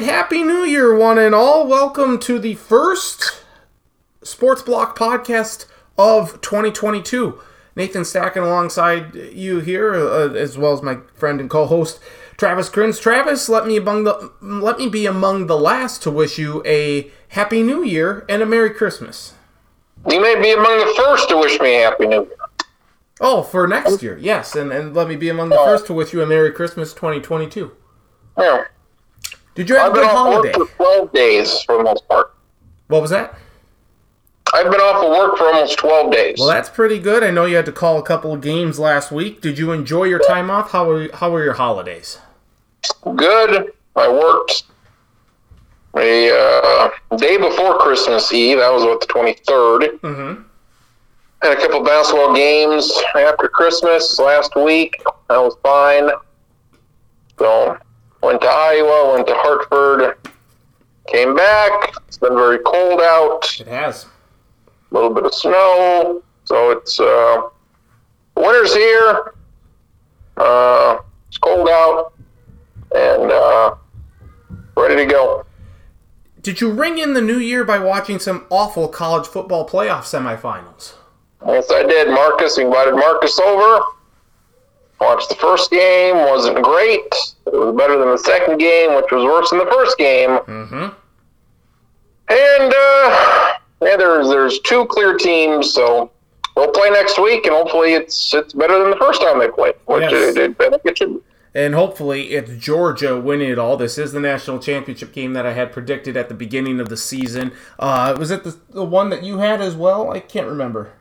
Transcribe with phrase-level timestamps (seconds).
[0.00, 1.66] Happy New Year, one and all.
[1.66, 3.42] Welcome to the first
[4.22, 5.66] Sports Block podcast
[5.98, 7.38] of 2022.
[7.76, 12.00] Nathan Stacking alongside you here, uh, as well as my friend and co-host
[12.38, 13.00] Travis Crins.
[13.00, 17.10] Travis, let me among the let me be among the last to wish you a
[17.28, 19.34] Happy New Year and a Merry Christmas.
[20.10, 22.36] You may be among the first to wish me a Happy New Year.
[23.20, 25.66] Oh, for next year, yes, and and let me be among the Oh.
[25.66, 27.72] first to wish you a Merry Christmas 2022.
[28.38, 28.64] Yeah.
[29.60, 30.58] Did you have I've a been good off holiday?
[30.58, 32.34] work for 12 days for the most part.
[32.86, 33.34] What was that?
[34.54, 36.38] I've been off of work for almost 12 days.
[36.38, 37.22] Well, that's pretty good.
[37.22, 39.42] I know you had to call a couple of games last week.
[39.42, 40.70] Did you enjoy your time off?
[40.70, 42.20] How were how were your holidays?
[43.16, 43.74] Good.
[43.96, 44.62] I worked
[45.94, 46.30] a
[47.10, 48.56] uh, day before Christmas Eve.
[48.56, 50.00] That was what the 23rd.
[50.00, 50.42] Mm-hmm.
[51.42, 54.94] Had a couple basketball games after Christmas last week.
[55.28, 56.08] That was fine.
[57.38, 57.76] So
[58.22, 60.16] went to Iowa, went to Hartford,
[61.08, 61.94] came back.
[62.06, 63.58] It's been very cold out.
[63.60, 64.06] It has.
[64.90, 66.22] a little bit of snow.
[66.44, 67.42] So it's uh,
[68.36, 69.34] winter's here.
[70.36, 72.12] Uh, it's cold out,
[72.94, 73.74] and uh,
[74.76, 75.44] ready to go.
[76.42, 80.94] Did you ring in the new year by watching some awful college football playoff semifinals?
[81.46, 82.08] Yes, I did.
[82.08, 83.84] Marcus invited Marcus over.
[85.00, 86.16] Watched the first game.
[86.16, 87.00] wasn't great.
[87.46, 90.30] It was better than the second game, which was worse than the first game.
[90.30, 90.88] Mm-hmm.
[92.28, 96.10] And uh, yeah, there's there's two clear teams, so
[96.54, 99.74] they'll play next week, and hopefully it's it's better than the first time they played.
[99.86, 100.36] Which Yes.
[100.36, 101.22] it, it, I think it should.
[101.52, 103.76] And hopefully it's Georgia winning it all.
[103.76, 106.96] This is the national championship game that I had predicted at the beginning of the
[106.96, 107.50] season.
[107.76, 110.12] Uh, was it the, the one that you had as well?
[110.12, 110.92] I can't remember.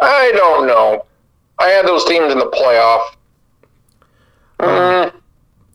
[0.00, 1.04] I don't know.
[1.60, 3.10] I had those teams in the playoff.
[4.58, 5.12] Mm,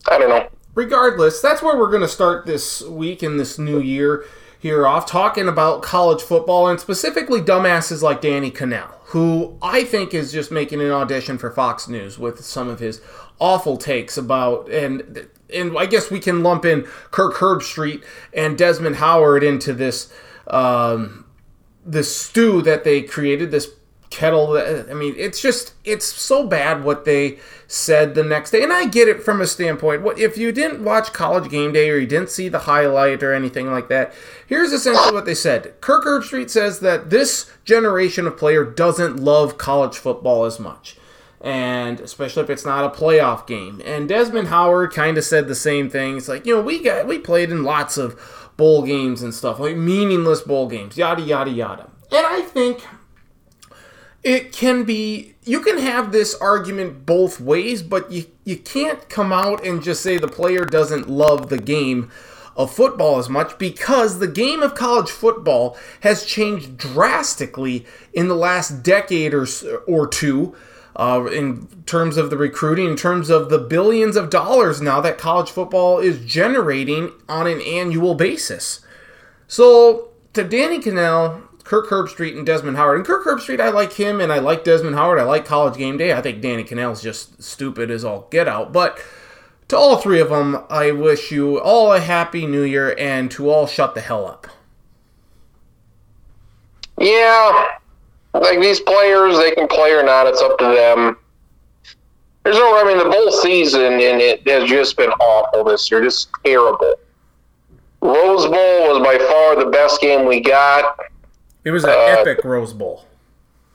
[0.08, 0.48] I don't know.
[0.74, 4.24] regardless, that's where we're going to start this week in this new year
[4.58, 10.14] here off talking about college football and specifically dumbasses like Danny Kanell, who I think
[10.14, 13.00] is just making an audition for Fox News with some of his
[13.40, 18.96] awful takes about and and I guess we can lump in Kirk Herbstreit and Desmond
[18.96, 20.12] Howard into this
[20.46, 21.26] um,
[21.84, 23.68] this stew that they created this
[24.12, 28.62] kettle uh, i mean it's just it's so bad what they said the next day
[28.62, 31.88] and i get it from a standpoint what if you didn't watch college game day
[31.88, 34.12] or you didn't see the highlight or anything like that
[34.46, 39.56] here's essentially what they said kirk herbstreit says that this generation of player doesn't love
[39.56, 40.98] college football as much
[41.40, 43.82] and especially if it's not a playoff game.
[43.84, 46.16] And Desmond Howard kind of said the same thing.
[46.16, 48.16] It's like, you know, we got we played in lots of
[48.56, 51.90] bowl games and stuff, like meaningless bowl games, yada yada yada.
[52.12, 52.86] And I think
[54.22, 59.32] it can be you can have this argument both ways, but you you can't come
[59.32, 62.10] out and just say the player doesn't love the game
[62.54, 68.34] of football as much because the game of college football has changed drastically in the
[68.34, 69.46] last decade or
[69.86, 70.54] or two
[70.94, 75.18] uh, in terms of the recruiting, in terms of the billions of dollars now that
[75.18, 78.80] college football is generating on an annual basis.
[79.48, 82.98] So to Danny Kanell, Kirk Herbstreit, and Desmond Howard.
[82.98, 85.18] And Kirk Herbstreit, I like him, and I like Desmond Howard.
[85.18, 86.12] I like College Game Day.
[86.12, 88.74] I think Danny Kanell's just stupid as all get out.
[88.74, 89.02] But
[89.68, 93.48] to all three of them, I wish you all a happy New Year, and to
[93.48, 94.48] all shut the hell up.
[97.00, 97.68] Yeah,
[98.34, 100.26] like these players, they can play or not.
[100.26, 101.16] It's up to them.
[102.44, 102.78] There's no.
[102.78, 106.02] I mean, the bowl season and it has just been awful this year.
[106.02, 106.96] Just terrible.
[108.02, 110.98] Rose Bowl was by far the best game we got.
[111.64, 113.04] It was an Uh, epic Rose Bowl.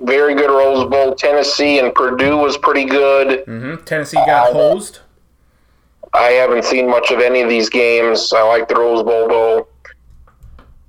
[0.02, 1.16] Very good Rose Bowl.
[1.16, 3.44] Tennessee and Purdue was pretty good.
[3.46, 5.00] hmm Tennessee got hosed.
[6.14, 8.32] I haven't seen much of any of these games.
[8.34, 9.68] I like the Rose Bowl though.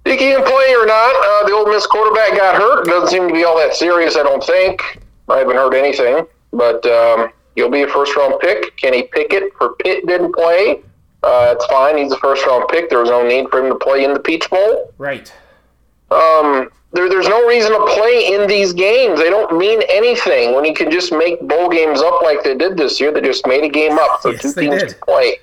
[0.04, 1.14] He can play or not?
[1.16, 2.86] Uh, the Ole Miss quarterback got hurt.
[2.86, 4.16] Doesn't seem to be all that serious.
[4.16, 5.00] I don't think.
[5.28, 6.26] I haven't heard anything.
[6.52, 8.74] But um, he'll be a first round pick.
[8.78, 10.80] Kenny Pickett for Pitt didn't play.
[11.22, 11.98] Uh, that's fine.
[11.98, 12.88] He's a first round pick.
[12.88, 14.94] There was no need for him to play in the Peach Bowl.
[14.96, 15.30] Right.
[16.10, 19.20] Um, there, there's no reason to play in these games.
[19.20, 22.76] They don't mean anything when you can just make bowl games up like they did
[22.76, 23.12] this year.
[23.12, 24.88] They just made a game up so Yes, two teams did.
[24.92, 25.36] can play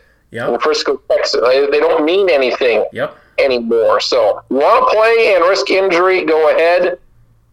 [0.54, 1.42] in Frisco, Texas.
[1.48, 3.16] They, they don't mean anything Yep.
[3.38, 4.00] anymore.
[4.00, 6.26] So, want to play and risk injury?
[6.26, 6.98] Go ahead.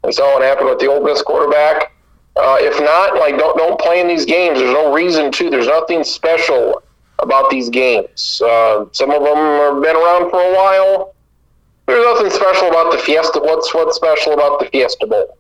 [0.05, 1.93] We saw what happened with the Ole Miss quarterback.
[2.35, 4.59] Uh, if not, like don't don't play in these games.
[4.59, 5.51] There's no reason to.
[5.51, 6.83] There's nothing special
[7.19, 8.41] about these games.
[8.45, 11.15] Uh, some of them have been around for a while.
[11.87, 13.41] There's nothing special about the Fiesta.
[13.41, 15.37] What's what's special about the Fiesta Bowl?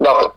[0.00, 0.30] Nothing.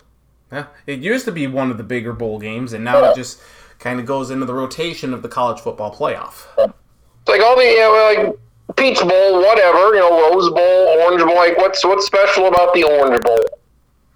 [0.51, 0.65] Yeah.
[0.85, 3.41] It used to be one of the bigger bowl games, and now it just
[3.79, 6.45] kind of goes into the rotation of the college football playoff.
[6.57, 8.35] It's like all the yeah, well, like
[8.75, 11.35] Peach Bowl, whatever, you know, Rose Bowl, Orange Bowl.
[11.35, 13.43] Like, what's what's special about the Orange Bowl?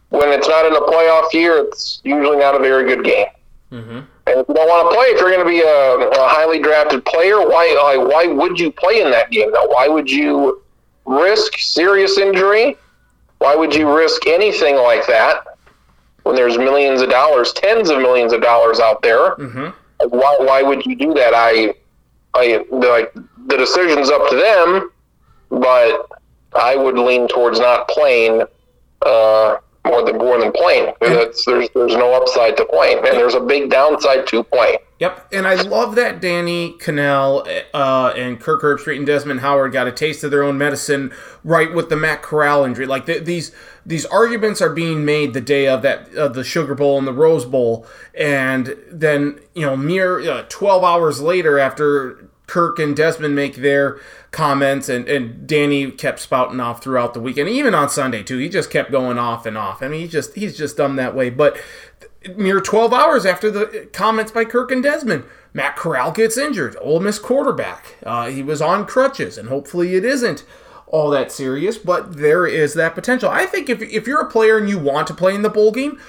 [0.09, 3.27] When it's not in a playoff year, it's usually not a very good game.
[3.71, 3.99] Mm-hmm.
[4.27, 6.59] And if you don't want to play, if you're going to be a, a, highly
[6.59, 9.51] drafted player, why why would you play in that game?
[9.51, 10.63] Now, why would you
[11.05, 12.77] risk serious injury?
[13.39, 15.45] Why would you risk anything like that
[16.23, 19.35] when there's millions of dollars, tens of millions of dollars out there?
[19.35, 20.09] Mm-hmm.
[20.09, 21.33] Why why would you do that?
[21.33, 21.73] I
[22.33, 23.13] I like
[23.47, 24.91] the decision's up to them,
[25.49, 26.09] but
[26.55, 28.43] I would lean towards not playing
[29.05, 30.93] uh, more than more than playing.
[30.99, 34.79] there's there's no upside to playing, and there's a big downside to playing.
[34.99, 39.87] Yep, and I love that Danny Kanell uh, and Kirk Herbstreit and Desmond Howard got
[39.87, 42.85] a taste of their own medicine right with the Matt Corral injury.
[42.85, 43.51] Like the, these
[43.85, 47.13] these arguments are being made the day of that of the Sugar Bowl and the
[47.13, 47.85] Rose Bowl,
[48.17, 53.99] and then you know mere uh, twelve hours later after Kirk and Desmond make their
[54.35, 58.37] comments, and, and Danny kept spouting off throughout the weekend, even on Sunday too.
[58.37, 59.81] He just kept going off and off.
[59.81, 61.29] I mean, he just he's just done that way.
[61.29, 61.57] But
[62.35, 65.23] mere 12 hours after the comments by Kirk and Desmond,
[65.53, 66.75] Matt Corral gets injured.
[66.81, 67.95] Ole Miss quarterback.
[68.03, 70.43] Uh, he was on crutches, and hopefully it isn't
[70.87, 73.29] all that serious, but there is that potential.
[73.29, 75.71] I think if, if you're a player and you want to play in the bowl
[75.71, 75.99] game,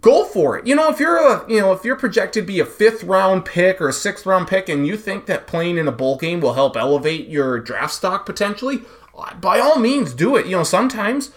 [0.00, 0.66] go for it.
[0.66, 3.44] You know, if you're a you know if you're projected to be a fifth round
[3.44, 6.40] pick or a sixth round pick, and you think that playing in a bowl game
[6.40, 8.82] will help elevate your draft stock potentially,
[9.16, 10.46] uh, by all means do it.
[10.46, 11.30] You know, sometimes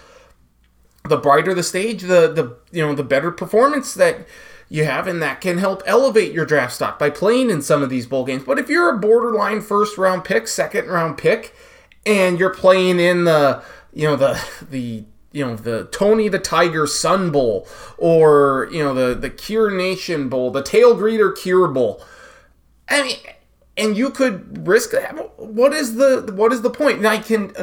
[1.07, 4.27] the brighter the stage, the the you know the better performance that
[4.69, 7.89] you have, and that can help elevate your draft stock by playing in some of
[7.89, 8.43] these bowl games.
[8.43, 11.55] But if you're a borderline first round pick, second round pick,
[12.05, 13.63] and you're playing in the
[13.93, 17.67] you know the the you know the Tony the Tiger Sun Bowl
[17.97, 22.03] or you know the the Cure Nation Bowl, the Tailgreeter Cure Bowl.
[22.89, 23.17] I mean,
[23.77, 25.39] and you could risk that.
[25.39, 26.97] What is the what is the point?
[26.97, 27.53] And I can.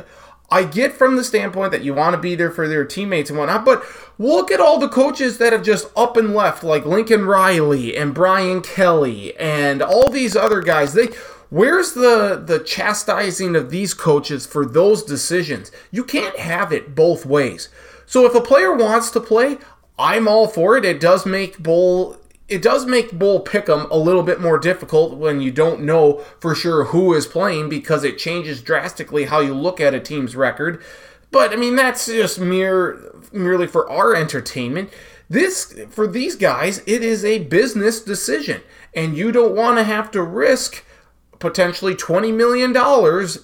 [0.48, 3.38] I get from the standpoint that you want to be there for their teammates and
[3.38, 3.84] whatnot, but
[4.16, 8.14] look at all the coaches that have just up and left, like Lincoln Riley and
[8.14, 10.92] Brian Kelly and all these other guys.
[10.92, 11.08] They
[11.48, 15.70] Where's the the chastising of these coaches for those decisions?
[15.90, 17.69] You can't have it both ways.
[18.04, 19.58] So if a player wants to play,
[19.98, 20.84] I'm all for it.
[20.84, 22.16] It does make bowl
[22.48, 26.54] it does make bowl pick'em a little bit more difficult when you don't know for
[26.54, 30.81] sure who is playing because it changes drastically how you look at a team's record.
[31.32, 34.90] But I mean that's just mere merely for our entertainment.
[35.28, 38.62] This for these guys, it is a business decision,
[38.94, 40.84] and you don't want to have to risk
[41.38, 42.72] potentially $20 million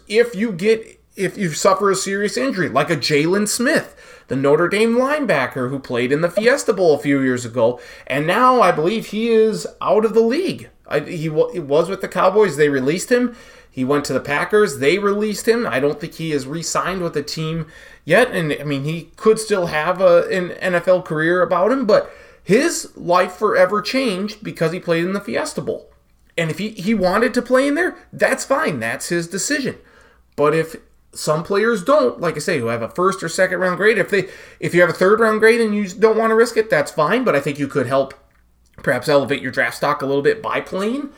[0.08, 3.94] if you get if you suffer a serious injury, like a Jaylon Smith,
[4.28, 8.26] the Notre Dame linebacker who played in the Fiesta Bowl a few years ago, and
[8.26, 10.70] now I believe he is out of the league.
[10.86, 12.56] I, he, he was with the Cowboys.
[12.56, 13.36] They released him.
[13.70, 14.78] He went to the Packers.
[14.78, 15.66] They released him.
[15.66, 17.66] I don't think he has re-signed with the team
[18.04, 22.10] yet, and I mean he could still have a, an NFL career about him, but
[22.42, 25.91] his life forever changed because he played in the Fiesta Bowl.
[26.37, 28.81] And if he, he wanted to play in there, that's fine.
[28.81, 29.76] That's his decision.
[30.37, 30.76] But if
[31.14, 34.11] some players don't, like I say, who have a first or second round grade, if
[34.11, 36.70] they if you have a third round grade and you don't want to risk it,
[36.70, 37.25] that's fine.
[37.25, 38.14] But I think you could help
[38.79, 41.11] perhaps elevate your draft stock a little bit by playing.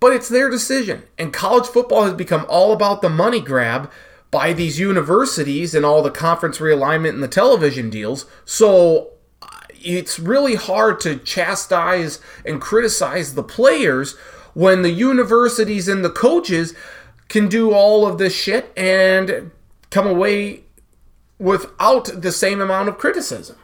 [0.00, 1.02] But it's their decision.
[1.18, 3.90] And college football has become all about the money grab
[4.30, 8.26] by these universities and all the conference realignment and the television deals.
[8.44, 9.10] So
[9.82, 14.16] it's really hard to chastise and criticize the players
[14.54, 16.74] when the universities and the coaches
[17.28, 19.50] can do all of this shit and
[19.90, 20.62] come away
[21.38, 23.56] without the same amount of criticism.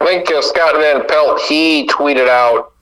[0.00, 2.72] I think uh, Scott Van Pelt he tweeted out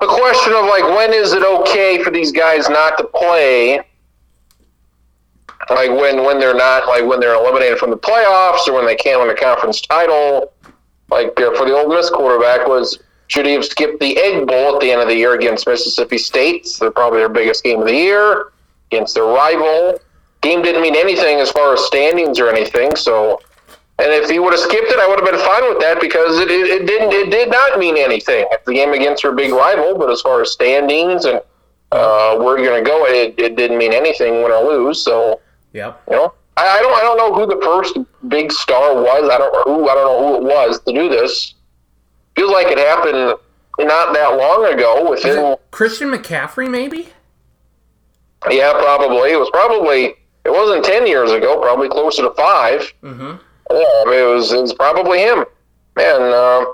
[0.00, 3.80] a question of like when is it okay for these guys not to play
[5.70, 8.96] like when when they're not like when they're eliminated from the playoffs or when they
[8.96, 10.52] can't win a conference title.
[11.10, 12.98] Like uh, for the Ole Miss quarterback was
[13.28, 16.18] should he have skipped the Egg Bowl at the end of the year against Mississippi
[16.18, 16.66] State?
[16.80, 18.52] They're probably their biggest game of the year
[18.90, 20.00] against their rival.
[20.40, 22.96] Game didn't mean anything as far as standings or anything.
[22.96, 23.40] So,
[23.98, 26.40] and if he would have skipped it, I would have been fine with that because
[26.40, 28.46] it, it, it didn't it did not mean anything.
[28.66, 31.40] The game against your big rival, but as far as standings and
[31.92, 35.04] uh, where you're going to go, it, it didn't mean anything win or lose.
[35.04, 35.40] So
[35.72, 36.02] Yep.
[36.10, 37.98] You know, I, I don't I don't know who the first
[38.28, 39.30] big star was.
[39.30, 41.54] I don't who I don't know who it was to do this.
[42.36, 43.34] Feels like it happened
[43.78, 45.10] not that long ago.
[45.10, 47.08] Within Christian McCaffrey, maybe.
[48.50, 49.32] Yeah, probably.
[49.32, 51.60] It was probably it wasn't ten years ago.
[51.60, 53.36] Probably closer to 5 Mm-hmm.
[53.70, 55.44] Yeah, I mean, it was it was probably him.
[55.96, 56.64] Man, uh,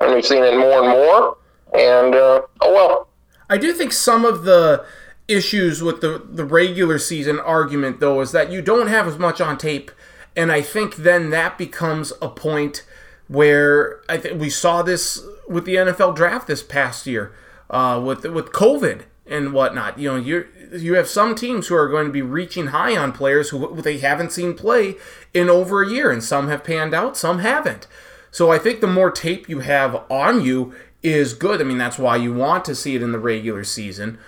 [0.00, 1.36] and we've seen it more and more.
[1.74, 3.08] And uh, oh well.
[3.48, 4.84] I do think some of the
[5.28, 9.40] issues with the the regular season argument though is that you don't have as much
[9.40, 9.90] on tape,
[10.36, 12.84] and I think then that becomes a point
[13.28, 17.34] where I think we saw this with the NFL draft this past year
[17.70, 19.98] uh, with with COVID and whatnot.
[19.98, 23.12] You know, you you have some teams who are going to be reaching high on
[23.12, 24.96] players who they haven't seen play
[25.34, 27.86] in over a year, and some have panned out, some haven't.
[28.30, 31.60] So I think the more tape you have on you is good.
[31.60, 34.18] I mean, that's why you want to see it in the regular season.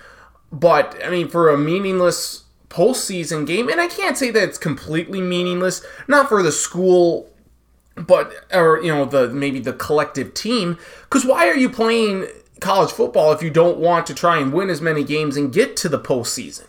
[0.51, 5.21] But I mean, for a meaningless postseason game, and I can't say that it's completely
[5.21, 7.29] meaningless, not for the school,
[7.95, 10.77] but or you know the maybe the collective team.
[11.03, 12.27] Because why are you playing
[12.61, 15.75] college football if you don't want to try and win as many games and get
[15.77, 16.67] to the postseason?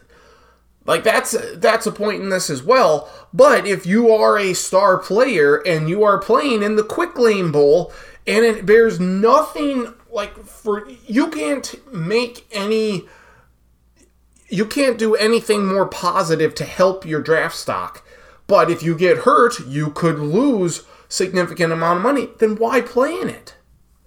[0.86, 3.08] Like that's that's a point in this as well.
[3.32, 7.52] But if you are a star player and you are playing in the quick lane
[7.52, 7.92] bowl
[8.26, 13.06] and it bears nothing like for you can't make any
[14.50, 18.04] you can't do anything more positive to help your draft stock.
[18.46, 22.28] But if you get hurt, you could lose significant amount of money.
[22.38, 23.54] Then why play in it?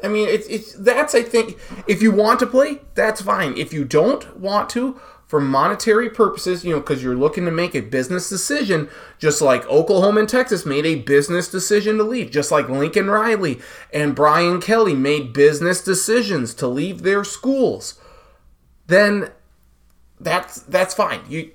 [0.03, 1.57] I mean, it's, it's that's I think
[1.87, 3.57] if you want to play, that's fine.
[3.57, 7.73] If you don't want to, for monetary purposes, you know, because you're looking to make
[7.73, 12.51] a business decision, just like Oklahoma and Texas made a business decision to leave, just
[12.51, 13.59] like Lincoln Riley
[13.93, 17.99] and Brian Kelly made business decisions to leave their schools,
[18.87, 19.31] then
[20.23, 21.21] that's that's fine.
[21.27, 21.51] You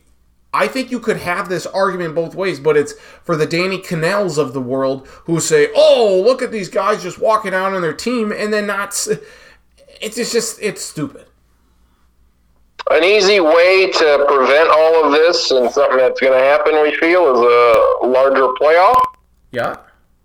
[0.53, 4.39] I think you could have this argument both ways, but it's for the Danny Kanells
[4.39, 7.93] of the world who say, "Oh, look at these guys just walking out on their
[7.93, 9.07] team," and then not.
[10.01, 11.27] It's just it's stupid.
[12.91, 16.95] An easy way to prevent all of this and something that's going to happen, we
[16.97, 19.01] feel, is a larger playoff.
[19.51, 19.77] Yeah.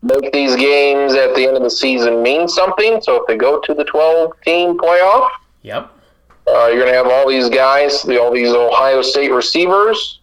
[0.02, 3.02] Make these games at the end of the season mean something.
[3.02, 5.28] So if they go to the 12 team playoff,
[5.64, 5.93] yep
[6.48, 10.20] uh, you're going to have all these guys, the, all these Ohio State receivers,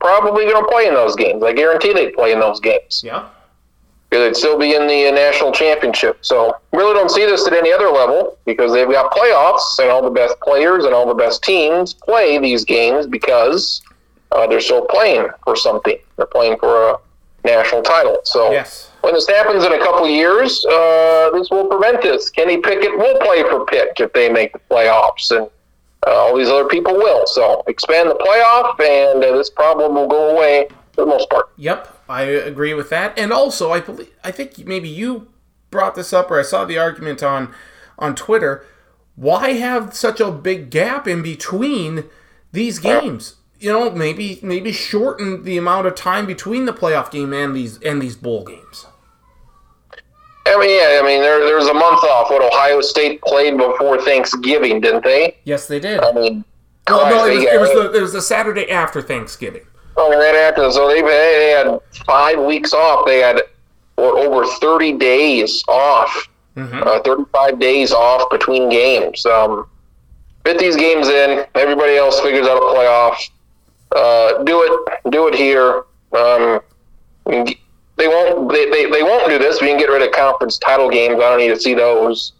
[0.00, 1.42] probably going to play in those games.
[1.42, 3.02] I guarantee they play in those games.
[3.04, 3.28] Yeah.
[4.08, 6.18] Because they'd still be in the uh, national championship.
[6.22, 10.02] So really don't see this at any other level because they've got playoffs and all
[10.02, 13.80] the best players and all the best teams play these games because
[14.32, 15.96] uh, they're still playing for something.
[16.16, 16.96] They're playing for a
[17.44, 18.18] national title.
[18.24, 18.90] So yes.
[19.02, 22.30] when this happens in a couple years, uh, this will prevent this.
[22.30, 25.48] Kenny Pickett will play for Pitt if they make the playoffs, and
[26.06, 27.26] uh, all these other people will.
[27.26, 31.50] So expand the playoff, and uh, this problem will go away for the most part.
[31.56, 33.18] Yep, I agree with that.
[33.18, 35.28] And also, I believe I think maybe you
[35.70, 37.54] brought this up, or I saw the argument on
[37.98, 38.64] on Twitter.
[39.16, 42.04] Why have such a big gap in between
[42.52, 43.36] these games?
[43.58, 47.78] You know, maybe maybe shorten the amount of time between the playoff game and these
[47.82, 48.86] and these bowl games.
[50.50, 52.28] I mean, yeah, I mean, there, there was a month off.
[52.30, 55.36] What Ohio State played before Thanksgiving, didn't they?
[55.44, 56.00] Yes, they did.
[56.00, 56.44] I mean,
[56.88, 59.62] well, no, it was, it was, the, it was the Saturday after Thanksgiving.
[59.96, 60.68] Oh, right after.
[60.72, 63.06] So they, they had five weeks off.
[63.06, 63.42] They had
[63.94, 66.82] what, over 30 days off, mm-hmm.
[66.84, 69.24] uh, 35 days off between games.
[69.26, 69.68] Um,
[70.44, 71.44] fit these games in.
[71.54, 73.30] Everybody else figures out a playoff.
[73.94, 75.10] Uh, do it.
[75.12, 75.84] Do it here.
[76.12, 76.60] Um,
[78.00, 79.60] they won't they, they, they won't do this.
[79.60, 81.14] We can get rid of conference title games.
[81.14, 82.32] I don't need to see those.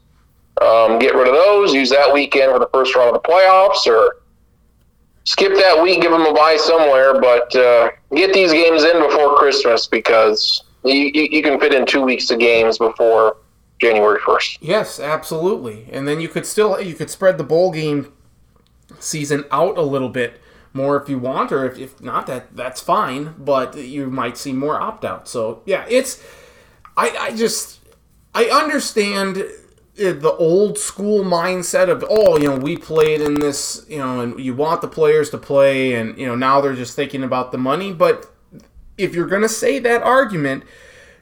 [0.61, 1.73] Um, get rid of those.
[1.73, 4.17] Use that weekend for the first round of the playoffs, or
[5.25, 6.01] skip that week.
[6.03, 11.11] Give them a bye somewhere, but uh, get these games in before Christmas because you,
[11.15, 13.37] you, you can fit in two weeks of games before
[13.81, 14.59] January first.
[14.61, 15.87] Yes, absolutely.
[15.93, 18.13] And then you could still you could spread the bowl game
[18.99, 20.41] season out a little bit
[20.73, 23.35] more if you want, or if, if not, that that's fine.
[23.39, 25.29] But you might see more opt out.
[25.29, 26.23] So yeah, it's
[26.97, 27.81] I I just
[28.35, 29.39] I understand
[29.99, 34.21] eh, the old school mindset of oh you know we played in this you know
[34.21, 37.53] and you want the players to play and you know now they're just thinking about
[37.53, 38.33] the money but
[38.97, 40.63] if you're going to say that argument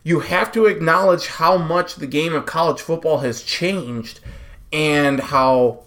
[0.03, 4.21] you have to acknowledge how much the game of college football has changed
[4.73, 5.85] and how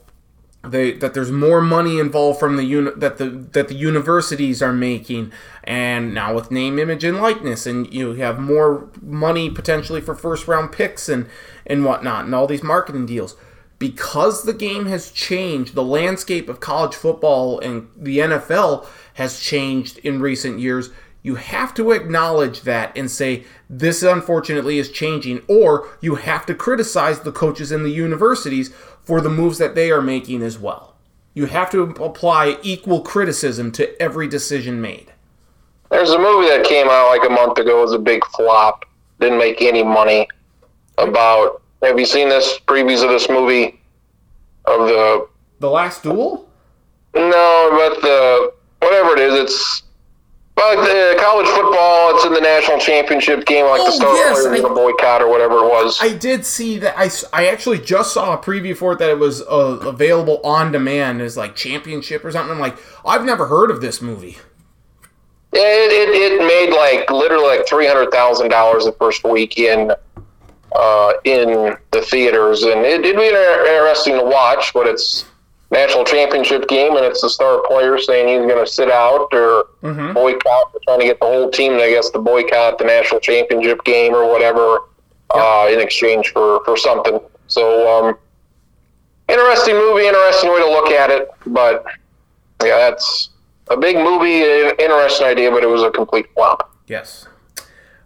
[0.63, 4.73] they, that there's more money involved from the uni- that the that the universities are
[4.73, 5.31] making,
[5.63, 10.47] and now with name, image, and likeness, and you have more money potentially for first
[10.47, 11.27] round picks and
[11.65, 13.35] and whatnot, and all these marketing deals.
[13.79, 19.97] Because the game has changed, the landscape of college football and the NFL has changed
[19.99, 20.91] in recent years.
[21.23, 26.55] You have to acknowledge that and say, this unfortunately is changing, or you have to
[26.55, 28.73] criticize the coaches in the universities
[29.03, 30.95] for the moves that they are making as well.
[31.33, 35.13] You have to apply equal criticism to every decision made.
[35.89, 37.79] There's a movie that came out like a month ago.
[37.79, 38.85] It was a big flop.
[39.19, 40.27] Didn't make any money.
[40.97, 43.79] About have you seen this previews of this movie?
[44.65, 45.27] Of the
[45.59, 46.49] the last duel?
[47.13, 49.83] No, but the whatever it is, it's
[50.57, 52.15] like the college football.
[52.15, 55.21] It's in the national championship game, like Oh, the star yes, players I- a boycott
[55.21, 55.97] or whatever it was.
[56.01, 56.93] I did see that.
[56.97, 60.71] I, I actually just saw a preview for it that it was uh, available on
[60.71, 62.51] demand as like championship or something.
[62.53, 64.37] I'm like, I've never heard of this movie.
[65.53, 69.91] It, it, it made like literally like three hundred thousand dollars the first week in
[70.73, 74.73] uh, in the theaters, and it, it'd be interesting to watch.
[74.73, 75.25] But it's
[75.71, 79.67] national championship game, and it's the star player saying he's going to sit out or
[80.13, 84.13] boycott, trying to get the whole team, I guess, to boycott the national championship game
[84.13, 84.79] or whatever
[85.33, 87.19] uh, in exchange for for something.
[87.47, 88.17] So, um,
[89.29, 91.85] interesting movie, interesting way to look at it, but
[92.63, 93.29] yeah, that's
[93.69, 94.41] a big movie,
[94.83, 96.75] interesting idea, but it was a complete flop.
[96.87, 97.27] Yes.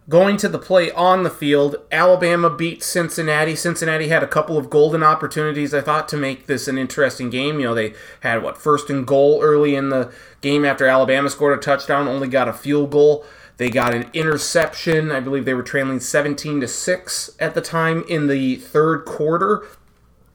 [0.08, 3.56] Going to the play on the field, Alabama beat Cincinnati.
[3.56, 7.58] Cincinnati had a couple of golden opportunities, I thought, to make this an interesting game.
[7.58, 11.58] You know, they had, what, first and goal early in the game after Alabama scored
[11.58, 13.24] a touchdown, only got a field goal.
[13.56, 15.10] They got an interception.
[15.10, 19.66] I believe they were trailing 17 to 6 at the time in the third quarter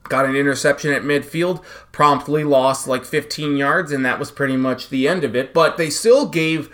[0.10, 1.64] got an interception at midfield,
[1.94, 5.54] promptly lost like 15 yards, and that was pretty much the end of it.
[5.54, 6.70] But they still gave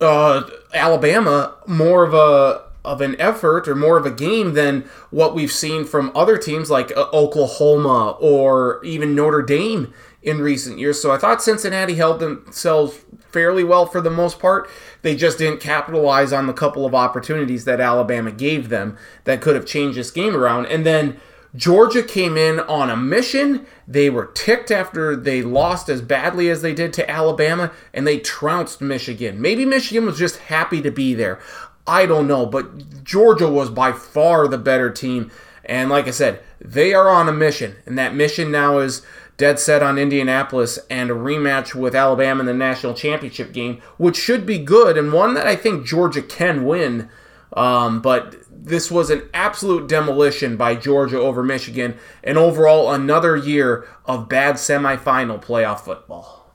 [0.00, 5.34] uh, Alabama more of a of an effort or more of a game than what
[5.34, 11.00] we've seen from other teams like uh, Oklahoma or even Notre Dame in recent years.
[11.00, 12.98] So I thought Cincinnati held themselves
[13.30, 14.70] fairly well for the most part.
[15.02, 19.54] They just didn't capitalize on the couple of opportunities that Alabama gave them that could
[19.54, 20.66] have changed this game around.
[20.66, 21.20] And then
[21.56, 23.66] Georgia came in on a mission.
[23.86, 28.18] They were ticked after they lost as badly as they did to Alabama, and they
[28.18, 29.40] trounced Michigan.
[29.40, 31.40] Maybe Michigan was just happy to be there.
[31.86, 35.30] I don't know, but Georgia was by far the better team.
[35.64, 39.02] And like I said, they are on a mission, and that mission now is
[39.38, 44.16] dead set on Indianapolis and a rematch with Alabama in the national championship game, which
[44.16, 47.08] should be good and one that I think Georgia can win.
[47.54, 53.86] Um, but this was an absolute demolition by Georgia over Michigan, and overall another year
[54.04, 56.52] of bad semifinal playoff football.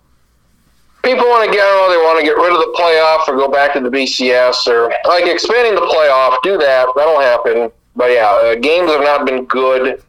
[1.04, 3.74] People want to get, they want to get rid of the playoff or go back
[3.74, 6.42] to the BCS or like expanding the playoff.
[6.44, 6.88] Do that.
[6.96, 7.72] That'll happen.
[7.96, 10.02] But yeah, uh, games have not been good.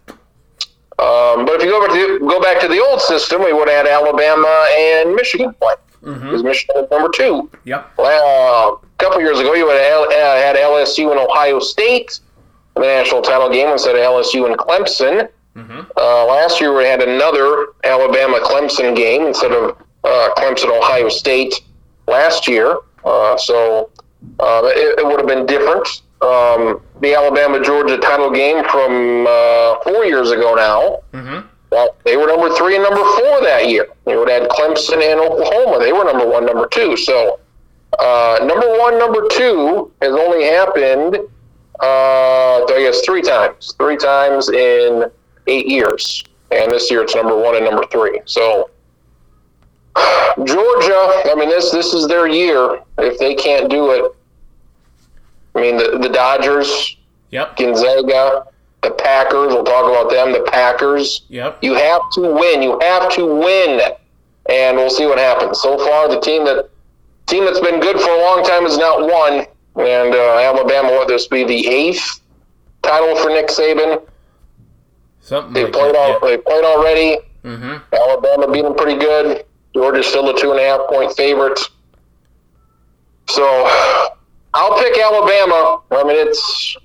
[0.97, 3.53] Um, but if you go back to the, go back to the old system, we
[3.53, 7.51] would have had Alabama and Michigan play because Michigan was number two.
[7.65, 7.93] Yep.
[7.99, 12.21] Well, a couple years ago, you have L- uh, had LSU and Ohio State
[12.77, 15.29] in the national title game instead of LSU and Clemson.
[15.97, 21.55] Uh, last year, we had another Alabama Clemson game instead of uh, Clemson Ohio State
[22.09, 22.77] last year.
[23.05, 23.91] Uh, so
[24.41, 25.87] uh, it, it would have been different.
[26.23, 31.03] Um, the Alabama Georgia title game from uh, four years ago now.
[31.13, 31.47] Mm-hmm.
[31.71, 33.87] Well, they were number three and number four that year.
[34.07, 35.79] You would have had Clemson and Oklahoma.
[35.79, 36.97] They were number one, number two.
[36.97, 37.39] So
[37.99, 41.17] uh, number one, number two has only happened,
[41.81, 43.75] uh, I guess, three times.
[43.79, 45.05] Three times in
[45.47, 46.25] eight years.
[46.51, 48.21] And this year it's number one and number three.
[48.27, 48.71] So
[50.45, 52.81] Georgia, I mean, this this is their year.
[52.99, 54.13] If they can't do it,
[55.55, 56.97] I mean, the, the Dodgers,
[57.31, 57.57] Yep.
[57.57, 58.47] Gonzaga,
[58.83, 61.23] the Packers, we'll talk about them, the Packers.
[61.29, 61.59] Yep.
[61.63, 62.63] You have to win.
[62.63, 63.81] You have to win,
[64.49, 65.61] and we'll see what happens.
[65.61, 66.69] So far, the team that
[67.27, 69.47] team that's been good for a long time has not won,
[69.87, 70.91] and uh, Alabama.
[70.91, 72.21] What this be the eighth
[72.83, 74.03] title for Nick Saban?
[75.21, 75.99] Something They like played that.
[76.23, 76.29] all.
[76.29, 77.19] They played already.
[77.45, 77.95] Mm-hmm.
[77.95, 79.45] Alabama beat them pretty good.
[79.75, 81.59] Georgia's still a two and a half point favorite.
[83.29, 83.43] So
[84.55, 85.81] I'll pick Alabama.
[85.91, 86.77] I mean, it's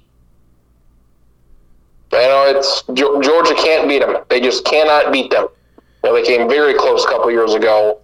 [2.11, 4.17] you know, it's Georgia can't beat them.
[4.29, 5.47] They just cannot beat them.
[6.03, 7.99] You know, they came very close a couple years ago.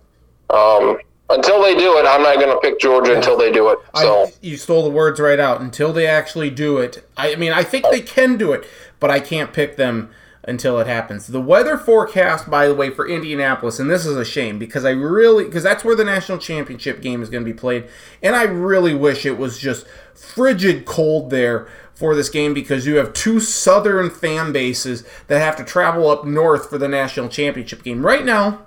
[0.49, 0.97] Um,
[1.29, 3.79] until they do it, I'm not going to pick Georgia until they do it.
[3.95, 5.61] So I, you stole the words right out.
[5.61, 8.65] Until they actually do it, I, I mean, I think they can do it,
[8.99, 10.11] but I can't pick them
[10.47, 11.27] until it happens.
[11.27, 14.91] The weather forecast, by the way, for Indianapolis, and this is a shame because I
[14.91, 17.87] really, because that's where the national championship game is going to be played,
[18.21, 22.97] and I really wish it was just frigid cold there for this game because you
[22.97, 27.83] have two southern fan bases that have to travel up north for the national championship
[27.83, 28.05] game.
[28.05, 28.64] Right now,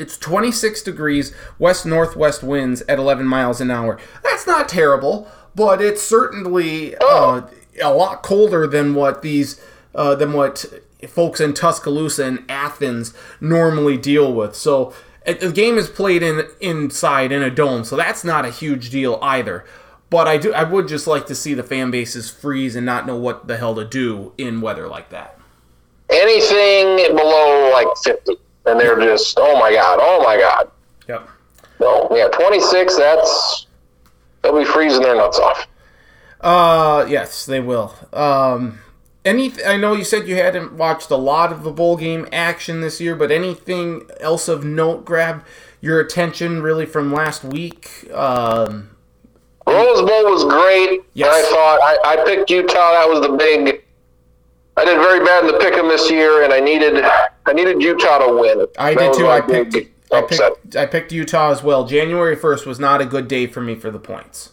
[0.00, 3.98] it's 26 degrees, west northwest winds at 11 miles an hour.
[4.22, 7.42] That's not terrible, but it's certainly uh,
[7.82, 9.60] a lot colder than what these
[9.94, 10.64] uh, than what
[11.08, 14.54] folks in Tuscaloosa and Athens normally deal with.
[14.54, 14.92] So
[15.26, 19.18] the game is played in inside in a dome, so that's not a huge deal
[19.22, 19.64] either.
[20.08, 23.06] But I do I would just like to see the fan bases freeze and not
[23.06, 25.38] know what the hell to do in weather like that.
[26.10, 28.36] anything below like 50.
[28.70, 30.70] And they're just oh my god, oh my god.
[31.08, 31.28] Yep.
[31.78, 32.96] So yeah, 26.
[32.96, 33.66] That's
[34.42, 35.66] they'll be freezing their nuts off.
[36.40, 37.94] Uh, yes, they will.
[38.12, 38.80] Um,
[39.24, 42.80] any, I know you said you hadn't watched a lot of the bowl game action
[42.80, 45.44] this year, but anything else of note grab
[45.80, 48.10] your attention really from last week?
[48.12, 48.90] Um,
[49.66, 51.02] Rose Bowl was great.
[51.12, 51.28] Yes.
[51.32, 52.92] I thought I, I picked Utah.
[52.92, 53.84] That was the big.
[54.80, 57.04] I did very bad in the pick 'em this year, and I needed
[57.46, 58.66] I needed Utah to win.
[58.78, 59.28] I That did too.
[59.28, 59.76] I picked,
[60.12, 60.52] I upset.
[60.62, 61.84] picked, I picked Utah as well.
[61.84, 64.50] January first was not a good day for me for the points.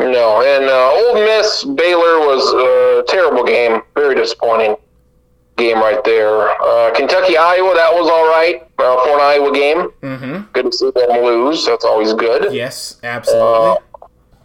[0.00, 3.82] No, and uh, Ole Miss Baylor was a terrible game.
[3.94, 4.76] Very disappointing
[5.56, 6.50] game right there.
[6.62, 9.90] Uh, Kentucky Iowa that was all right uh, for an Iowa game.
[10.02, 10.40] Mm-hmm.
[10.52, 11.66] Good to see them lose.
[11.66, 12.52] That's always good.
[12.54, 13.44] Yes, absolutely.
[13.50, 13.76] Uh,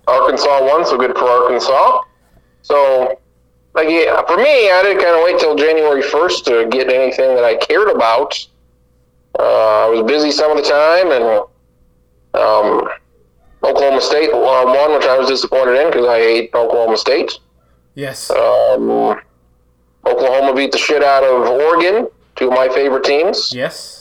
[0.07, 2.01] Arkansas won, so good for Arkansas.
[2.63, 3.19] So,
[3.73, 7.35] like, yeah, for me, I didn't kind of wait till January first to get anything
[7.35, 8.45] that I cared about.
[9.39, 11.23] Uh, I was busy some of the time, and
[12.35, 12.87] um,
[13.63, 17.39] Oklahoma State uh, won, which I was disappointed in because I hate Oklahoma State.
[17.95, 18.29] yes.
[18.29, 19.19] Um,
[20.05, 23.51] Oklahoma beat the shit out of Oregon, two of my favorite teams.
[23.53, 23.99] yes.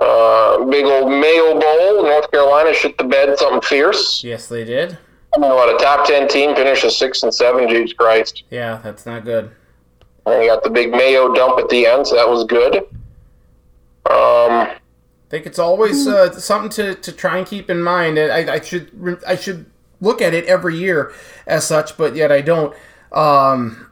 [0.00, 4.22] Uh, big old Mayo Bowl, North Carolina shit the bed, something fierce.
[4.22, 4.98] Yes, they did.
[5.36, 7.68] I mean, what a top ten team finishes six and seven.
[7.68, 8.44] Jesus Christ!
[8.48, 9.50] Yeah, that's not good.
[10.24, 12.76] And you got the big Mayo dump at the end, so that was good.
[14.06, 14.78] Um, I
[15.28, 18.16] think it's always uh, something to, to try and keep in mind.
[18.16, 19.66] And I, I should I should
[20.00, 21.12] look at it every year
[21.46, 22.74] as such, but yet I don't.
[23.12, 23.90] Um,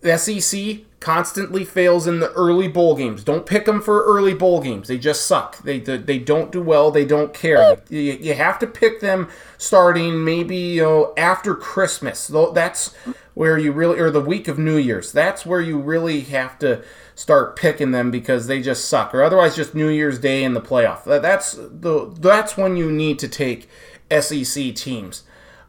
[0.00, 3.22] the SEC constantly fails in the early bowl games.
[3.22, 4.88] Don't pick them for early bowl games.
[4.88, 5.58] They just suck.
[5.62, 6.90] They they, they don't do well.
[6.90, 7.80] They don't care.
[7.88, 12.26] You, you have to pick them starting maybe you know after Christmas.
[12.26, 12.94] That's
[13.34, 15.12] where you really or the week of New Year's.
[15.12, 16.82] That's where you really have to
[17.14, 19.14] start picking them because they just suck.
[19.14, 21.04] Or otherwise just New Year's Day in the playoff.
[21.04, 23.68] That's the that's when you need to take
[24.10, 25.22] SEC teams.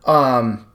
[0.06, 0.66] Um,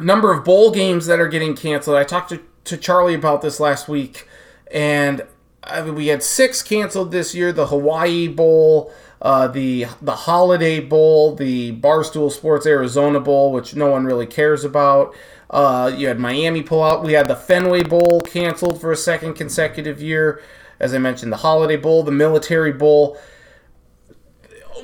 [0.00, 1.96] number of bowl games that are getting canceled.
[1.96, 4.28] I talked to, to Charlie about this last week,
[4.70, 5.26] and
[5.62, 10.80] I mean, we had six canceled this year: the Hawaii Bowl, uh, the the Holiday
[10.80, 15.14] Bowl, the Barstool Sports Arizona Bowl, which no one really cares about.
[15.50, 17.04] Uh, you had Miami pull out.
[17.04, 20.42] We had the Fenway Bowl canceled for a second consecutive year.
[20.80, 23.16] As I mentioned, the Holiday Bowl, the Military Bowl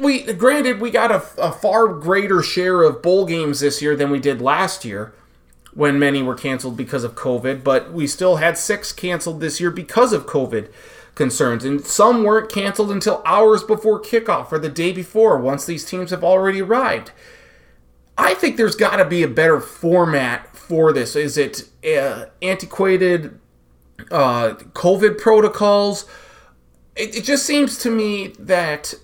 [0.01, 4.11] we granted we got a, a far greater share of bowl games this year than
[4.11, 5.13] we did last year
[5.75, 9.71] when many were canceled because of covid but we still had six canceled this year
[9.71, 10.69] because of covid
[11.21, 11.67] concerns.
[11.67, 16.11] And some weren't canceled until hours before kickoff or the day before once these teams
[16.13, 17.13] have already arrived.
[18.17, 21.15] I think there's got to be a better format for this.
[21.17, 23.39] Is it uh, antiquated
[24.11, 26.07] uh, covid protocols?
[26.97, 28.95] It, it just seems to me that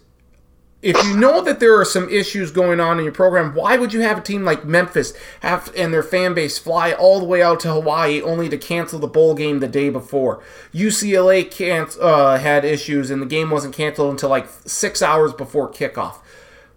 [0.87, 3.93] if you know that there are some issues going on in your program, why would
[3.93, 7.43] you have a team like Memphis have and their fan base fly all the way
[7.43, 10.45] out to Hawaii only to cancel the bowl game the day before?
[10.73, 15.69] UCLA can't, uh, had issues and the game wasn't canceled until like six hours before
[15.69, 16.19] kickoff.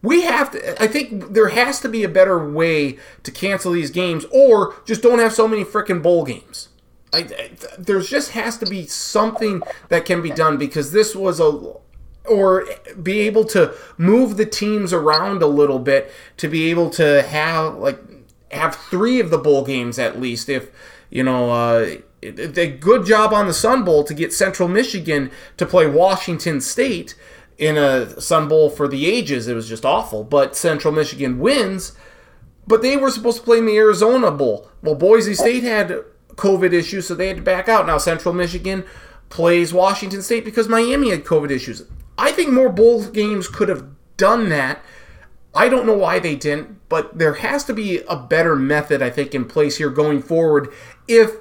[0.02, 0.82] We have to.
[0.82, 5.02] I think there has to be a better way to cancel these games, or just
[5.02, 6.69] don't have so many freaking bowl games.
[7.12, 11.41] I, I, there's just has to be something that can be done because this was
[11.41, 11.74] a
[12.30, 12.65] or
[13.02, 17.76] be able to move the teams around a little bit to be able to have
[17.76, 18.00] like
[18.52, 20.72] have three of the bowl games at least if
[21.10, 25.65] you know uh a good job on the Sun Bowl to get Central Michigan to
[25.65, 27.15] play Washington State
[27.58, 29.48] in a Sun Bowl for the ages.
[29.48, 31.94] It was just awful, but Central Michigan wins.
[32.68, 34.70] But they were supposed to play in the Arizona Bowl.
[34.84, 36.04] Well, Boise State had
[36.36, 37.88] COVID issues, so they had to back out.
[37.88, 38.86] Now Central Michigan
[39.30, 41.84] plays Washington State because Miami had COVID issues.
[42.19, 44.84] I think more bowl games could have done that.
[45.55, 49.10] I don't know why they didn't, but there has to be a better method, I
[49.10, 50.71] think, in place here going forward
[51.08, 51.32] if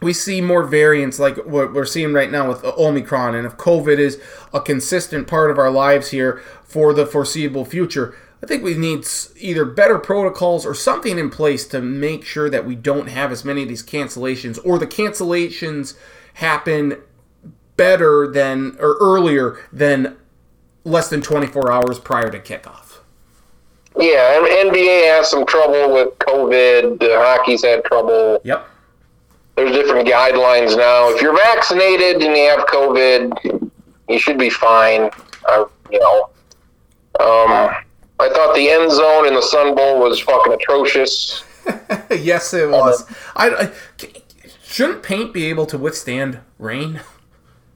[0.00, 3.98] we see more variants like what we're seeing right now with Omicron, and if COVID
[3.98, 4.20] is
[4.52, 8.14] a consistent part of our lives here for the foreseeable future.
[8.42, 12.66] I think we need either better protocols or something in place to make sure that
[12.66, 15.96] we don't have as many of these cancellations, or the cancellations
[16.34, 16.98] happen
[17.76, 20.16] better than or earlier than
[20.84, 22.98] less than 24 hours prior to kickoff.
[23.98, 27.00] Yeah, and NBA has some trouble with COVID.
[27.00, 28.40] The hockey's had trouble.
[28.44, 28.68] Yep.
[29.56, 31.08] There's different guidelines now.
[31.10, 33.70] If you're vaccinated and you have COVID,
[34.08, 35.08] you should be fine.
[35.48, 36.28] Uh, you know,
[37.20, 37.74] um,
[38.18, 41.42] I thought the end zone in the Sun Bowl was fucking atrocious.
[42.10, 43.06] yes, it was.
[43.34, 43.72] I, I
[44.62, 47.00] shouldn't paint be able to withstand rain.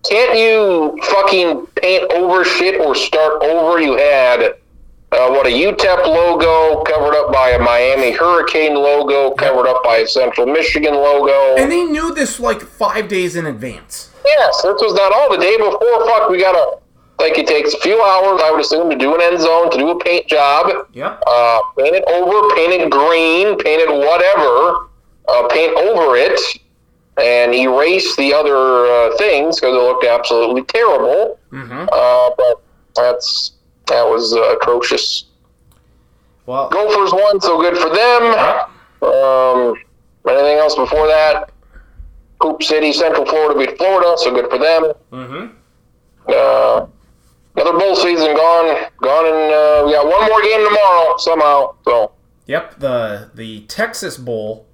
[0.08, 3.80] can't you fucking paint over shit or start over?
[3.80, 4.54] You had
[5.12, 9.98] uh, what a UTEP logo covered up by a Miami Hurricane logo, covered up by
[9.98, 11.60] a Central Michigan logo.
[11.60, 14.14] And they knew this like five days in advance.
[14.24, 16.06] Yes, this was not all the day before.
[16.06, 16.78] Fuck, we gotta
[17.18, 19.78] like it takes a few hours, I would assume, to do an end zone, to
[19.78, 20.86] do a paint job.
[20.92, 21.22] Yep.
[21.26, 24.88] Uh, paint it over, paint it green, paint it whatever,
[25.28, 26.40] uh, paint over it,
[27.20, 31.38] and erase the other uh, things because it looked absolutely terrible.
[31.52, 31.88] Mm-hmm.
[31.92, 32.62] Uh, but
[32.94, 33.52] that's
[33.86, 35.24] that was uh, atrocious.
[36.46, 38.22] Well, Gophers won, so good for them.
[39.02, 39.74] Um,
[40.28, 41.50] anything else before that?
[42.40, 44.92] Hoop City, Central Florida beat Florida, so good for them.
[45.12, 45.56] mm-hmm.
[46.28, 46.86] Uh,
[47.56, 51.74] another bowl season gone, gone, and uh, we got one more game tomorrow somehow.
[51.84, 52.12] So
[52.50, 54.66] Yep, the the Texas Bowl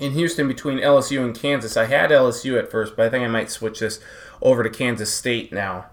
[0.00, 1.76] in Houston between LSU and Kansas.
[1.76, 4.00] I had LSU at first, but I think I might switch this
[4.42, 5.86] over to Kansas State now.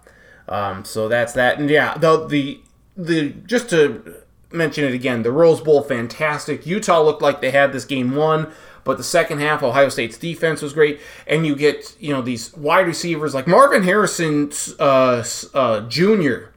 [0.47, 1.59] Um, so that's that.
[1.59, 2.61] And yeah, the the
[2.95, 6.65] the just to mention it again, the Rose Bowl fantastic.
[6.65, 8.51] Utah looked like they had this game won,
[8.85, 12.55] but the second half, Ohio State's defense was great, and you get you know these
[12.55, 16.53] wide receivers like Marvin Harrison uh, uh, Jr.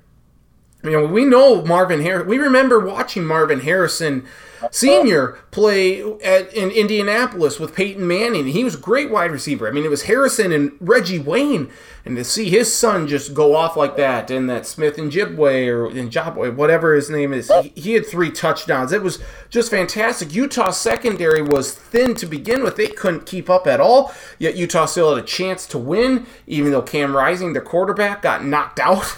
[0.83, 2.29] You know, we know Marvin Harrison.
[2.29, 4.27] We remember watching Marvin Harrison
[4.71, 8.47] Senior play at in Indianapolis with Peyton Manning.
[8.49, 9.67] He was a great wide receiver.
[9.67, 11.71] I mean, it was Harrison and Reggie Wayne,
[12.05, 15.67] and to see his son just go off like that, and that Smith and Jibway
[15.69, 18.93] or and Jobway, whatever his name is, he, he had three touchdowns.
[18.93, 19.19] It was
[19.49, 20.35] just fantastic.
[20.35, 24.13] Utah secondary was thin to begin with; they couldn't keep up at all.
[24.39, 28.45] Yet Utah still had a chance to win, even though Cam Rising, their quarterback, got
[28.45, 29.17] knocked out.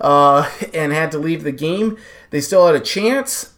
[0.00, 1.96] Uh, and had to leave the game.
[2.30, 3.53] They still had a chance.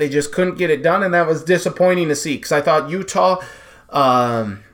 [0.00, 2.88] They just couldn't get it done, and that was disappointing to see because I thought
[2.88, 3.36] Utah,
[3.90, 4.64] um,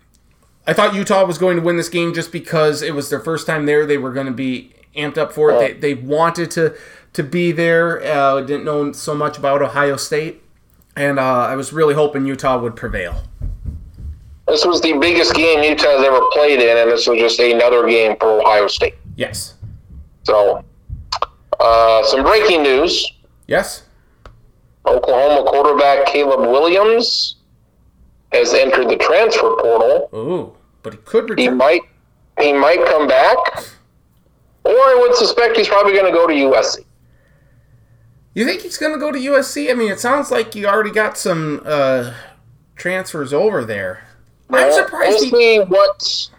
[0.68, 3.44] I thought Utah was going to win this game just because it was their first
[3.44, 3.84] time there.
[3.84, 5.80] They were going to be amped up for it.
[5.80, 6.76] They, they wanted to
[7.14, 8.00] to be there.
[8.04, 10.44] Uh, didn't know so much about Ohio State,
[10.94, 13.24] and uh, I was really hoping Utah would prevail.
[14.46, 18.16] this was the biggest game Utah's ever played in, and this was just another game
[18.20, 18.94] for Ohio State.
[19.16, 19.54] Yes.
[20.22, 20.64] So,
[21.58, 23.12] uh, some breaking news:
[23.48, 23.82] Yes.
[24.86, 27.36] Oklahoma quarterback Caleb Williams
[28.32, 30.08] has entered the transfer portal.
[30.14, 31.56] Ooh, but he could He return.
[31.56, 31.82] might
[32.40, 33.36] he might come back,
[34.64, 36.84] or I would suspect he's probably going to go to USC.
[38.34, 39.70] You think he's going to go to USC?
[39.70, 42.12] I mean, it sounds like you already got some uh,
[42.74, 44.06] transfers over there.
[44.50, 45.56] I'm surprised We'll he.
[45.56, 46.30] see what.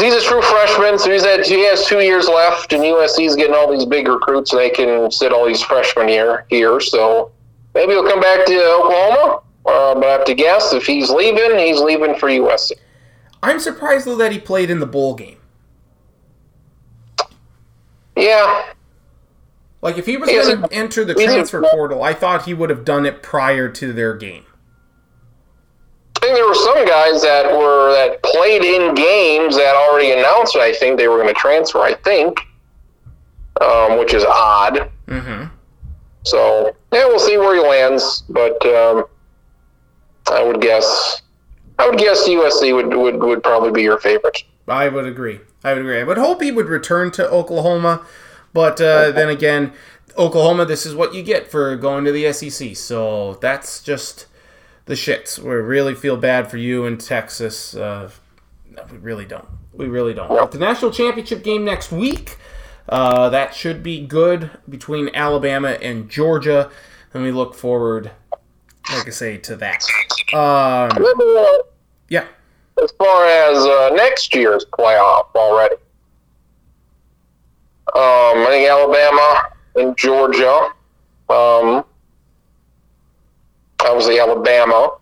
[0.00, 3.36] Because he's a true freshman, so he's had, he has two years left, and USC's
[3.36, 6.46] getting all these big recruits, and they can sit all these freshmen here.
[6.48, 7.32] Here, so
[7.74, 9.40] maybe he'll come back to Oklahoma.
[9.66, 12.72] Uh, but I have to guess if he's leaving, he's leaving for USC.
[13.42, 15.36] I'm surprised though that he played in the bowl game.
[18.16, 18.72] Yeah,
[19.82, 22.70] Like if he was going to enter the a- transfer portal, I thought he would
[22.70, 24.44] have done it prior to their game.
[26.20, 30.54] I think there were some guys that were that played in games that already announced.
[30.54, 31.78] I think they were going to transfer.
[31.78, 32.38] I think,
[33.62, 34.90] um, which is odd.
[35.06, 35.46] Mm-hmm.
[36.24, 38.24] So yeah, we'll see where he lands.
[38.28, 39.06] But um,
[40.30, 41.22] I would guess,
[41.78, 44.44] I would guess USC would, would would probably be your favorite.
[44.68, 45.40] I would agree.
[45.64, 46.00] I would agree.
[46.00, 48.04] I would hope he would return to Oklahoma,
[48.52, 49.72] but uh, then again,
[50.18, 52.76] Oklahoma, this is what you get for going to the SEC.
[52.76, 54.26] So that's just
[54.86, 55.38] the shits.
[55.38, 57.74] We really feel bad for you in Texas.
[57.74, 58.10] Uh,
[58.68, 59.46] no, we really don't.
[59.72, 60.50] We really don't.
[60.50, 62.36] The national championship game next week.
[62.88, 66.70] Uh, that should be good between Alabama and Georgia,
[67.14, 68.10] and we look forward,
[68.92, 69.84] like I say, to that.
[70.34, 70.90] Um,
[72.08, 72.26] yeah.
[72.82, 75.76] as far as uh, next year's playoff already.
[77.94, 80.70] Um, I think Alabama and Georgia.
[81.28, 81.84] Um,
[83.84, 84.96] obviously Alabama,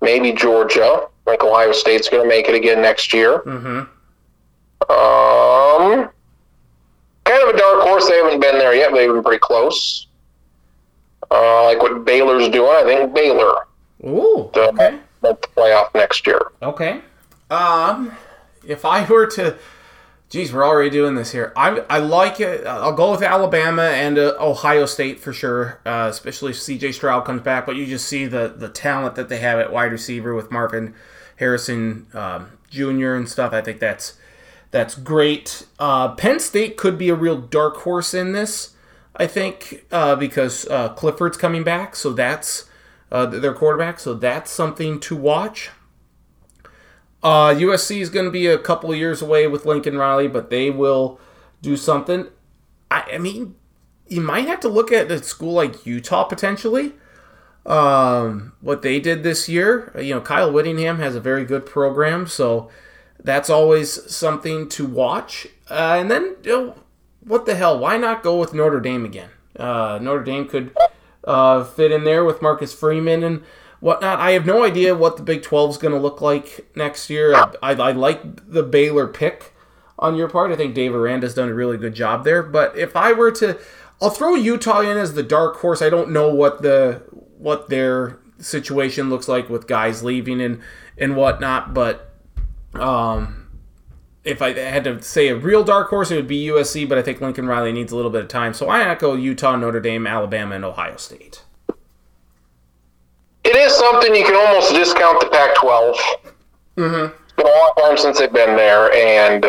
[0.00, 1.08] maybe Georgia.
[1.24, 3.40] Think Ohio State's going to make it again next year.
[3.40, 3.80] Mm-hmm.
[4.90, 6.08] Um,
[7.24, 8.08] kind of a dark horse.
[8.08, 8.90] They haven't been there yet.
[8.90, 10.06] but They've been pretty close.
[11.30, 12.70] Uh, like what Baylor's doing.
[12.70, 13.66] I think Baylor
[14.04, 14.50] Ooh.
[14.56, 14.98] Okay.
[15.22, 16.40] playoff next year.
[16.62, 17.02] Okay.
[17.50, 18.12] Um,
[18.66, 19.56] if I were to,
[20.28, 21.52] geez, we're already doing this here.
[21.56, 22.66] I I like it.
[22.66, 26.92] I'll go with Alabama and uh, Ohio State for sure, uh, especially if C.J.
[26.92, 27.66] Stroud comes back.
[27.66, 30.94] But you just see the the talent that they have at wide receiver with Marvin
[31.36, 33.14] Harrison um, Jr.
[33.14, 33.52] and stuff.
[33.52, 34.18] I think that's
[34.70, 35.66] that's great.
[35.78, 38.74] Uh, Penn State could be a real dark horse in this.
[39.16, 42.68] I think uh, because uh, Clifford's coming back, so that's
[43.10, 43.98] uh, their quarterback.
[43.98, 45.70] So that's something to watch.
[47.28, 50.70] Uh, USC is going to be a couple years away with Lincoln Riley, but they
[50.70, 51.20] will
[51.60, 52.26] do something.
[52.90, 53.54] I, I mean,
[54.06, 56.94] you might have to look at a school like Utah potentially.
[57.66, 62.26] Um, what they did this year, you know, Kyle Whittingham has a very good program,
[62.26, 62.70] so
[63.22, 65.48] that's always something to watch.
[65.68, 66.76] Uh, and then, you know,
[67.20, 67.78] what the hell?
[67.78, 69.28] Why not go with Notre Dame again?
[69.54, 70.74] Uh, Notre Dame could
[71.24, 73.42] uh, fit in there with Marcus Freeman and
[73.80, 74.18] whatnot.
[74.18, 77.34] I have no idea what the Big 12 is going to look like next year.
[77.34, 79.54] I, I, I, like the Baylor pick
[79.98, 80.50] on your part.
[80.50, 82.42] I think Dave Aranda's done a really good job there.
[82.42, 83.58] But if I were to,
[84.00, 85.82] I'll throw Utah in as the dark horse.
[85.82, 87.02] I don't know what the
[87.38, 90.60] what their situation looks like with guys leaving and
[90.96, 92.12] and whatnot, but
[92.74, 93.48] um,
[94.24, 97.02] if I had to say a real dark horse, it would be USC, but I
[97.02, 98.52] think Lincoln Riley needs a little bit of time.
[98.52, 101.42] So I echo Utah, Notre Dame, Alabama, and Ohio State.
[103.48, 105.96] It is something you can almost discount the Pac 12.
[106.76, 107.14] Mm-hmm.
[107.24, 109.42] It's been a long time since they've been there, and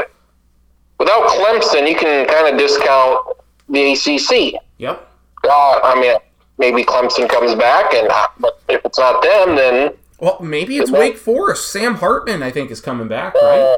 [0.97, 3.27] without Clemson, you can kind of discount
[3.67, 4.61] the ACC.
[4.77, 5.05] Yep.
[5.43, 6.15] Uh, I mean,
[6.57, 10.91] maybe Clemson comes back, and uh, but if it's not them, then well, maybe it's
[10.91, 11.69] Wake Forest.
[11.69, 13.59] Sam Hartman, I think, is coming back, right?
[13.59, 13.77] Uh,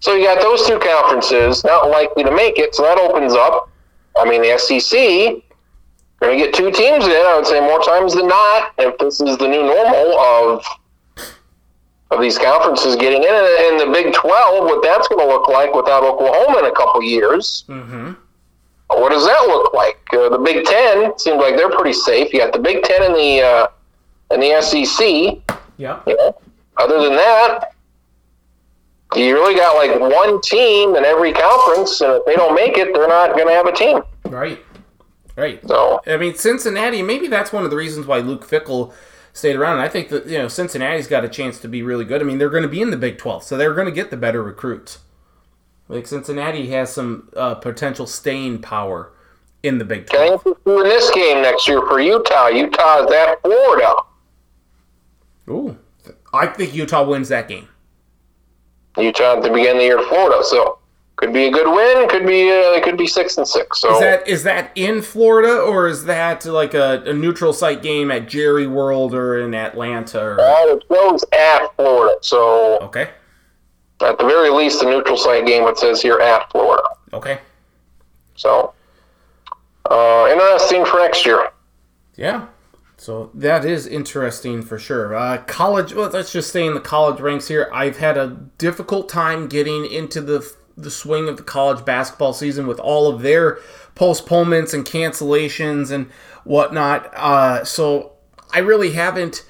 [0.00, 3.70] so you got those two conferences not likely to make it, so that opens up.
[4.16, 5.45] I mean, the SEC
[6.20, 7.10] going to get two teams in.
[7.12, 10.64] I would say more times than not, if this is the new normal of
[12.12, 15.74] of these conferences getting in, and the Big Twelve, what that's going to look like
[15.74, 17.64] without Oklahoma in a couple years.
[17.68, 18.12] Mm-hmm.
[18.88, 19.98] What does that look like?
[20.12, 22.32] Uh, the Big Ten seems like they're pretty safe.
[22.32, 23.66] You got the Big Ten and the uh,
[24.30, 25.58] and the SEC.
[25.76, 26.00] Yeah.
[26.06, 26.38] You know,
[26.76, 27.72] other than that,
[29.14, 32.94] you really got like one team in every conference, and if they don't make it,
[32.94, 34.00] they're not going to have a team.
[34.24, 34.58] Right.
[35.36, 35.66] Right.
[35.68, 37.02] So I mean, Cincinnati.
[37.02, 38.92] Maybe that's one of the reasons why Luke Fickell
[39.32, 39.74] stayed around.
[39.74, 42.20] And I think that you know Cincinnati's got a chance to be really good.
[42.20, 44.10] I mean, they're going to be in the Big Twelve, so they're going to get
[44.10, 45.00] the better recruits.
[45.88, 49.12] Like Cincinnati has some uh, potential staying power
[49.62, 50.42] in the Big Twelve.
[50.42, 52.48] Can in this game next year for Utah?
[52.48, 53.94] Utah is at Florida.
[55.48, 55.76] Ooh,
[56.32, 57.68] I think Utah wins that game.
[58.96, 60.42] Utah at the beginning of the year, Florida.
[60.42, 60.78] So
[61.16, 62.08] could be a good win.
[62.08, 63.80] Could be uh, it could be six and six.
[63.80, 67.82] So is that is that in Florida or is that like a, a neutral site
[67.82, 70.20] game at Jerry World or in Atlanta?
[70.20, 70.40] Or...
[70.40, 72.18] Uh, it goes at Florida.
[72.20, 73.10] So okay.
[74.02, 76.86] At the very least, a neutral site game it says here at Florida.
[77.14, 77.38] Okay.
[78.34, 78.74] So
[79.90, 81.48] uh, interesting for next year.
[82.16, 82.46] Yeah.
[82.98, 85.14] So that is interesting for sure.
[85.14, 85.94] Uh, college.
[85.94, 87.70] Well, let's just stay in the college ranks here.
[87.72, 90.40] I've had a difficult time getting into the
[90.76, 93.58] the swing of the college basketball season with all of their
[93.94, 96.06] postponements and cancellations and
[96.44, 97.12] whatnot.
[97.14, 98.12] Uh, so
[98.52, 99.44] I really haven't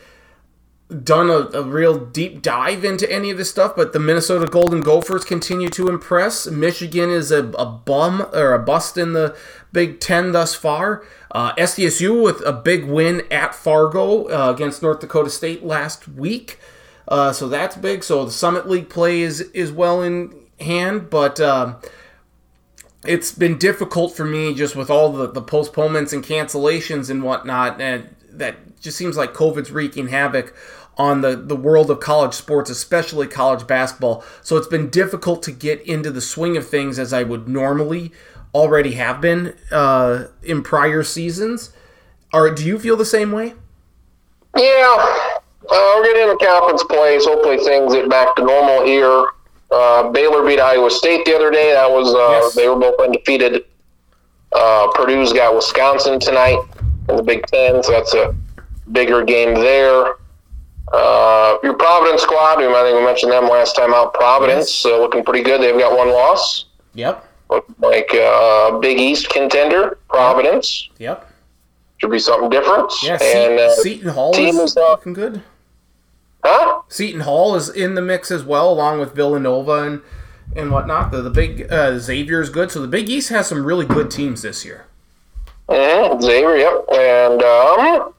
[1.02, 4.80] done a, a, real deep dive into any of this stuff, but the Minnesota Golden
[4.80, 6.46] Gophers continue to impress.
[6.46, 9.36] Michigan is a, a bum or a bust in the
[9.72, 11.04] Big Ten thus far.
[11.32, 16.60] Uh, SDSU with a big win at Fargo uh, against North Dakota State last week.
[17.08, 18.04] Uh, so that's big.
[18.04, 21.76] So the Summit League play is, is well in hand, but um,
[23.04, 27.80] it's been difficult for me just with all the, the postponements and cancellations and whatnot.
[27.80, 30.54] And that just seems like COVID's wreaking havoc
[30.98, 34.24] on the, the world of college sports, especially college basketball.
[34.42, 38.12] So it's been difficult to get into the swing of things as I would normally
[38.54, 41.72] already have been uh, in prior seasons.
[42.32, 43.54] Or do you feel the same way?
[44.56, 44.96] Yeah.
[45.68, 47.24] Uh, we're getting into conference plays.
[47.26, 49.26] Hopefully things get back to normal here.
[49.70, 51.72] Uh, Baylor beat Iowa State the other day.
[51.72, 52.54] That was uh, yes.
[52.54, 53.64] they were both undefeated.
[54.54, 56.58] Uh, Purdue's got Wisconsin tonight
[57.08, 58.34] in the Big Ten, so that's a
[58.92, 60.14] bigger game there.
[60.92, 64.14] Uh, your Providence squad, I think we mentioned them last time out.
[64.14, 64.92] Providence yes.
[64.92, 65.60] uh, looking pretty good.
[65.60, 66.66] They've got one loss.
[66.94, 67.24] Yep.
[67.50, 70.88] Look like a uh, Big East contender, Providence.
[70.98, 71.32] Yep.
[71.98, 72.92] Should be something different.
[73.02, 75.42] Yeah, and, uh, Seton Hall team is, looking good.
[76.46, 76.82] Huh?
[76.88, 80.02] Seton Hall is in the mix as well, along with Villanova and
[80.54, 81.10] and whatnot.
[81.10, 84.10] The the big uh, Xavier is good, so the Big East has some really good
[84.10, 84.86] teams this year.
[85.68, 86.20] Mm-hmm.
[86.20, 88.14] Xavier, yep, and um,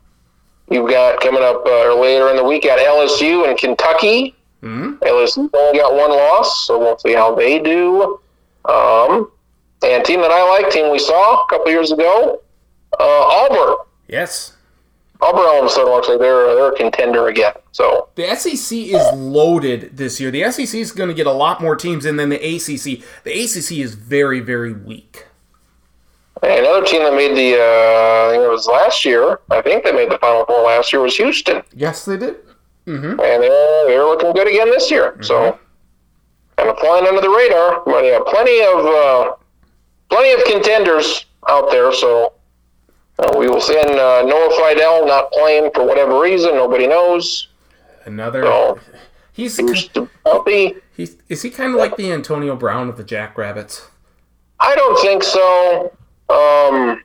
[0.69, 4.35] you've got coming up uh, later in the week at LSU and Kentucky.
[4.61, 5.03] Mm-hmm.
[5.03, 8.19] LSU only got one loss, so we'll see how they do.
[8.65, 9.31] Um,
[9.83, 12.41] and team that I like, team we saw a couple years ago,
[12.99, 13.77] uh, Auburn.
[14.09, 14.56] Yes.
[15.21, 17.53] Auburn all of a sudden looks like they're they're a contender again.
[17.71, 20.29] So the SEC is loaded this year.
[20.31, 23.03] The SEC is going to get a lot more teams in than the ACC.
[23.23, 25.25] The ACC is very very weak.
[26.43, 29.39] Hey, another team that made the uh, I think it was last year.
[29.49, 31.63] I think they made the Final Four last year was Houston.
[31.75, 32.35] Yes, they did.
[32.85, 35.17] and they're they're looking good again this year.
[35.23, 35.57] So
[36.57, 37.81] kind of flying under the radar.
[37.85, 39.35] But yeah, plenty of uh,
[40.09, 41.91] plenty of contenders out there.
[41.91, 42.33] So
[43.19, 46.53] uh, we will send uh, Noah Freidel not playing for whatever reason.
[46.55, 47.47] Nobody knows.
[48.05, 48.43] Another.
[48.43, 48.79] So
[49.33, 49.57] He's
[50.45, 50.75] be.
[50.95, 53.87] he's is he kind of like the Antonio Brown of the Jackrabbits?
[54.59, 55.95] I don't think so.
[56.29, 57.03] Um,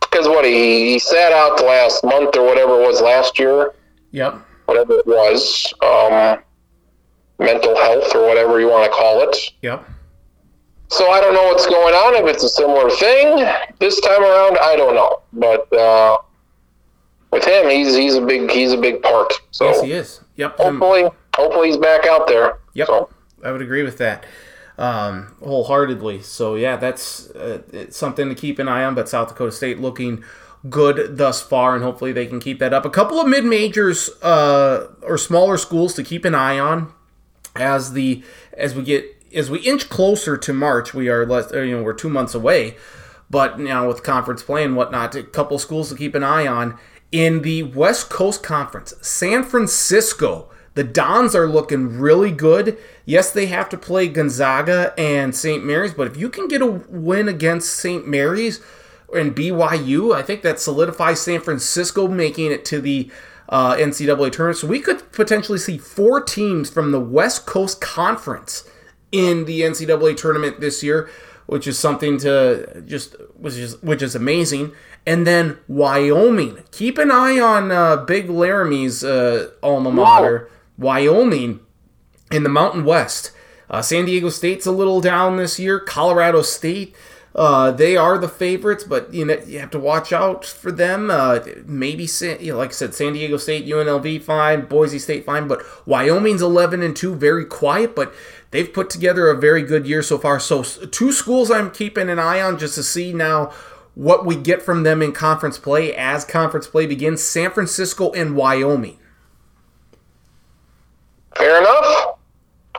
[0.00, 3.74] because what he, he sat out the last month or whatever it was last year,
[4.10, 4.34] Yep.
[4.64, 6.42] whatever it was, um,
[7.38, 9.36] mental health or whatever you want to call it.
[9.62, 9.88] Yep.
[10.88, 12.14] So I don't know what's going on.
[12.14, 13.46] If it's a similar thing
[13.78, 15.20] this time around, I don't know.
[15.32, 16.18] But uh,
[17.30, 19.32] with him, he's he's a big he's a big part.
[19.50, 20.20] So Yes, he is.
[20.36, 20.60] Yep.
[20.60, 22.58] Um, hopefully, hopefully he's back out there.
[22.74, 23.10] Yep, So,
[23.44, 24.24] I would agree with that
[24.78, 26.22] um, wholeheartedly.
[26.22, 28.94] So yeah, that's uh, it's something to keep an eye on.
[28.94, 30.24] But South Dakota State looking
[30.70, 32.84] good thus far, and hopefully they can keep that up.
[32.84, 36.92] A couple of mid majors uh, or smaller schools to keep an eye on
[37.56, 38.22] as the
[38.56, 40.94] as we get as we inch closer to March.
[40.94, 42.76] We are less you know we're two months away,
[43.30, 46.46] but you now with conference play and whatnot, a couple schools to keep an eye
[46.46, 46.78] on
[47.12, 48.94] in the West Coast Conference.
[49.00, 50.50] San Francisco.
[50.74, 52.78] The Dons are looking really good.
[53.04, 55.64] Yes, they have to play Gonzaga and St.
[55.64, 58.06] Mary's, but if you can get a win against St.
[58.06, 58.60] Mary's
[59.12, 63.10] and BYU, I think that solidifies San Francisco making it to the
[63.48, 64.58] uh, NCAA tournament.
[64.58, 68.68] So we could potentially see four teams from the West Coast Conference
[69.12, 71.08] in the NCAA tournament this year,
[71.46, 74.72] which is something to just which is which is amazing.
[75.06, 81.60] And then Wyoming, keep an eye on uh, Big Laramie's uh, alma mater, Wyoming,
[82.30, 83.32] in the Mountain West.
[83.70, 85.78] Uh, San Diego State's a little down this year.
[85.78, 86.94] Colorado State,
[87.34, 91.10] uh, they are the favorites, but you know you have to watch out for them.
[91.10, 95.24] Uh, maybe, San, you know, like I said, San Diego State, UNLV fine, Boise State
[95.24, 98.14] fine, but Wyoming's eleven and two, very quiet, but
[98.50, 100.38] they've put together a very good year so far.
[100.40, 103.52] So two schools I'm keeping an eye on just to see now
[103.94, 107.22] what we get from them in conference play as conference play begins.
[107.22, 108.98] San Francisco and Wyoming.
[111.36, 112.18] fair enough.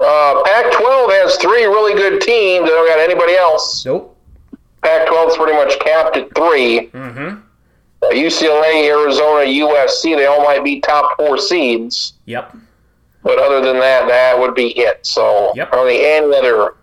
[0.02, 2.64] Uh, Pac-12 has three really good teams.
[2.64, 3.86] They don't got anybody else.
[3.86, 4.16] Nope.
[4.82, 7.42] Pac-12 is pretty much capped at 3 Mm-hmm.
[8.02, 12.14] Uh, UCLA, Arizona, USC, they all might be top four seeds.
[12.28, 12.56] Yep.
[13.24, 15.06] But other than that, that would be it.
[15.06, 15.72] So Yep.
[15.72, 16.76] Think any other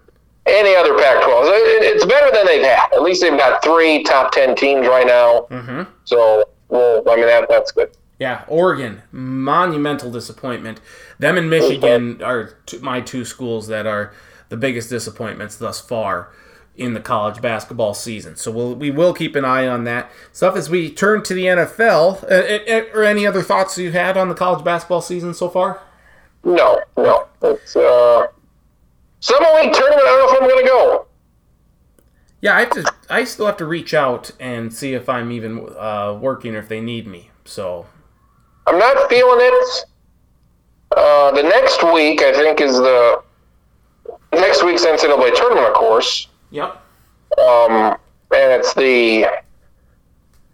[0.47, 1.45] any other Pac-12.
[1.47, 2.93] It- It's better than they've had.
[2.93, 5.47] At least they've got three top ten teams right now.
[5.51, 5.83] Mm-hmm.
[6.05, 7.91] So well, I mean that that's good.
[8.19, 10.81] Yeah, Oregon, monumental disappointment.
[11.19, 14.13] Them and Michigan are t- my two schools that are
[14.49, 16.31] the biggest disappointments thus far
[16.77, 18.37] in the college basketball season.
[18.37, 21.45] So we'll, we will keep an eye on that stuff as we turn to the
[21.47, 22.23] NFL.
[22.25, 25.49] Uh, uh, uh, or any other thoughts you had on the college basketball season so
[25.51, 25.81] far?
[26.47, 27.27] No, no.
[27.43, 28.29] It's uh,
[29.19, 30.03] Summit League tournament.
[30.03, 31.07] I don't know if I'm going to go.
[32.41, 32.95] Yeah, I have to.
[33.11, 36.69] I still have to reach out and see if I'm even uh, working or if
[36.69, 37.31] they need me.
[37.45, 37.87] So
[38.69, 39.85] I'm not feeling it.
[40.97, 43.23] Uh, the next week, I think, is the
[44.33, 46.29] next week's NCAA tournament, of course.
[46.53, 46.81] yep.
[47.39, 47.97] Um,
[48.31, 49.41] and it's the uh,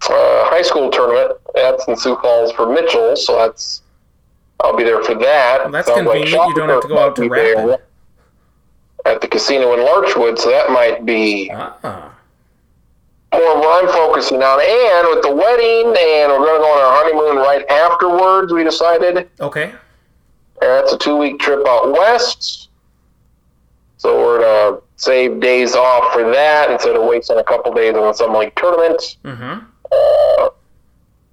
[0.09, 1.39] high school tournament.
[1.55, 3.83] That's in Sioux Falls for Mitchell, so that's
[4.63, 5.71] I'll be there for that.
[5.73, 6.49] that's Sounds like convenient.
[6.49, 7.81] You don't have to go out to Rapid.
[9.05, 12.13] At the casino in Larchwood, so that might be Ah.
[13.33, 14.61] more what I'm focusing on.
[14.61, 18.53] And with the wedding, and we're going to go on our honeymoon right afterwards.
[18.53, 19.29] We decided.
[19.41, 19.65] Okay.
[19.65, 22.69] And that's a two week trip out west.
[23.97, 27.95] So we're going to save days off for that instead of wasting a couple days
[27.95, 29.17] on the like tournament.
[29.25, 29.65] Mm-hmm.
[29.91, 30.49] Uh,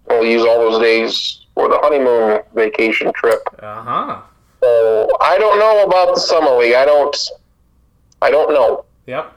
[0.07, 3.41] we'll use all those days for the honeymoon vacation trip.
[3.59, 4.21] Uh huh.
[4.61, 6.73] So I don't know about the Summit League.
[6.73, 7.29] I don't.
[8.21, 8.85] I don't know.
[9.07, 9.33] Yep.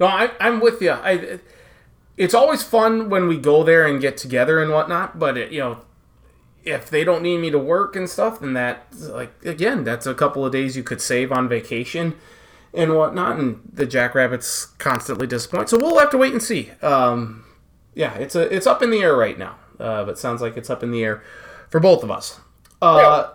[0.00, 0.90] No, I, I'm with you.
[0.90, 1.38] I,
[2.16, 5.18] it's always fun when we go there and get together and whatnot.
[5.18, 5.78] But it, you know,
[6.64, 10.14] if they don't need me to work and stuff, then that like again, that's a
[10.14, 12.16] couple of days you could save on vacation
[12.72, 13.38] and whatnot.
[13.38, 15.68] And the Jackrabbits constantly disappoint.
[15.68, 16.72] So we'll have to wait and see.
[16.82, 17.44] Um,
[17.94, 19.56] yeah, it's a it's up in the air right now.
[19.78, 21.22] Uh, but sounds like it's up in the air
[21.74, 22.38] for both of us.
[22.80, 23.30] Uh,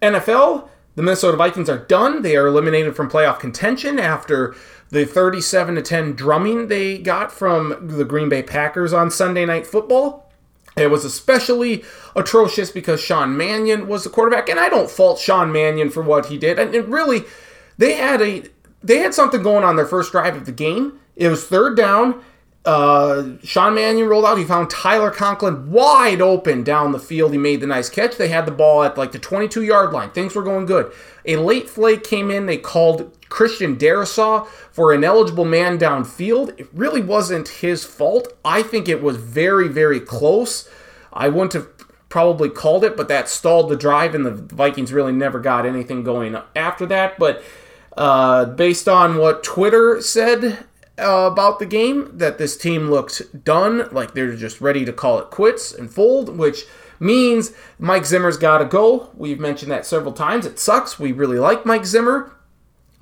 [0.00, 2.22] NFL, the Minnesota Vikings are done.
[2.22, 4.54] They are eliminated from playoff contention after
[4.90, 9.66] the 37 to 10 drumming they got from the Green Bay Packers on Sunday Night
[9.66, 10.30] Football.
[10.76, 11.82] It was especially
[12.14, 16.26] atrocious because Sean Mannion was the quarterback, and I don't fault Sean Mannion for what
[16.26, 16.60] he did.
[16.60, 17.24] And it really,
[17.78, 18.44] they had a
[18.80, 21.00] they had something going on their first drive of the game.
[21.16, 22.22] It was third down.
[22.64, 24.38] Uh, Sean Mannion rolled out.
[24.38, 27.32] He found Tyler Conklin wide open down the field.
[27.32, 28.16] He made the nice catch.
[28.16, 30.10] They had the ball at like the 22 yard line.
[30.10, 30.92] Things were going good.
[31.24, 32.46] A late flake came in.
[32.46, 36.58] They called Christian Darrisaw for an eligible man downfield.
[36.60, 38.28] It really wasn't his fault.
[38.44, 40.68] I think it was very, very close.
[41.12, 41.68] I wouldn't have
[42.08, 46.04] probably called it, but that stalled the drive, and the Vikings really never got anything
[46.04, 47.18] going after that.
[47.18, 47.42] But
[47.96, 50.66] uh, based on what Twitter said
[50.98, 55.18] uh, about the game, that this team looked done, like they're just ready to call
[55.18, 56.64] it quits and fold, which
[57.00, 59.10] means Mike Zimmer's got to go.
[59.14, 60.46] We've mentioned that several times.
[60.46, 60.98] It sucks.
[60.98, 62.36] We really like Mike Zimmer,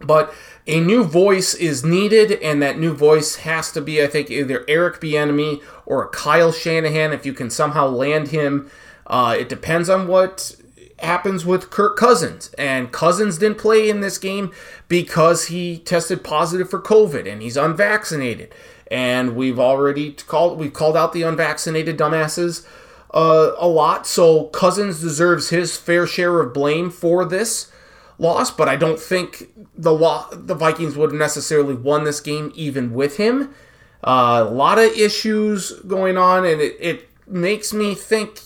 [0.01, 0.33] but
[0.67, 4.65] a new voice is needed, and that new voice has to be, I think, either
[4.69, 7.13] Eric Bieniemy or Kyle Shanahan.
[7.13, 8.71] If you can somehow land him,
[9.07, 10.57] uh, it depends on what
[11.01, 12.51] happens with Kirk Cousins.
[12.59, 14.53] And Cousins didn't play in this game
[14.89, 18.55] because he tested positive for COVID and he's unvaccinated.
[18.91, 22.67] And we've already called we've called out the unvaccinated dumbasses
[23.15, 24.07] uh, a lot.
[24.07, 27.71] So Cousins deserves his fair share of blame for this
[28.19, 32.53] loss, but I don't think the lo- the Vikings would have necessarily won this game
[32.55, 33.55] even with him.
[34.03, 38.41] Uh, a lot of issues going on, and it, it makes me think.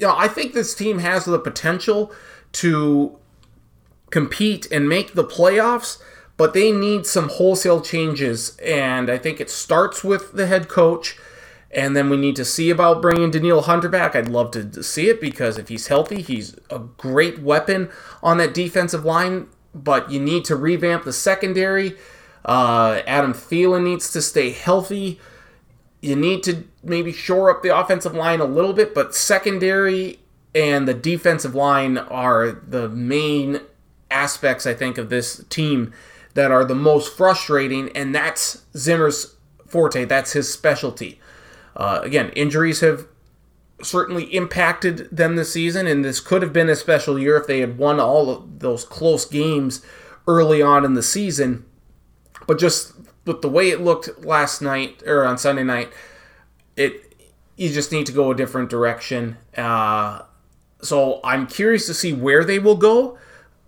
[0.00, 2.10] You know, I think this team has the potential
[2.52, 3.18] to
[4.08, 6.00] compete and make the playoffs,
[6.38, 11.18] but they need some wholesale changes, and I think it starts with the head coach.
[11.72, 14.16] And then we need to see about bringing Danielle Hunter back.
[14.16, 17.90] I'd love to see it because if he's healthy, he's a great weapon
[18.22, 19.48] on that defensive line.
[19.72, 21.96] But you need to revamp the secondary.
[22.44, 25.20] Uh, Adam Thielen needs to stay healthy.
[26.00, 30.18] You need to maybe shore up the offensive line a little bit, but secondary
[30.54, 33.60] and the defensive line are the main
[34.10, 35.92] aspects, I think, of this team
[36.34, 39.36] that are the most frustrating, and that's Zimmer's
[39.66, 40.04] forte.
[40.04, 41.20] That's his specialty.
[41.76, 43.06] Uh, again, injuries have
[43.82, 47.60] certainly impacted them this season, and this could have been a special year if they
[47.60, 49.84] had won all of those close games
[50.26, 51.64] early on in the season.
[52.46, 52.92] But just
[53.24, 55.90] with the way it looked last night or on Sunday night,
[56.76, 57.14] it
[57.56, 59.36] you just need to go a different direction.
[59.56, 60.22] Uh,
[60.80, 63.18] so I'm curious to see where they will go.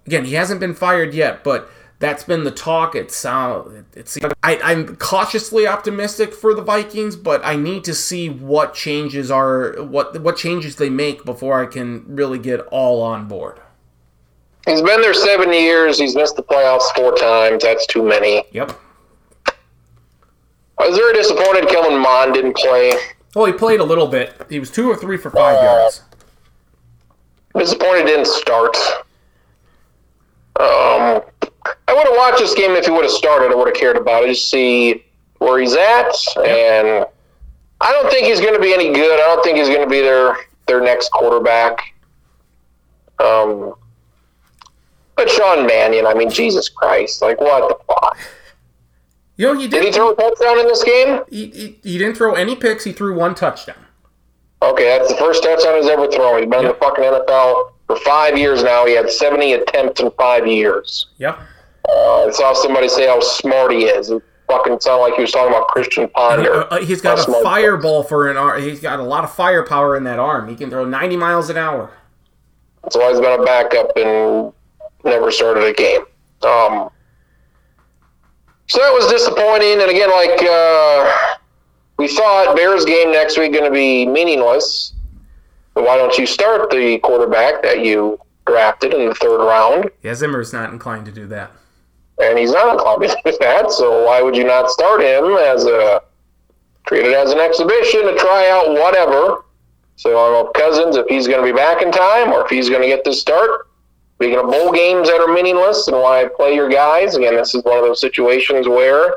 [0.06, 2.96] Again, he hasn't been fired yet, but that's been the talk.
[2.96, 8.28] It's uh, it's I, I'm cautiously optimistic for the Vikings, but I need to see
[8.28, 13.28] what changes are what what changes they make before I can really get all on
[13.28, 13.60] board.
[14.66, 15.98] He's been there seven years.
[15.98, 17.62] He's missed the playoffs four times.
[17.62, 18.44] That's too many.
[18.52, 18.78] Yep.
[20.82, 22.92] I was very disappointed Kellen Mond didn't play.
[23.36, 24.34] Well, he played a little bit.
[24.48, 26.02] He was two or three for five uh, yards.
[27.56, 28.76] Disappointed didn't start.
[30.58, 31.22] Um,
[31.86, 33.52] I would have watched this game if he would have started.
[33.52, 34.28] I would have cared about it.
[34.28, 35.04] Just see
[35.38, 36.12] where he's at,
[36.44, 37.06] and
[37.80, 39.20] I don't think he's going to be any good.
[39.20, 41.94] I don't think he's going to be their their next quarterback.
[43.20, 43.74] Um,
[45.14, 48.18] but Sean Mannion, I mean, Jesus Christ, like what the fuck?
[49.36, 49.80] You know, he did.
[49.80, 51.20] Did he throw a touchdown in this game?
[51.30, 52.84] He, he, he didn't throw any picks.
[52.84, 53.76] He threw one touchdown.
[54.62, 56.38] Okay, that's the first touchdown he's ever thrown.
[56.38, 56.74] He's been yep.
[56.74, 58.86] in the fucking NFL for five years now.
[58.86, 61.06] He had 70 attempts in five years.
[61.18, 61.38] Yep.
[61.88, 64.10] Uh, I saw somebody say how smart he is.
[64.10, 66.72] It fucking sounded like he was talking about Christian Ponder.
[66.72, 68.62] Uh, he's got how a fireball for an arm.
[68.62, 70.48] He's got a lot of firepower in that arm.
[70.48, 71.90] He can throw 90 miles an hour.
[72.82, 74.52] That's why he's been a backup and
[75.04, 76.02] never started a game.
[76.42, 76.90] Um,
[78.72, 79.82] so that was disappointing.
[79.82, 81.36] And again, like uh,
[81.98, 84.94] we thought, Bears game next week going to be meaningless.
[85.74, 89.90] But why don't you start the quarterback that you drafted in the third round?
[90.02, 91.50] Yeah, Zimmer's not inclined to do that.
[92.18, 95.66] And he's not inclined to do that, so why would you not start him as
[95.66, 96.02] a
[96.86, 99.44] treat it as an exhibition, a tryout, whatever.
[99.96, 102.44] So I don't know if Cousins, if he's going to be back in time or
[102.44, 103.68] if he's going to get this start.
[104.22, 107.64] Speaking of bowl games that are meaningless and why play your guys, again, this is
[107.64, 109.16] one of those situations where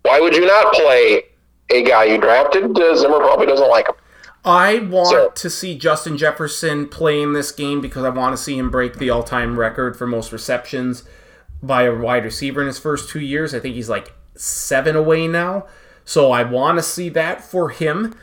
[0.00, 1.24] why would you not play
[1.68, 2.64] a guy you drafted?
[2.74, 3.96] Uh, Zimmer probably doesn't like him.
[4.46, 8.42] I want so, to see Justin Jefferson play in this game because I want to
[8.42, 11.04] see him break the all-time record for most receptions
[11.62, 13.52] by a wide receiver in his first two years.
[13.52, 15.66] I think he's like seven away now,
[16.06, 18.14] so I want to see that for him.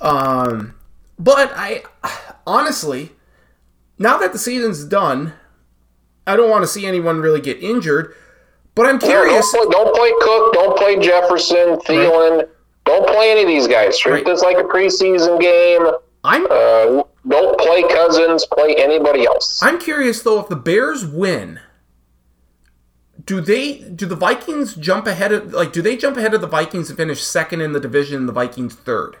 [0.00, 0.76] Um,
[1.18, 1.82] but I
[2.46, 3.12] honestly,
[3.98, 5.34] now that the season's done,
[6.26, 8.14] I don't want to see anyone really get injured.
[8.74, 9.52] But I'm curious.
[9.52, 10.52] don't, play, don't, play, Cook.
[10.54, 12.38] Don't play Jefferson, Thielen.
[12.38, 12.48] Right.
[12.84, 13.98] Don't play any of these guys.
[13.98, 14.24] Treat right.
[14.24, 15.86] this like a preseason game.
[16.24, 16.44] I'm.
[16.46, 18.46] Uh, don't play Cousins.
[18.52, 19.60] Play anybody else.
[19.62, 21.60] I'm curious though if the Bears win.
[23.24, 26.46] do they do the Vikings jump ahead of like do they jump ahead of the
[26.46, 29.16] Vikings and finish second in the division and the Vikings third?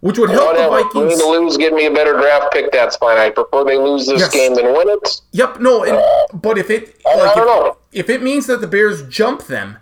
[0.00, 0.76] Which would help Whatever.
[0.78, 1.20] the Vikings.
[1.20, 2.72] To lose, give me a better draft pick.
[2.72, 3.18] That's fine.
[3.18, 4.30] I prefer they lose this Yes.
[4.32, 5.20] game than win it.
[5.32, 6.00] Yep, no, and,
[6.40, 7.76] but if it I like don't if, know.
[7.92, 9.76] if it means that the Bears jump them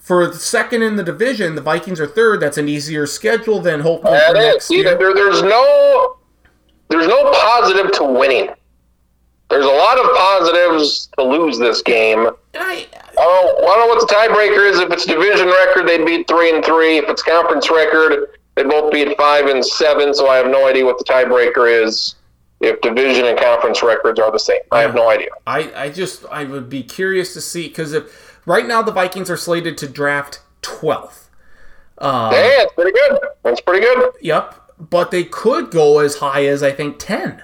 [0.00, 2.40] for second in the division, the Vikings are third.
[2.40, 4.44] That's an easier schedule than hopefully That for is.
[4.54, 4.96] next year.
[4.96, 6.16] there, there's no
[6.88, 8.48] there's no positive to winning.
[9.50, 12.28] There's a lot of positives to lose this game.
[12.54, 14.80] I, I don't, I don't know what the tiebreaker is.
[14.80, 16.96] If it's division record, they'd be three and three.
[16.96, 20.14] If it's conference record, they'd both be at five and seven.
[20.14, 22.16] So I have no idea what the tiebreaker is.
[22.60, 25.28] If division and conference records are the same, I have no idea.
[25.46, 29.28] I, I just I would be curious to see because if right now the Vikings
[29.28, 31.28] are slated to draft twelfth.
[31.98, 33.20] Um, yeah, it's pretty good.
[33.42, 34.12] That's pretty good.
[34.22, 37.42] Yep, but they could go as high as I think ten.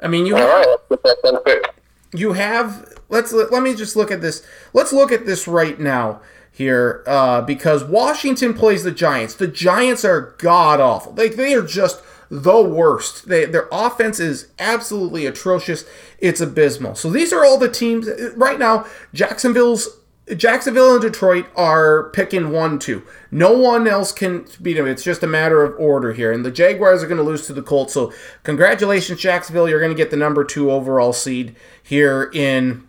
[0.00, 1.74] I mean, you All have, right, let's get that pick.
[2.12, 4.44] you have let's let, let me just look at this.
[4.72, 6.22] Let's look at this right now
[6.52, 9.34] here uh, because Washington plays the Giants.
[9.34, 11.12] The Giants are god awful.
[11.12, 13.28] They they are just the worst.
[13.28, 15.84] They, their offense is absolutely atrocious.
[16.18, 16.94] It's abysmal.
[16.94, 18.86] So these are all the teams right now.
[19.12, 19.88] Jacksonville's
[20.36, 23.02] Jacksonville and Detroit are picking one, two.
[23.30, 24.86] No one else can beat them.
[24.86, 26.30] It's just a matter of order here.
[26.30, 27.94] And the Jaguars are going to lose to the Colts.
[27.94, 28.12] So
[28.44, 29.68] congratulations, Jacksonville.
[29.68, 32.86] You're going to get the number two overall seed here in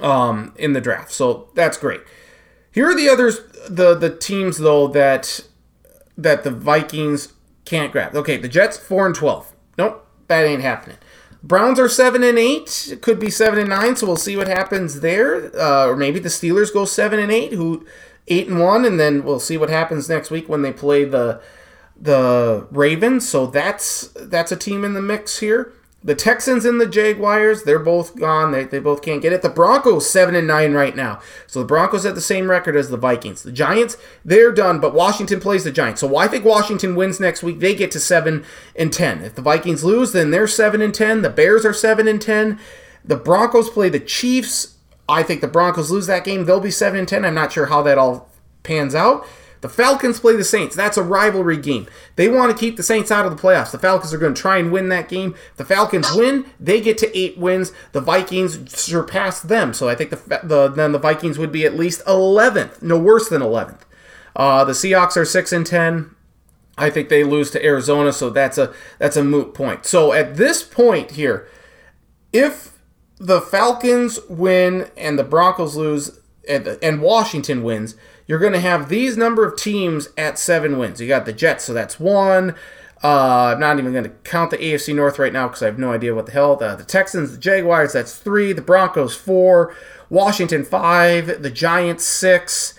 [0.00, 1.12] um, in the draft.
[1.12, 2.00] So that's great.
[2.72, 5.40] Here are the others, the the teams though that
[6.16, 7.32] that the Vikings
[7.64, 8.14] can't grab.
[8.14, 9.52] Okay, the Jets four and twelve.
[9.76, 10.98] Nope, that ain't happening.
[11.42, 12.88] Browns are seven and eight.
[12.92, 13.96] It could be seven and nine.
[13.96, 15.50] So we'll see what happens there.
[15.56, 17.86] Uh, or maybe the Steelers go seven and eight, who
[18.28, 21.40] eight and one, and then we'll see what happens next week when they play the
[21.96, 23.28] the Ravens.
[23.28, 25.72] So that's that's a team in the mix here.
[26.02, 28.52] The Texans and the Jaguars, they're both gone.
[28.52, 29.42] They, they both can't get it.
[29.42, 31.20] The Broncos seven and nine right now.
[31.46, 33.42] So the Broncos have the same record as the Vikings.
[33.42, 36.00] The Giants, they're done, but Washington plays the Giants.
[36.00, 37.60] So I think Washington wins next week.
[37.60, 39.22] They get to seven and ten.
[39.22, 41.20] If the Vikings lose, then they're seven and ten.
[41.20, 42.58] The Bears are seven and ten.
[43.04, 44.76] The Broncos play the Chiefs.
[45.06, 46.46] I think the Broncos lose that game.
[46.46, 47.26] They'll be seven and ten.
[47.26, 48.30] I'm not sure how that all
[48.62, 49.26] pans out.
[49.60, 50.74] The Falcons play the Saints.
[50.74, 51.86] That's a rivalry game.
[52.16, 53.72] They want to keep the Saints out of the playoffs.
[53.72, 55.34] The Falcons are going to try and win that game.
[55.56, 57.72] The Falcons win, they get to eight wins.
[57.92, 59.74] The Vikings surpass them.
[59.74, 63.28] So I think the, the then the Vikings would be at least 11th, no worse
[63.28, 63.80] than 11th.
[64.34, 66.14] Uh, the Seahawks are six and ten.
[66.78, 69.84] I think they lose to Arizona, so that's a that's a moot point.
[69.84, 71.46] So at this point here,
[72.32, 72.78] if
[73.18, 77.96] the Falcons win and the Broncos lose and, and Washington wins,
[78.30, 81.00] you're going to have these number of teams at seven wins.
[81.00, 82.54] You got the Jets, so that's one.
[83.02, 85.80] Uh, I'm not even going to count the AFC North right now because I have
[85.80, 86.54] no idea what the hell.
[86.54, 88.52] The, the Texans, the Jaguars, that's three.
[88.52, 89.74] The Broncos, four.
[90.10, 91.42] Washington, five.
[91.42, 92.74] The Giants, six.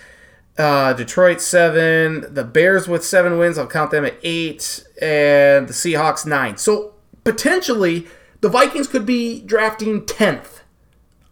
[0.58, 2.34] Uh, Detroit, seven.
[2.34, 3.58] The Bears with seven wins.
[3.58, 4.86] I'll count them at eight.
[5.02, 6.56] And the Seahawks, nine.
[6.56, 6.94] So
[7.26, 8.08] potentially,
[8.40, 10.62] the Vikings could be drafting 10th.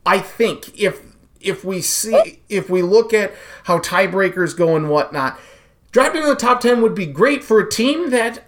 [0.06, 1.09] I think if
[1.42, 3.34] if we see if we look at
[3.66, 5.40] how tiebreakers go and whatnot,
[5.92, 8.46] drafting in the top ten would be great for a team that,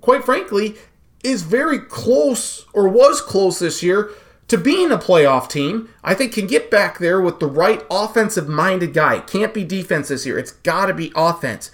[0.00, 0.76] quite frankly,
[1.22, 4.10] is very close or was close this year
[4.48, 5.88] to being a playoff team.
[6.02, 9.16] I think can get back there with the right offensive minded guy.
[9.16, 10.38] It can't be defense this year.
[10.38, 11.70] It's got to be offense.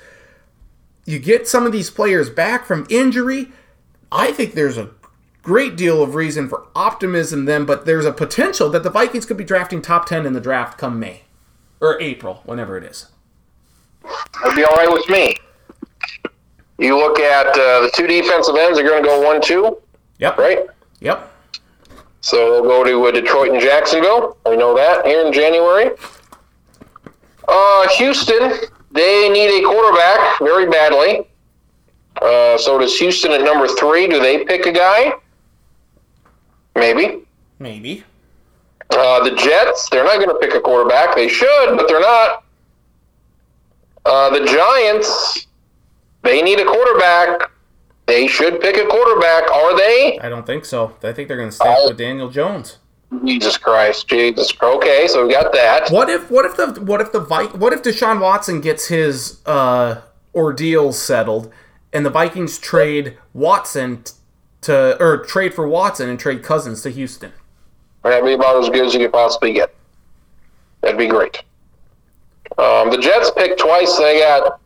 [1.05, 3.49] You get some of these players back from injury.
[4.13, 4.91] I think there's a
[5.43, 9.37] great deal of reason for optimism then, but there's a potential that the Vikings could
[9.37, 11.23] be drafting top 10 in the draft come May
[11.81, 13.07] or April, whenever it is.
[14.43, 15.37] That'd be all right with me.
[16.79, 19.79] You look at uh, the two defensive ends are going to go one two,
[20.19, 20.39] Yep.
[20.39, 20.59] right?
[21.01, 21.31] Yep.
[22.23, 24.37] So they'll go to uh, Detroit and Jacksonville.
[24.47, 25.91] We know that here in January.
[27.49, 28.53] Uh, Houston,
[28.93, 31.27] they need a quarterback very badly.
[32.21, 34.07] Uh, so does Houston at number three?
[34.07, 35.13] Do they pick a guy?
[36.77, 37.25] Maybe.
[37.59, 38.05] Maybe.
[38.91, 41.15] Uh, the Jets, they're not going to pick a quarterback.
[41.15, 42.45] They should, but they're not.
[44.05, 45.47] Uh, the Giants,
[46.23, 47.51] they need a quarterback.
[48.07, 49.51] They should pick a quarterback.
[49.53, 50.19] Are they?
[50.21, 50.97] I don't think so.
[51.05, 51.89] I think they're going to stick Oh.
[51.89, 52.79] with Daniel Jones.
[53.25, 54.53] Jesus Christ, Jesus.
[54.63, 55.91] Okay, so we got that.
[55.91, 60.01] What if what if the what if the what if Deshaun Watson gets his uh,
[60.33, 61.53] ordeal settled
[61.93, 64.05] and the Vikings trade Watson
[64.63, 67.33] to or trade for Watson and trade Cousins to Houston?
[68.03, 69.75] That'd be about as good as you could possibly get.
[70.81, 71.43] That'd be great.
[72.59, 73.97] Um, the Jets picked twice.
[73.97, 74.61] They got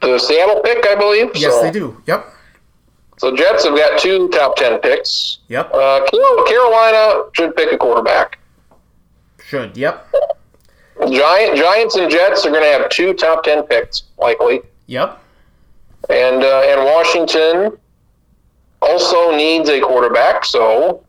[0.00, 1.30] the Seattle pick, I believe.
[1.34, 2.00] Yes, so, they do.
[2.06, 2.26] Yep.
[3.18, 5.38] So Jets have got two top ten picks.
[5.48, 5.72] Yep.
[5.72, 6.04] Uh,
[6.46, 8.38] Carolina should pick a quarterback.
[9.46, 9.76] Should.
[9.76, 10.06] Yep.
[11.10, 15.20] Giant Giants and Jets are going to have two top ten picks likely, Yep.
[16.08, 17.78] and uh, and Washington
[18.88, 20.44] also needs a quarterback.
[20.44, 21.04] So,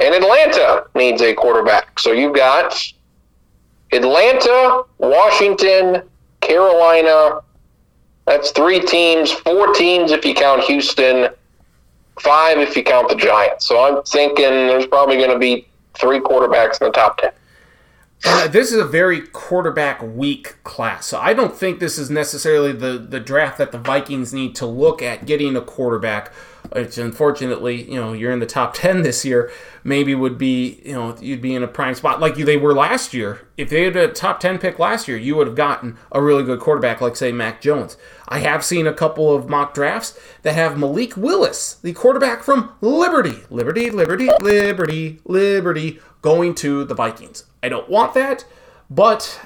[0.00, 1.98] and Atlanta needs a quarterback.
[1.98, 2.74] So you've got
[3.92, 6.02] Atlanta, Washington,
[6.40, 7.40] Carolina.
[8.26, 11.28] That's three teams, four teams if you count Houston,
[12.20, 13.66] five if you count the Giants.
[13.66, 17.30] So I'm thinking there's probably going to be three quarterbacks in the top ten.
[18.26, 21.06] Uh, this is a very quarterback weak class.
[21.06, 24.66] So I don't think this is necessarily the, the draft that the Vikings need to
[24.66, 26.32] look at getting a quarterback.
[26.74, 29.50] Which unfortunately, you know, you're in the top 10 this year,
[29.84, 32.74] maybe would be, you know, you'd be in a prime spot like you they were
[32.74, 33.46] last year.
[33.56, 36.42] If they had a top 10 pick last year, you would have gotten a really
[36.42, 37.96] good quarterback like, say, Mac Jones.
[38.28, 42.72] I have seen a couple of mock drafts that have Malik Willis, the quarterback from
[42.80, 47.44] Liberty, Liberty, Liberty, Liberty, Liberty, going to the Vikings.
[47.62, 48.44] I don't want that,
[48.90, 49.40] but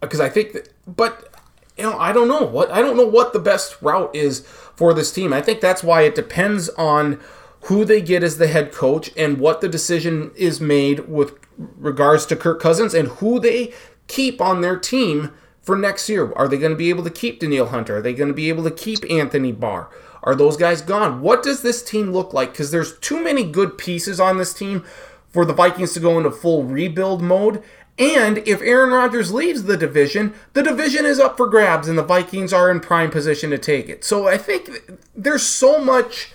[0.00, 1.30] because I think that, but
[1.76, 4.46] you know, I don't know what I don't know what the best route is
[4.76, 5.32] for this team.
[5.32, 7.20] I think that's why it depends on
[7.62, 12.26] who they get as the head coach and what the decision is made with regards
[12.26, 13.72] to Kirk Cousins and who they
[14.06, 16.32] keep on their team for next year.
[16.34, 17.96] Are they going to be able to keep Danielle Hunter?
[17.96, 19.88] Are they going to be able to keep Anthony Barr?
[20.22, 21.20] Are those guys gone?
[21.20, 22.52] What does this team look like?
[22.52, 24.84] Because there's too many good pieces on this team
[25.28, 27.62] for the Vikings to go into full rebuild mode.
[27.98, 32.02] And if Aaron Rodgers leaves the division, the division is up for grabs and the
[32.02, 34.04] Vikings are in prime position to take it.
[34.04, 34.68] So I think
[35.14, 36.32] there's so much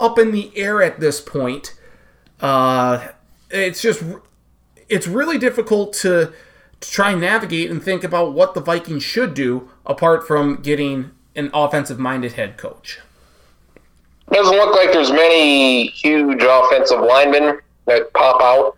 [0.00, 1.78] up in the air at this point.
[2.40, 3.08] Uh,
[3.50, 4.02] it's just,
[4.88, 6.32] it's really difficult to,
[6.80, 11.10] to try and navigate and think about what the Vikings should do apart from getting
[11.36, 13.00] an offensive minded head coach.
[14.30, 18.76] Doesn't look like there's many huge offensive linemen that pop out.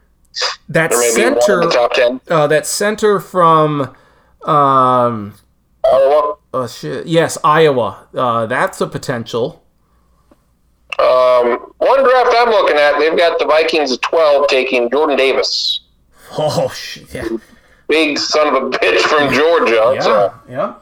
[0.69, 2.21] That There may be one in center, the top ten.
[2.29, 3.95] uh, that center from,
[4.45, 5.35] um,
[5.85, 6.37] Iowa.
[6.55, 8.07] oh shit, yes, Iowa.
[8.15, 9.63] Uh, that's a potential.
[10.99, 15.81] Um, one draft I'm looking at, they've got the Vikings at 12 taking Jordan Davis.
[16.39, 17.29] Oh shit, yeah,
[17.89, 19.93] Big son of a bitch from Georgia.
[19.95, 20.75] yeah, So yeah.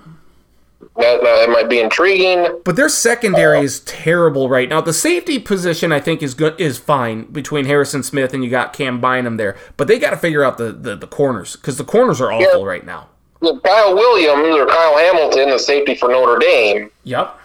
[0.97, 2.61] That, that might be intriguing.
[2.65, 4.81] But their secondary is terrible right now.
[4.81, 8.73] The safety position, I think, is good, is fine between Harrison Smith and you got
[8.73, 9.57] Cam Bynum there.
[9.77, 12.61] But they got to figure out the, the, the corners because the corners are awful
[12.61, 12.67] Yeah.
[12.67, 13.09] right now.
[13.41, 16.91] With Kyle Williams or Kyle Hamilton, the safety for Notre Dame.
[17.05, 17.39] Yep.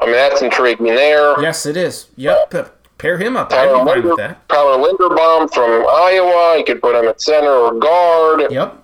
[0.00, 1.40] I mean, that's intriguing there.
[1.42, 2.06] Yes, it is.
[2.16, 2.50] Yep.
[2.50, 2.62] P-
[2.98, 3.48] Pair him up.
[3.50, 4.48] Tyler, be fine with Linder, that.
[4.48, 6.58] Tyler Linderbaum from Iowa.
[6.58, 8.50] You could put him at center or guard.
[8.50, 8.82] Yep.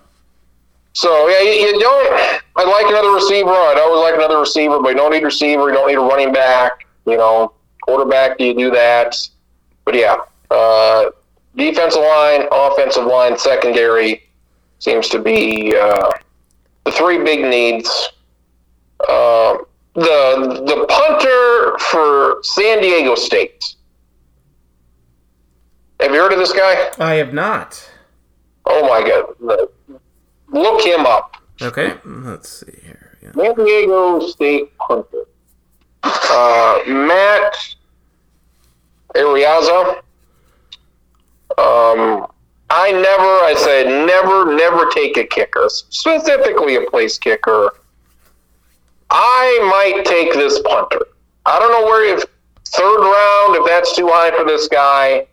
[0.95, 2.41] So yeah, you, you don't.
[2.55, 3.49] I like another receiver.
[3.49, 5.67] I'd always like another receiver, but you don't need a receiver.
[5.67, 6.87] You don't need a running back.
[7.05, 8.37] You know, quarterback.
[8.37, 9.15] Do you do that?
[9.83, 10.15] But yeah,
[10.49, 11.11] uh,
[11.57, 14.23] defensive line, offensive line, secondary
[14.79, 16.11] seems to be uh,
[16.85, 18.09] the three big needs.
[19.01, 19.57] Uh,
[19.95, 23.75] the the punter for San Diego State.
[25.99, 26.89] Have you heard of this guy?
[26.99, 27.91] I have not.
[28.65, 29.67] Oh my god!
[30.55, 31.35] Look him up.
[31.61, 31.95] Okay.
[32.05, 33.17] Let's see here.
[33.21, 33.31] Yeah.
[33.33, 35.25] San Diego State punter.
[36.01, 37.53] Uh, Matt
[39.15, 39.97] Araiza.
[41.57, 42.27] Um,
[42.69, 47.71] I never, I said never, never take a kicker, specifically a place kicker.
[49.09, 51.05] I might take this punter.
[51.45, 52.23] I don't know where if
[52.69, 55.27] third round, if that's too high for this guy.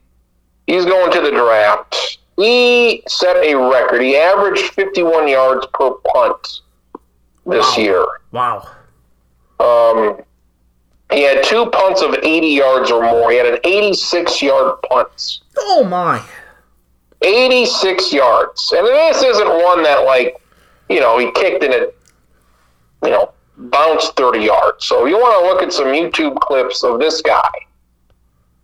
[0.66, 2.18] He's going to the draft.
[2.42, 4.02] He set a record.
[4.02, 6.60] He averaged 51 yards per punt
[7.46, 7.82] this Wow.
[7.82, 8.06] year.
[8.32, 8.66] Wow.
[9.60, 10.22] Um,
[11.12, 13.30] he had two punts of 80 yards or more.
[13.30, 15.38] He had an 86 yard punt.
[15.56, 16.20] Oh my.
[17.22, 18.72] 86 yards.
[18.72, 20.36] And this isn't one that, like,
[20.88, 21.96] you know, he kicked and it,
[23.04, 24.84] you know, bounced 30 yards.
[24.84, 27.50] So you want to look at some YouTube clips of this guy.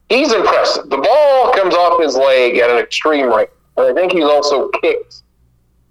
[0.08, 0.88] He's impressive.
[0.90, 3.50] The ball comes off his leg at an extreme rate.
[3.78, 5.22] And I think he's also kicked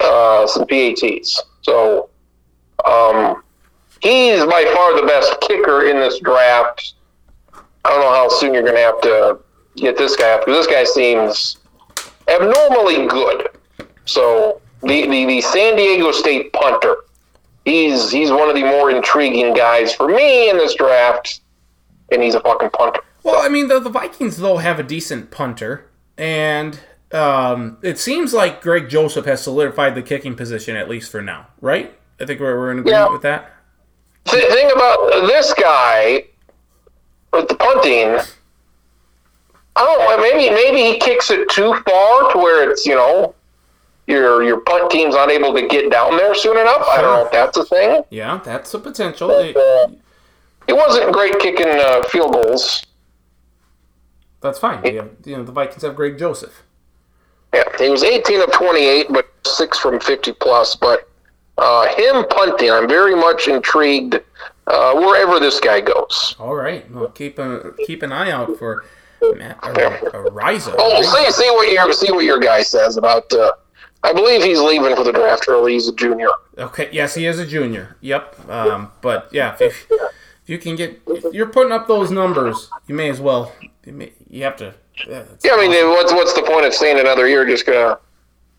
[0.01, 1.41] uh, some PATs.
[1.61, 2.09] So
[2.85, 3.43] um,
[4.01, 6.95] he's by far the best kicker in this draft.
[7.53, 9.39] I don't know how soon you're going to have to
[9.75, 11.57] get this guy up because this guy seems
[12.27, 13.47] abnormally good.
[14.05, 16.97] So the, the, the San Diego State punter,
[17.65, 21.41] he's he's one of the more intriguing guys for me in this draft,
[22.11, 22.99] and he's a fucking punter.
[23.23, 26.79] Well, I mean, the, the Vikings, though, have a decent punter, and
[27.13, 31.47] um, it seems like Greg Joseph has solidified the kicking position, at least for now,
[31.61, 31.97] right?
[32.19, 33.13] I think we're, we're in agreement Yeah.
[33.13, 33.53] with that.
[34.25, 36.25] The thing about this guy
[37.31, 38.19] with the punting,
[39.75, 40.17] I don't know.
[40.21, 43.35] Maybe maybe he kicks it too far to where it's you know
[44.07, 46.85] your your punt team's unable to get down there soon enough.
[46.89, 48.01] I don't know if that's a thing.
[48.09, 49.29] Yeah, that's a potential.
[49.31, 49.89] It- Uh,
[50.65, 52.85] he wasn't great kicking uh, field goals.
[54.41, 54.81] that's fine.
[54.81, 56.63] We have, you know, the Vikings have Greg Joseph.
[57.53, 60.75] Yeah, he was 18 of 28, but six from 50 plus.
[60.75, 61.09] But
[61.57, 64.19] uh, him punting, I'm very much intrigued
[64.67, 66.35] uh, wherever this guy goes.
[66.39, 66.89] All right.
[66.91, 68.85] Well, keep a, keep an eye out for
[69.35, 70.75] Matt or, or Riza.
[70.77, 73.31] Oh, we'll see see what your see what your guy says about.
[73.33, 73.53] Uh,
[74.03, 75.73] I believe he's leaving for the draft early.
[75.73, 76.29] He's a junior.
[76.57, 76.89] Okay.
[76.91, 77.97] Yes, he is a junior.
[78.01, 78.49] Yep.
[78.49, 80.11] Um, but yeah, if, if
[80.45, 83.51] you can get, if you're putting up those numbers, you may as well.
[83.85, 84.75] You, may, you have to.
[85.05, 87.45] Yeah, Yeah, I mean, what's what's the point of staying another year?
[87.45, 87.99] Just gonna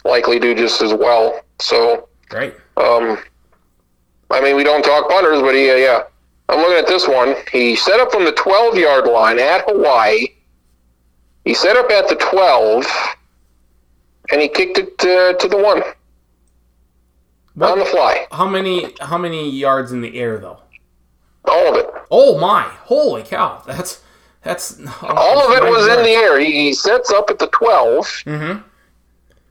[0.04, 1.40] likely do just as well.
[1.60, 2.54] So, Right.
[2.76, 3.18] um,
[4.30, 6.02] I mean, we don't talk punters, but he, uh, yeah,
[6.48, 7.34] I'm looking at this one.
[7.50, 10.28] He set up from the 12 yard line at Hawaii.
[11.44, 12.86] He set up at the 12,
[14.30, 15.82] and he kicked it to, to the one
[17.60, 18.26] on the fly.
[18.30, 20.58] How many how many yards in the air though?
[21.46, 21.90] All of it.
[22.10, 22.62] Oh my!
[22.84, 23.62] Holy cow!
[23.66, 24.02] That's
[24.42, 26.38] that's All of it was in the air.
[26.40, 28.60] He, sets up at the 12, Mm-hmm.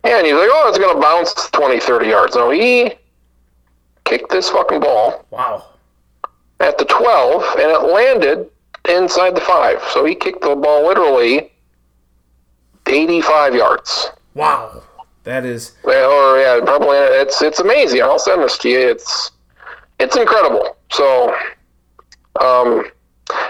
[0.04, 2.36] and he's like, oh, it's going to bounce 20, 30 yards.
[2.36, 2.94] No, he
[4.06, 5.66] kicked this fucking ball Wow.
[6.60, 8.50] at the 12, and it landed
[8.90, 9.84] inside the 5.
[9.92, 11.52] So he kicked the ball literally
[12.86, 14.10] 85 yards.
[14.34, 14.84] Wow.
[15.24, 18.02] That is Well, or yeah, probably it's it's amazing.
[18.02, 18.80] I'll send this to you.
[18.80, 19.32] It's
[20.00, 20.78] it's incredible.
[20.90, 21.36] So,
[22.40, 22.86] um,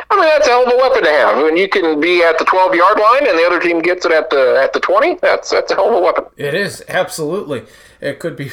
[0.09, 1.43] I mean that's a hell of a weapon to have.
[1.43, 4.11] When you can be at the 12 yard line and the other team gets it
[4.11, 6.25] at the at the 20, that's that's a hell of a weapon.
[6.37, 7.63] it is absolutely.
[7.99, 8.51] It could be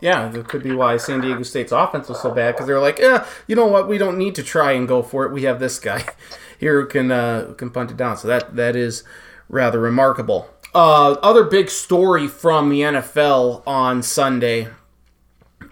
[0.00, 0.32] yeah.
[0.32, 3.26] It could be why San Diego State's offense was so bad because they're like, yeah,
[3.46, 3.88] you know what?
[3.88, 5.32] We don't need to try and go for it.
[5.32, 6.04] We have this guy
[6.58, 8.16] here who can uh, who can punt it down.
[8.16, 9.04] So that that is
[9.48, 10.48] rather remarkable.
[10.74, 14.68] Uh, other big story from the NFL on Sunday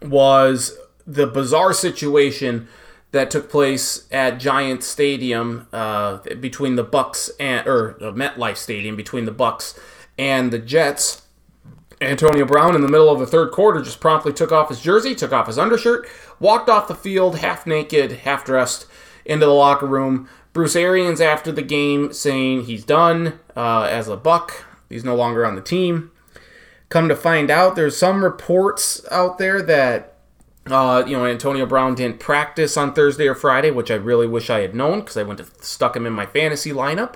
[0.00, 2.68] was the bizarre situation
[3.12, 9.26] that took place at Giant Stadium uh, between the Bucks and or MetLife Stadium between
[9.26, 9.78] the Bucks
[10.18, 11.22] and the Jets.
[12.00, 15.14] Antonio Brown in the middle of the third quarter just promptly took off his jersey,
[15.14, 16.08] took off his undershirt,
[16.40, 18.86] walked off the field half naked, half dressed
[19.24, 20.28] into the locker room.
[20.52, 24.64] Bruce Arians after the game saying he's done uh, as a Buck.
[24.88, 26.10] He's no longer on the team.
[26.88, 30.11] Come to find out, there's some reports out there that
[30.66, 34.50] uh, you know Antonio Brown didn't practice on Thursday or Friday, which I really wish
[34.50, 37.14] I had known because I went to stuck him in my fantasy lineup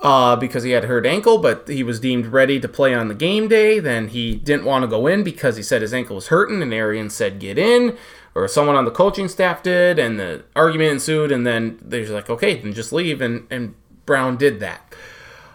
[0.00, 3.14] uh, because he had hurt ankle, but he was deemed ready to play on the
[3.14, 3.78] game day.
[3.78, 6.72] Then he didn't want to go in because he said his ankle was hurting, and
[6.72, 7.96] Arian said get in,
[8.34, 11.32] or someone on the coaching staff did, and the argument ensued.
[11.32, 13.74] And then they're like, okay, then just leave, and and
[14.06, 14.94] Brown did that.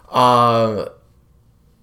[0.09, 0.89] Uh,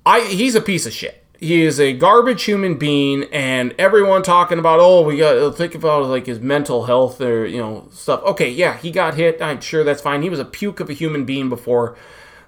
[0.05, 1.19] I he's a piece of shit.
[1.41, 6.05] He is a garbage human being, and everyone talking about oh we got think about
[6.05, 8.22] like his mental health or you know stuff.
[8.24, 9.41] Okay, yeah, he got hit.
[9.41, 10.20] I'm sure that's fine.
[10.20, 11.97] He was a puke of a human being before.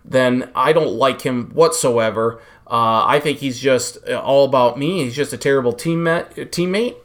[0.05, 2.43] Then I don't like him whatsoever.
[2.67, 5.05] Uh, I think he's just all about me.
[5.05, 6.35] He's just a terrible teammate.
[6.51, 6.97] Teammate.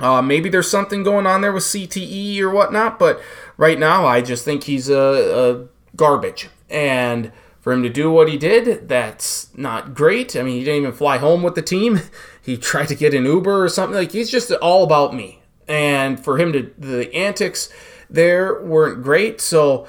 [0.00, 3.20] Uh, maybe there's something going on there with CTE or whatnot, but
[3.56, 6.48] right now I just think he's a, a garbage.
[6.68, 7.30] And
[7.64, 10.36] for him to do what he did, that's not great.
[10.36, 12.00] I mean, he didn't even fly home with the team.
[12.44, 13.96] He tried to get an Uber or something.
[13.96, 15.40] Like he's just all about me.
[15.66, 17.70] And for him to the antics
[18.10, 19.40] there weren't great.
[19.40, 19.86] So,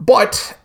[0.00, 0.56] but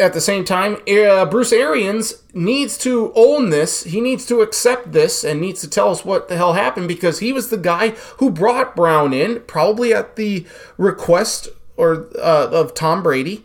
[0.00, 3.84] at the same time, uh, Bruce Arians needs to own this.
[3.84, 7.18] He needs to accept this and needs to tell us what the hell happened because
[7.18, 10.46] he was the guy who brought Brown in, probably at the
[10.78, 13.44] request or uh, of Tom Brady.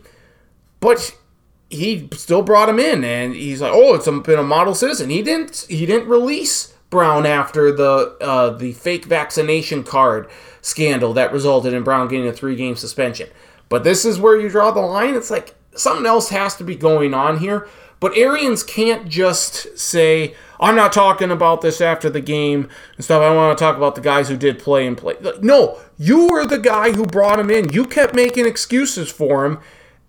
[0.80, 1.14] But
[1.70, 5.22] he still brought him in, and he's like, "Oh, it's been a model citizen." He
[5.22, 5.66] didn't.
[5.68, 10.28] He didn't release Brown after the uh, the fake vaccination card
[10.62, 13.28] scandal that resulted in Brown getting a three game suspension.
[13.68, 15.14] But this is where you draw the line.
[15.14, 17.68] It's like something else has to be going on here.
[18.00, 23.22] But Arians can't just say, I'm not talking about this after the game and stuff.
[23.22, 25.16] I want to talk about the guys who did play and play.
[25.42, 27.72] No, you were the guy who brought him in.
[27.72, 29.58] You kept making excuses for him.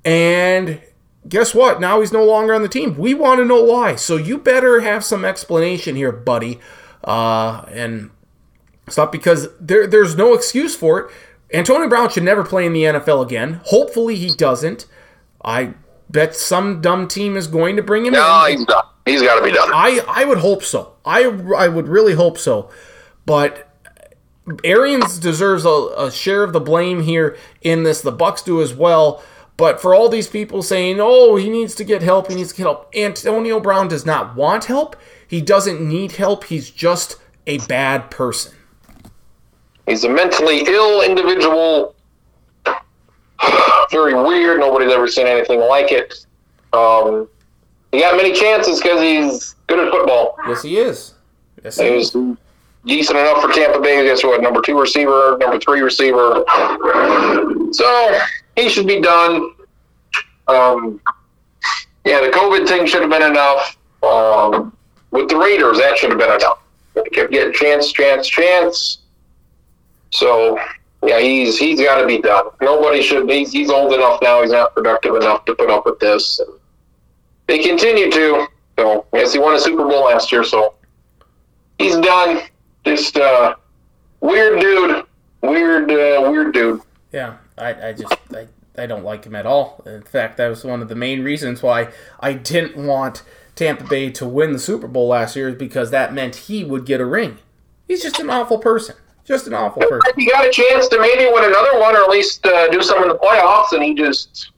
[0.06, 0.82] And
[1.28, 1.80] guess what?
[1.82, 2.98] Now he's no longer on the team.
[2.98, 3.96] We want to know why.
[3.96, 6.60] So you better have some explanation here, buddy.
[7.04, 8.12] Uh, and
[8.90, 11.12] stuff because there, there's no excuse for it.
[11.54, 13.62] Antonio Brown should never play in the NFL again.
[13.66, 14.86] Hopefully he doesn't.
[15.44, 15.74] I
[16.10, 18.58] bet some dumb team is going to bring him No, in.
[18.58, 18.84] he's done.
[19.06, 19.70] He's got to be done.
[19.74, 20.94] I, I would hope so.
[21.06, 21.24] I,
[21.58, 22.70] I would really hope so.
[23.26, 23.68] But
[24.64, 28.02] Arians deserves a, a share of the blame here in this.
[28.02, 29.24] The Bucks do as well.
[29.60, 32.30] But for all these people saying, "Oh, he needs to get help.
[32.30, 34.96] He needs to get help," Antonio Brown does not want help.
[35.28, 36.46] He doesn't need help.
[36.46, 38.54] He's just a bad person.
[39.86, 41.94] He's a mentally ill individual.
[43.92, 44.62] Very weird.
[44.62, 46.26] Nobody's ever seen anything like it.
[46.72, 47.28] Um,
[47.92, 50.38] he got many chances because he's good at football.
[50.48, 51.16] Yes, he is.
[51.66, 52.14] Yes, he He is.
[52.16, 52.38] was
[52.86, 54.06] decent enough for Tampa Bay.
[54.06, 54.42] Guess what?
[54.42, 56.46] Number two receiver, number three receiver.
[57.72, 58.20] So
[58.62, 59.54] he should be done.
[60.48, 61.02] Um,
[62.06, 63.78] yeah, the COVID thing should have been enough.
[64.04, 64.76] Um,
[65.12, 66.60] with the Raiders, that should have been enough.
[66.94, 69.00] They kept getting chance, chance, chance.
[70.12, 70.60] So
[71.04, 72.46] yeah, he's he's got to be done.
[72.62, 73.30] Nobody should.
[73.30, 74.42] He's he's old enough now.
[74.42, 76.40] He's not productive enough to put up with this.
[77.48, 78.48] They continue to.
[78.78, 80.44] So yes, he won a Super Bowl last year.
[80.44, 80.76] So
[81.78, 82.42] he's done.
[82.86, 83.56] Just uh,
[84.22, 85.06] weird dude.
[85.42, 86.82] Weird, uh, weird dude.
[87.12, 88.48] Yeah, I, I just I,
[88.78, 89.84] I don't like him at all.
[89.86, 91.90] In fact, that was one of the main reasons why
[92.20, 93.24] I didn't want
[93.56, 96.86] Tampa Bay to win the Super Bowl last year, is because that meant he would
[96.86, 97.40] get a ring.
[97.88, 98.96] He's just an awful person.
[99.26, 100.14] Just an awful person.
[100.16, 103.04] He got a chance to maybe win another one, or at least uh, do something
[103.04, 104.52] in the playoffs, and he just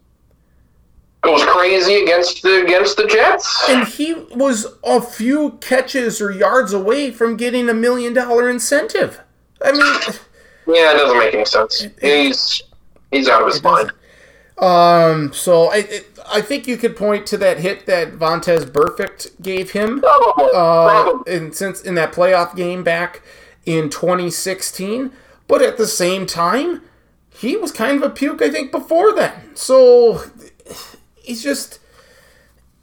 [1.22, 3.66] goes crazy against the against the Jets.
[3.70, 9.20] And he was a few catches or yards away from getting a million dollar incentive.
[9.64, 9.82] I mean,
[10.68, 11.86] Yeah, it doesn't make any sense.
[12.02, 12.62] He's
[13.12, 13.91] he's out of his mind.
[14.57, 19.41] um, so I, it, I think you could point to that hit that Vontaze Burfict
[19.41, 20.01] gave him.
[20.01, 20.49] Probably.
[20.53, 23.22] uh, in since in that playoff game back
[23.66, 25.12] in 2016.
[25.47, 26.82] But at the same time,
[27.30, 29.55] he was kind of a puke, I think, before then.
[29.55, 30.24] So
[31.16, 31.80] he's just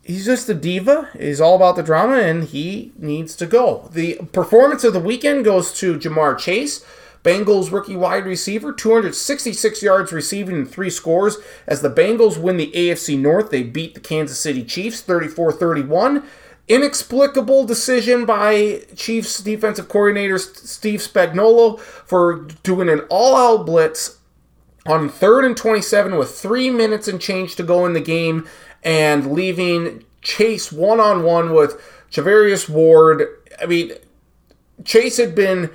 [0.02, 1.08] he's just a diva.
[1.18, 3.88] He's all about the drama, and he needs to go.
[3.92, 6.84] The performance of the weekend goes to Ja'Marr Chase.
[7.28, 11.36] Bengals rookie wide receiver, 266 yards receiving and three scores.
[11.66, 16.24] As the Bengals win the AFC North, they beat the Kansas City Chiefs 34 31.
[16.68, 24.16] Inexplicable decision by Chiefs defensive coordinator Steve Spagnuolo for doing an all out blitz
[24.86, 28.48] on third and 27 with three minutes and change to go in the game
[28.82, 31.78] and leaving Chase one on one with
[32.10, 33.24] Charvarius Ward.
[33.60, 33.92] I mean,
[34.84, 35.70] Chase had been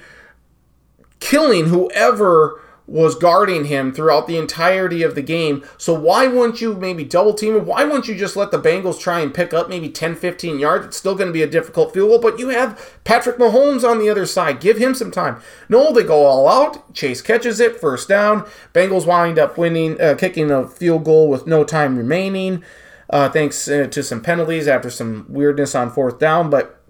[1.23, 5.63] killing whoever was guarding him throughout the entirety of the game.
[5.77, 7.65] So why wouldn't you maybe double team him?
[7.65, 10.87] Why wouldn't you just let the Bengals try and pick up maybe 10, 15 yards?
[10.87, 13.99] It's still going to be a difficult field goal, but you have Patrick Mahomes on
[13.99, 14.59] the other side.
[14.59, 15.41] Give him some time.
[15.69, 16.93] No, they go all out.
[16.93, 18.45] Chase catches it, first down.
[18.73, 22.63] Bengals wind up winning, uh, kicking a field goal with no time remaining.
[23.09, 26.81] Uh, thanks uh, to some penalties after some weirdness on fourth down, but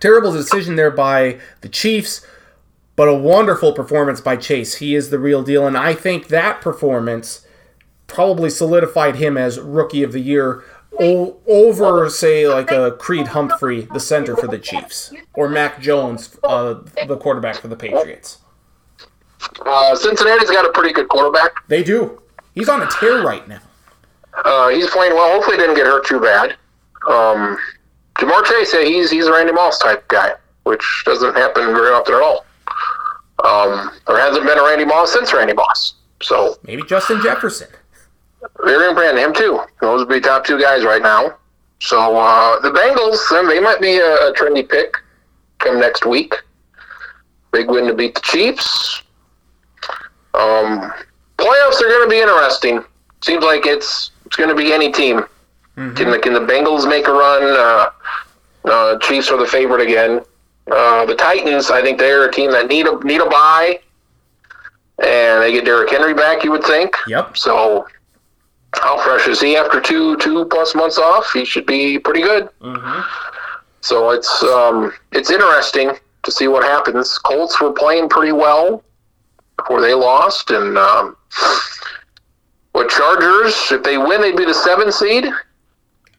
[0.00, 2.26] terrible decision there by the Chiefs
[3.00, 4.74] but a wonderful performance by Chase.
[4.74, 7.46] He is the real deal, and I think that performance
[8.06, 10.62] probably solidified him as rookie of the year
[11.00, 16.38] o- over, say, like a Creed Humphrey, the center for the Chiefs, or Mac Jones,
[16.44, 16.74] uh,
[17.06, 18.36] the quarterback for the Patriots.
[19.64, 21.52] Uh, Cincinnati's got a pretty good quarterback.
[21.68, 22.20] They do.
[22.54, 23.60] He's on a tear right now.
[24.44, 25.32] Uh, he's playing well.
[25.36, 26.50] Hopefully, he didn't get hurt too bad.
[27.08, 27.56] Um,
[28.18, 30.34] Ja'Marr Chase, he's he's a Randy Moss type guy,
[30.64, 32.44] which doesn't happen very often at all.
[33.44, 35.94] Um, there hasn't been a Randy Moss since Randy Moss.
[36.22, 37.68] So Maybe Justin Jefferson.
[38.62, 39.60] very impressed him too.
[39.80, 41.36] Those would be top two guys right now.
[41.80, 44.94] So uh, the Bengals, they might be a, a trendy pick
[45.58, 46.34] come next week.
[47.52, 49.02] Big win to beat the Chiefs.
[50.34, 50.92] Um,
[51.38, 52.84] playoffs are going to be interesting.
[53.22, 55.24] Seems like it's it's going to be any team.
[55.76, 57.42] Can the can the Bengals make a run?
[57.42, 57.90] Uh,
[58.70, 60.20] uh, Chiefs are the favorite again.
[60.70, 63.80] Uh, the Titans, I think they're a team that need a need a bye,
[65.02, 66.44] and they get Derrick Henry back.
[66.44, 66.94] You would think.
[67.08, 67.36] Yep.
[67.36, 67.86] So,
[68.74, 71.30] how fresh is he after two two plus months off?
[71.32, 72.48] He should be pretty good.
[73.82, 75.92] So it's um, it's interesting
[76.22, 77.18] to see what happens.
[77.18, 78.84] Colts were playing pretty well
[79.56, 81.16] before they lost, and um,
[82.72, 83.72] what Chargers?
[83.72, 85.26] If they win, they'd be the seven seed.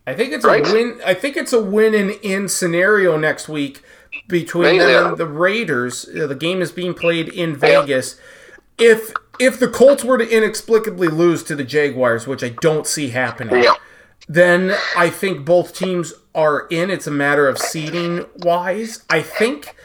[0.07, 0.67] I think it's Right.
[0.67, 0.99] a win.
[1.05, 3.83] I think it's a win and in scenario next week
[4.27, 6.05] between them and the Raiders.
[6.09, 8.19] Uh, The game is being played in Vegas.
[8.77, 13.09] If if the Colts were to inexplicably lose to the Jaguars, which I don't see
[13.09, 13.73] happening, Yeah.
[14.29, 16.89] then I think both teams are in.
[16.91, 19.75] It's a matter of seeding wise, I think.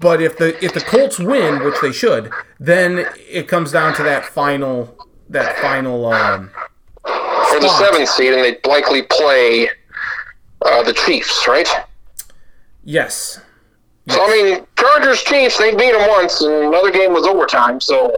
[0.00, 2.30] But if the if the Colts win, which they should,
[2.60, 4.96] then it comes down to that final
[5.30, 6.50] that final um,
[7.04, 9.68] Or the seventh seed, and they'd likely play
[10.64, 11.68] uh, the Chiefs, right?
[12.88, 13.40] Yes.
[14.08, 17.80] So I mean, Chargers Chiefs, they beat them once, and another game was overtime.
[17.80, 18.16] So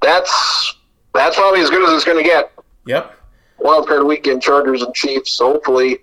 [0.00, 0.74] that's
[1.14, 2.52] that's probably as good as it's going to get.
[2.86, 3.16] Yep.
[3.58, 5.36] Wild card weekend, Chargers and Chiefs.
[5.36, 5.98] So hopefully,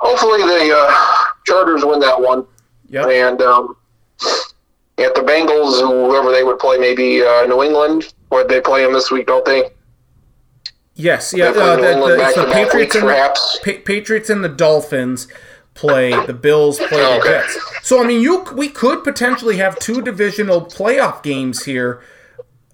[0.00, 2.46] hopefully the uh, Chargers win that one.
[2.88, 3.06] Yep.
[3.06, 3.76] And um,
[4.98, 8.12] at the Bengals, whoever they would play, maybe uh, New England.
[8.30, 9.70] What they play them this week, don't they?
[10.94, 11.50] Yes, yeah.
[11.50, 13.40] Uh, the, the, the Patriots and the.
[13.64, 15.28] Pa- Patriots and the Dolphins
[15.78, 16.10] play.
[16.26, 17.28] The Bills play the Okay.
[17.28, 17.58] Jets.
[17.82, 22.00] So I mean, you we could potentially have two divisional playoff games here,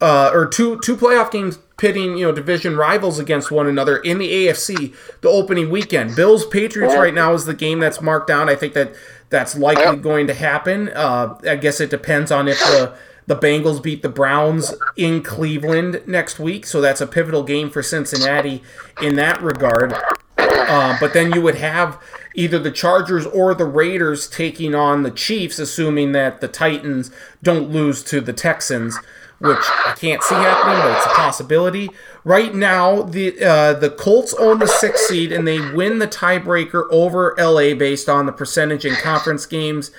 [0.00, 4.18] uh, or two two playoff games pitting you know division rivals against one another in
[4.18, 6.16] the AFC the opening weekend.
[6.16, 8.48] Bills Patriots right now is the game that's marked down.
[8.48, 8.94] I think that
[9.30, 10.88] that's likely going to happen.
[10.94, 12.94] Uh, I guess it depends on if the
[13.26, 17.82] the Bengals beat the Browns in Cleveland next week, so that's a pivotal game for
[17.82, 18.62] Cincinnati
[19.00, 19.94] in that regard.
[20.36, 21.98] Uh, but then you would have
[22.34, 27.10] either the Chargers or the Raiders taking on the Chiefs, assuming that the Titans
[27.42, 28.98] don't lose to the Texans,
[29.38, 31.90] which I can't see happening, but it's a possibility.
[32.24, 36.86] Right now, the uh, the Colts own the sixth seed, and they win the tiebreaker
[36.90, 39.90] over LA based on the percentage in conference games.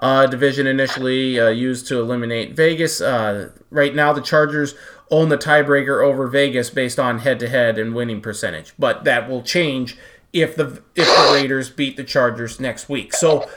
[0.00, 3.00] Uh, division initially uh, used to eliminate Vegas.
[3.00, 4.74] Uh, right now, the Chargers
[5.10, 9.96] own the tiebreaker over Vegas based on head-to-head and winning percentage, but that will change
[10.34, 13.14] if the if the Raiders beat the Chargers next week.
[13.14, 13.48] So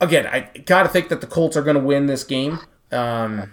[0.00, 2.58] again, I got to think that the Colts are going to win this game,
[2.90, 3.52] um,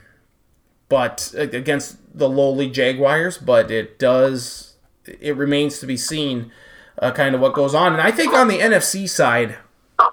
[0.89, 3.37] but against the lowly Jaguars.
[3.37, 6.51] But it does it remains to be seen,
[6.99, 7.93] uh, kind of what goes on.
[7.93, 9.57] And I think on the NFC side,
[9.99, 10.11] I.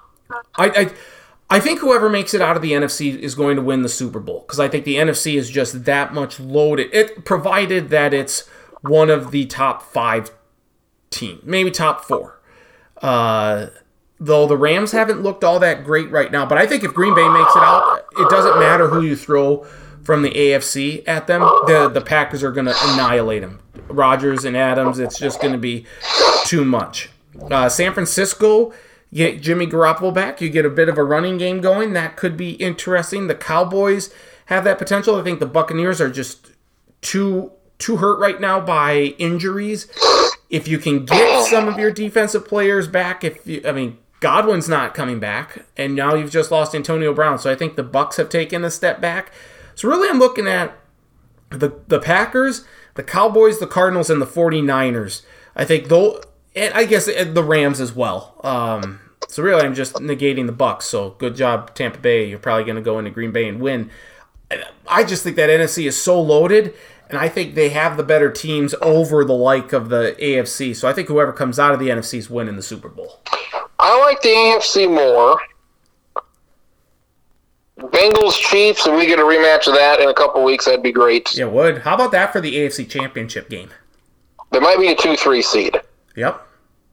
[0.57, 0.91] I
[1.47, 4.19] I think whoever makes it out of the NFC is going to win the Super
[4.19, 6.89] Bowl because I think the NFC is just that much loaded.
[6.91, 8.47] It provided that it's
[8.81, 10.31] one of the top five
[11.15, 12.39] team, maybe top four.
[13.01, 13.67] Uh,
[14.19, 17.15] though the Rams haven't looked all that great right now, but I think if Green
[17.15, 19.65] Bay makes it out, it doesn't matter who you throw
[20.03, 21.41] from the AFC at them.
[21.41, 23.59] The the Packers are going to annihilate them.
[23.87, 25.85] Rodgers and Adams, it's just going to be
[26.45, 27.09] too much.
[27.51, 28.73] Uh, San Francisco,
[29.13, 30.41] get Jimmy Garoppolo back.
[30.41, 31.93] You get a bit of a running game going.
[31.93, 33.27] That could be interesting.
[33.27, 34.13] The Cowboys
[34.47, 35.15] have that potential.
[35.15, 36.51] I think the Buccaneers are just
[37.01, 39.87] too too hurt right now by injuries.
[40.55, 44.69] If you can get some of your defensive players back, if you, I mean Godwin's
[44.69, 48.17] not coming back, and now you've just lost Antonio Brown, so I think the Bucks
[48.17, 49.31] have taken a step back.
[49.75, 50.77] So really, I'm looking at
[51.49, 55.23] the the Packers, the Cowboys, the Cardinals, and the 49ers.
[55.55, 56.21] I think though,
[56.55, 58.39] and I guess the Rams as well.
[58.43, 60.85] Um, so really, I'm just negating the Bucks.
[60.85, 62.29] So good job, Tampa Bay.
[62.29, 63.89] You're probably going to go into Green Bay and win.
[64.87, 66.73] I just think that NFC is so loaded,
[67.15, 70.75] and I think they have the better teams over the like of the AFC.
[70.75, 73.21] So I think whoever comes out of the NFC is winning the Super Bowl.
[73.79, 75.39] I like the AFC more.
[77.79, 80.91] Bengals Chiefs, if we get a rematch of that in a couple weeks, that'd be
[80.91, 81.35] great.
[81.37, 81.79] Yeah, would.
[81.79, 83.69] How about that for the AFC Championship game?
[84.51, 85.79] There might be a two-three seed
[86.17, 86.45] Yep.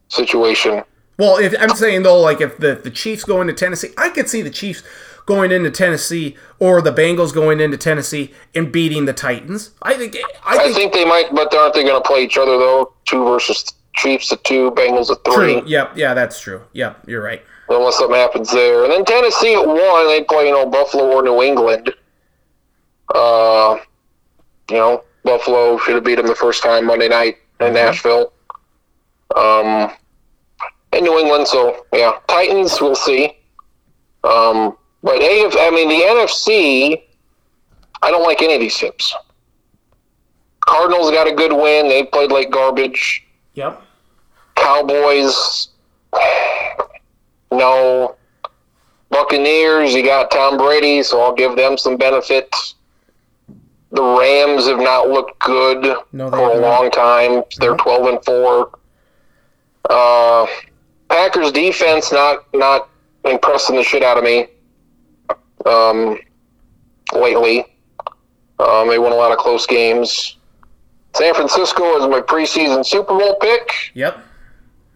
[0.07, 0.83] situation.
[1.19, 4.29] Well, if I'm saying though, like if the the Chiefs go into Tennessee, I could
[4.29, 4.83] see the Chiefs
[5.25, 9.71] going into Tennessee or the Bengals going into Tennessee and beating the Titans.
[9.81, 10.15] I think.
[10.45, 10.75] I I think.
[10.75, 12.93] think they might, but aren't they going to play each other though?
[13.05, 15.59] Two versus Chiefs at two, Bengals at three.
[15.61, 15.63] true.
[15.67, 15.91] Yep.
[15.95, 16.61] Yeah, that's true.
[16.73, 17.03] Yep.
[17.07, 17.43] You're right.
[17.69, 21.23] Unless something happens there, and then Tennessee at one, they play you know Buffalo or
[21.23, 21.93] New England.
[23.13, 23.77] Uh,
[24.69, 28.33] you know Buffalo should have beat them the first time Monday night in Nashville.
[29.35, 29.91] Um,
[30.91, 33.37] and New England, so yeah, Titans, we'll see.
[34.23, 37.03] Um, but AF, I mean the NFC,
[38.01, 39.13] I don't like any of these teams.
[40.65, 43.25] Cardinals got a good win; they played like garbage.
[43.55, 43.81] Yep.
[44.55, 45.69] Cowboys,
[47.51, 48.15] no.
[49.09, 52.49] Buccaneers, you got Tom Brady, so I'll give them some benefit.
[53.91, 57.43] The Rams have not looked good No, for a long time.
[57.59, 58.71] They're twelve and four.
[59.87, 60.47] Uh,
[61.09, 62.89] Packers defense not not
[63.23, 64.47] impressing the shit out of me.
[65.65, 66.19] Um,
[67.13, 67.65] lately,
[68.59, 70.37] um, they won a lot of close games.
[71.15, 73.91] San Francisco is my preseason Super Bowl pick.
[73.93, 74.17] Yep.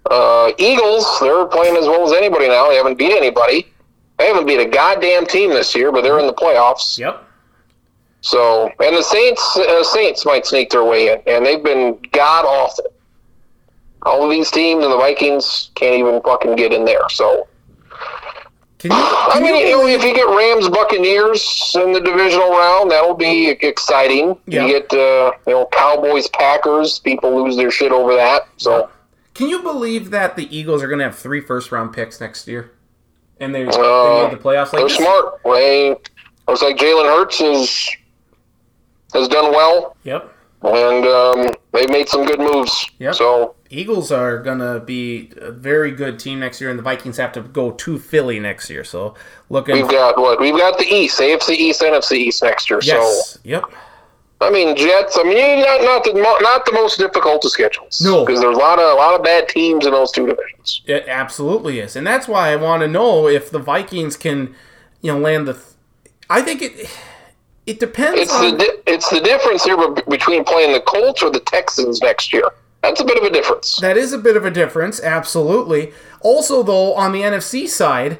[0.09, 2.69] Uh, Eagles, they're playing as well as anybody now.
[2.69, 3.67] They haven't beat anybody.
[4.17, 6.97] They haven't beat a goddamn team this year, but they're in the playoffs.
[6.97, 7.23] Yep.
[8.21, 12.45] So, and the Saints, uh, Saints might sneak their way in, and they've been god
[12.45, 12.85] awful.
[14.03, 17.07] All of these teams and the Vikings can't even fucking get in there.
[17.09, 17.47] So,
[18.89, 19.03] Can you?
[19.03, 24.37] I mean, you if you get Rams Buccaneers in the divisional round, that'll be exciting.
[24.47, 24.65] Yeah.
[24.65, 26.99] You get, uh, you know, Cowboys Packers.
[26.99, 28.47] People lose their shit over that.
[28.57, 28.89] So,
[29.33, 32.47] Can you believe that the Eagles are going to have three first round picks next
[32.47, 32.71] year,
[33.39, 34.73] and they, Uh, they made the playoffs?
[34.73, 35.39] Like they're this- smart.
[35.43, 35.95] They
[36.47, 37.89] looks like Jalen Hurts is
[39.13, 39.95] has done well.
[40.03, 40.33] Yep.
[40.63, 42.89] And um, they made some good moves.
[42.99, 43.15] Yep.
[43.15, 47.31] So Eagles are gonna be a very good team next year, and the Vikings have
[47.33, 48.83] to go to Philly next year.
[48.83, 49.13] So
[49.49, 52.79] looking, we've got what we've got the East, AFC East, NFC East next year.
[52.81, 53.63] yes, So yep,
[54.41, 55.17] I mean Jets.
[55.19, 58.01] I mean not not the mo- not the most difficult of schedules.
[58.01, 58.25] No.
[58.25, 60.81] because there's a lot of a lot of bad teams in those two divisions.
[60.85, 64.55] it absolutely is, and that's why I want to know if the Vikings can,
[65.01, 65.53] you know, land the.
[65.53, 65.65] Th-
[66.29, 66.89] I think it.
[67.67, 69.77] It depends It's on the di- it's the difference here
[70.07, 72.49] between playing the Colts or the Texans next year.
[72.81, 73.77] That's a bit of a difference.
[73.77, 75.91] That is a bit of a difference, absolutely.
[76.21, 78.19] Also, though, on the NFC side,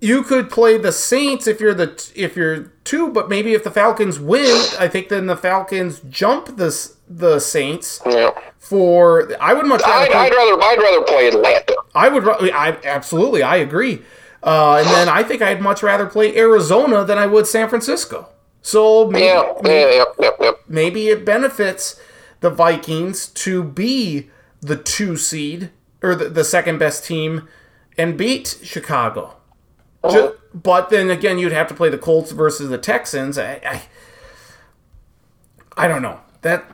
[0.00, 3.70] you could play the Saints if you're the if you're two, but maybe if the
[3.70, 8.30] Falcons win, I think then the Falcons jump the the Saints Yeah.
[8.58, 9.30] for.
[9.40, 10.04] I would much rather.
[10.04, 11.76] I'd, play- I'd rather I'd rather play Atlanta.
[11.94, 12.26] I would.
[12.50, 13.42] I absolutely.
[13.42, 14.02] I agree.
[14.42, 18.28] Uh, and then I think I'd much rather play Arizona than I would San Francisco.
[18.66, 20.60] So maybe, Yeah, yeah, yep.
[20.66, 22.00] maybe it benefits
[22.40, 24.30] the Vikings to be
[24.62, 25.68] the two seed
[26.02, 27.46] or the, the second best team
[27.98, 29.36] and beat Chicago.
[30.10, 33.36] Ju- but then again, you'd have to play the Colts versus the Texans.
[33.36, 33.82] I, I,
[35.76, 36.64] I don't know that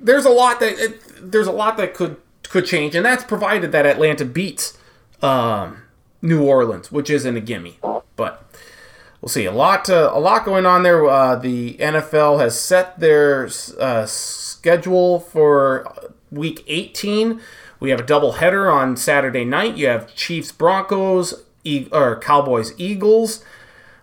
[0.00, 2.16] there's a lot that it, there's a lot that could
[2.48, 4.78] could change, and that's provided that Atlanta beats
[5.20, 5.82] um,
[6.22, 7.78] New Orleans, which isn't a gimme.
[8.16, 8.42] But
[9.24, 9.46] we'll see.
[9.46, 11.08] A lot, uh, a lot going on there.
[11.08, 13.48] Uh, the NFL has set their
[13.80, 17.40] uh, schedule for Week 18.
[17.80, 19.78] We have a doubleheader on Saturday night.
[19.78, 23.42] You have Chiefs, Broncos, e- or Cowboys, Eagles.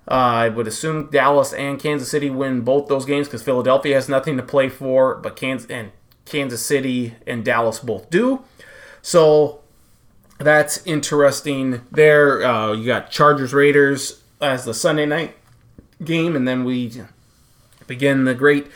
[0.09, 4.09] Uh, I would assume Dallas and Kansas City win both those games because Philadelphia has
[4.09, 5.91] nothing to play for, but Kansas and
[6.25, 8.43] Kansas City and Dallas both do.
[9.03, 9.61] So
[10.39, 11.81] that's interesting.
[11.91, 15.35] There, uh, you got Chargers Raiders as the Sunday night
[16.03, 17.01] game, and then we
[17.87, 18.67] begin the great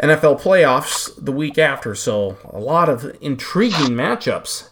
[0.00, 1.94] NFL playoffs the week after.
[1.94, 4.68] So a lot of intriguing matchups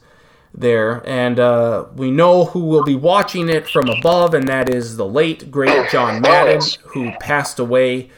[0.55, 4.97] there, and uh, we know who will be watching it from above, and that is
[4.97, 8.11] the late great John Madden, who passed away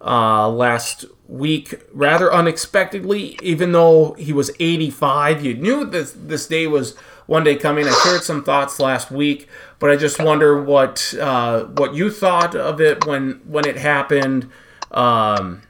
[0.00, 3.38] uh, last week rather unexpectedly.
[3.42, 6.94] Even though he was 85, you knew this this day was
[7.26, 7.86] one day coming.
[7.86, 9.48] I shared some thoughts last week,
[9.78, 14.50] but I just wonder what uh, what you thought of it when when it happened.
[14.90, 15.62] Um,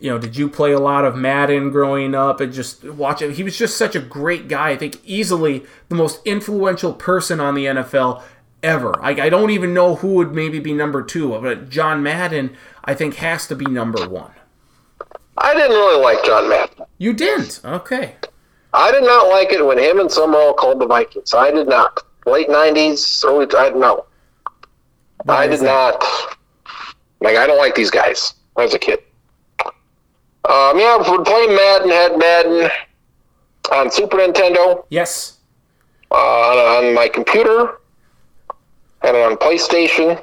[0.00, 3.32] you know, did you play a lot of Madden growing up and just watch it?
[3.36, 4.70] He was just such a great guy.
[4.70, 8.22] I think easily the most influential person on the NFL
[8.62, 8.94] ever.
[9.02, 12.54] I, I don't even know who would maybe be number two, but John Madden,
[12.84, 14.32] I think, has to be number one.
[15.38, 16.84] I didn't really like John Madden.
[16.98, 17.60] You didn't?
[17.64, 18.16] Okay.
[18.76, 21.32] I did not like it when him and Summerall called the Vikings.
[21.34, 22.02] I did not.
[22.26, 23.46] Late '90s, early.
[23.56, 24.04] I no.
[25.28, 26.04] I is did not.
[27.20, 28.34] Like I don't like these guys.
[28.58, 29.00] As a kid.
[29.64, 32.70] Um, yeah, for playing Madden, had Madden
[33.72, 35.38] on Super Nintendo, Yes.
[36.12, 37.80] uh, on, on my computer,
[39.02, 40.22] and on PlayStation.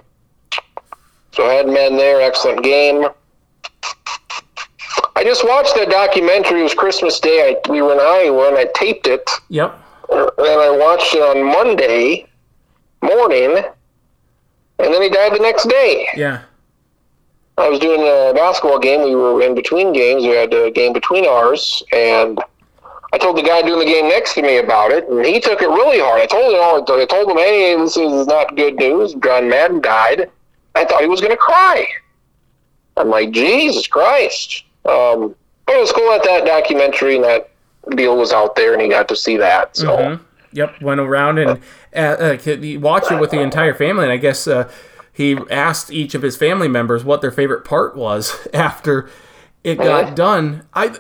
[1.33, 2.21] So I had Madden there.
[2.21, 3.05] Excellent game.
[5.15, 6.61] I just watched that documentary.
[6.61, 7.55] It was Christmas Day.
[7.55, 9.29] I, we were in Iowa, and I taped it.
[9.49, 9.79] Yep.
[10.09, 12.27] And I watched it on Monday
[13.01, 16.07] morning, and then he died the next day.
[16.15, 16.41] Yeah.
[17.57, 19.03] I was doing a basketball game.
[19.03, 20.23] We were in between games.
[20.23, 22.39] We had a game between ours, and
[23.13, 25.61] I told the guy doing the game next to me about it, and he took
[25.61, 26.21] it really hard.
[26.21, 29.13] I told him, all, I told him, hey, this is not good news.
[29.23, 30.31] John Madden died.
[30.73, 31.85] I thought he was going to cry.
[32.97, 34.63] I'm like, Jesus Christ.
[34.85, 35.35] Um,
[35.65, 37.49] but it was cool that that documentary and that
[37.95, 39.75] deal was out there, and he got to see that.
[39.75, 39.97] So.
[39.97, 40.19] Mhm.
[40.55, 40.81] Yep.
[40.81, 41.59] Went around and
[41.95, 42.37] uh, uh,
[42.79, 44.69] watched it with the entire family, and I guess uh,
[45.11, 49.09] he asked each of his family members what their favorite part was after
[49.63, 50.15] it got Mhm.
[50.15, 50.63] done.
[50.75, 50.91] I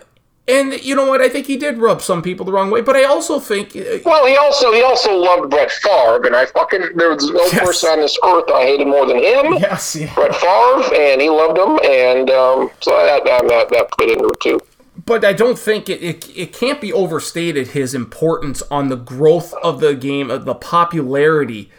[0.47, 1.21] and you know what?
[1.21, 3.99] I think he did rub some people the wrong way, but I also think uh,
[4.05, 7.59] Well, he also he also loved Brett Favre, and I fucking there's no Yes.
[7.59, 9.53] person on this earth I hated more than him.
[9.53, 10.13] yes, yeah.
[10.13, 14.27] Brett Favre, and he loved him, and um, so that that that, that played into
[14.27, 14.59] it too.
[15.05, 19.53] but I don't think it, it it can't be overstated his importance on the growth
[19.63, 21.71] of the game, of the popularity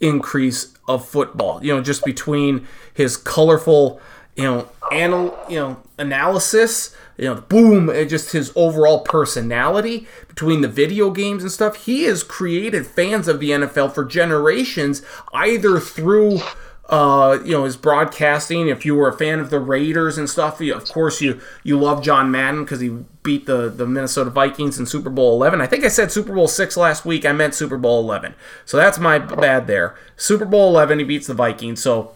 [0.00, 1.62] increase of football.
[1.64, 4.00] You know, just between his colorful,
[4.36, 10.60] you know, anal, you know, analysis, you know, boom, and just his overall personality between
[10.60, 11.86] the video games and stuff.
[11.86, 15.02] He has created fans of the NFL for generations,
[15.32, 16.40] either through
[16.88, 18.68] uh, you know his broadcasting.
[18.68, 21.78] If you were a fan of the Raiders and stuff, you, of course you you
[21.78, 22.90] love John Madden because he
[23.22, 25.60] beat the the Minnesota Vikings in Super Bowl 11.
[25.60, 27.24] I think I said Super Bowl six last week.
[27.24, 29.96] I meant Super Bowl 11, so that's my bad there.
[30.16, 31.82] Super Bowl 11, he beats the Vikings.
[31.82, 32.15] So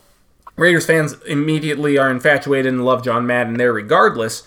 [0.61, 4.43] Raiders fans immediately are infatuated and love John Madden there, regardless.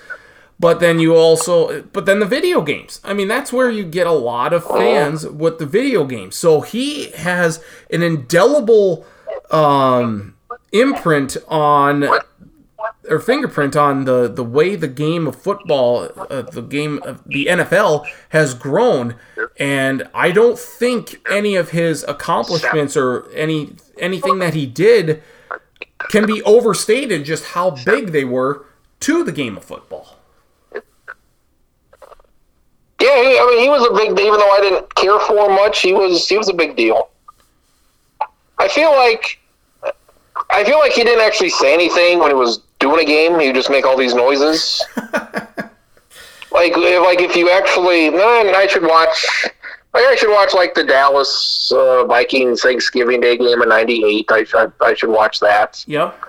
[0.59, 3.01] But then you also, but then the video games.
[3.03, 6.35] I mean, that's where you get a lot of fans with the video games.
[6.35, 9.05] So he has an indelible
[9.49, 10.35] um,
[10.71, 12.07] imprint on
[13.09, 17.47] or fingerprint on the the way the game of football, uh, the game of the
[17.47, 19.15] NFL has grown,
[19.57, 25.23] and I don't think any of his accomplishments or any anything that he did
[26.09, 27.25] can be overstated.
[27.25, 28.65] Just how big they were
[29.01, 30.17] to the game of football.
[33.01, 34.11] Yeah, he, I mean, he was a big.
[34.17, 37.09] Even though I didn't care for him much, he was he was a big deal.
[38.57, 39.39] I feel like
[40.49, 43.39] I feel like he didn't actually say anything when he was doing a game.
[43.39, 44.83] He would just make all these noises.
[46.51, 49.25] like like if you actually, no, I should watch.
[49.93, 54.25] Like I should watch like the Dallas uh, Vikings Thanksgiving Day game in '98.
[54.31, 55.83] I, I, I should watch that.
[55.87, 56.19] Yep.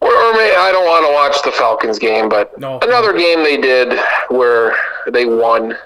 [0.00, 2.78] Or, or maybe I don't want to watch the Falcons game, but No.
[2.82, 3.98] another game they did
[4.30, 4.74] where
[5.10, 5.76] they won.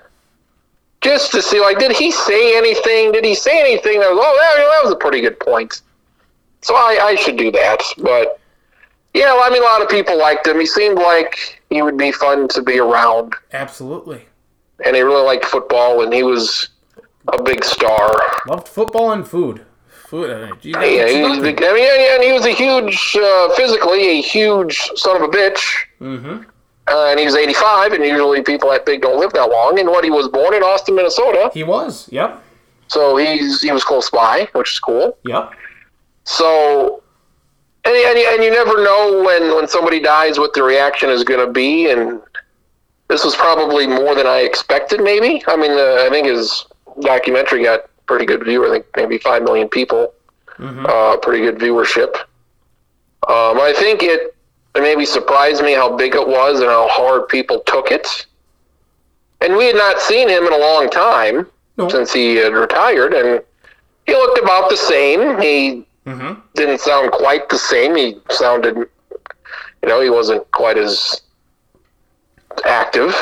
[1.01, 3.11] Just to see, like, did he say anything?
[3.11, 5.81] Did he say anything that was, oh, that, that was a pretty good point.
[6.61, 7.83] So I, I should do that.
[7.99, 8.39] But,
[9.15, 10.61] yeah, I mean, a lot of people liked him.
[10.61, 13.35] He seemed like he would be fun to be around.
[13.53, 14.27] Absolutely.
[14.85, 16.69] And he really liked football, and he was
[17.33, 18.21] a big star.
[18.49, 19.65] Loved football and food.
[20.09, 20.31] Food.
[20.31, 23.49] Uh, Yeah, that's he was big, I mean, yeah, and he was a huge, uh,
[23.55, 25.61] physically, a huge son of a bitch.
[26.01, 26.43] Mm-hmm.
[26.89, 29.79] Uh, and he was 85, and usually people that big don't live that long.
[29.79, 32.09] And what he was born in Austin, Minnesota, He was.
[32.11, 32.43] Yep.
[32.89, 35.17] so he's he was close by, which is cool.
[35.25, 35.53] Yep.
[36.25, 37.03] So,
[37.85, 41.45] and, and, and you never know when when somebody dies what the reaction is going
[41.47, 42.21] to be, and
[43.13, 45.03] this was probably more than I expected.
[45.03, 46.65] Maybe I mean uh, I think his
[47.01, 48.67] documentary got pretty good view.
[48.67, 50.15] I think maybe five million people,
[50.59, 50.87] Mhm.
[50.89, 52.15] uh, pretty good viewership.
[53.29, 54.35] Um, I think it
[54.75, 58.07] it maybe surprised me how big it was and how hard people took it.
[59.43, 61.89] And we had not seen him in a long time No.
[61.91, 63.43] since he had retired, and
[64.07, 65.39] he looked about the same.
[65.41, 66.41] He Mhm.
[66.55, 67.95] didn't sound quite the same.
[67.95, 68.77] He sounded,
[69.83, 71.21] you know, he wasn't quite as
[72.65, 73.15] active,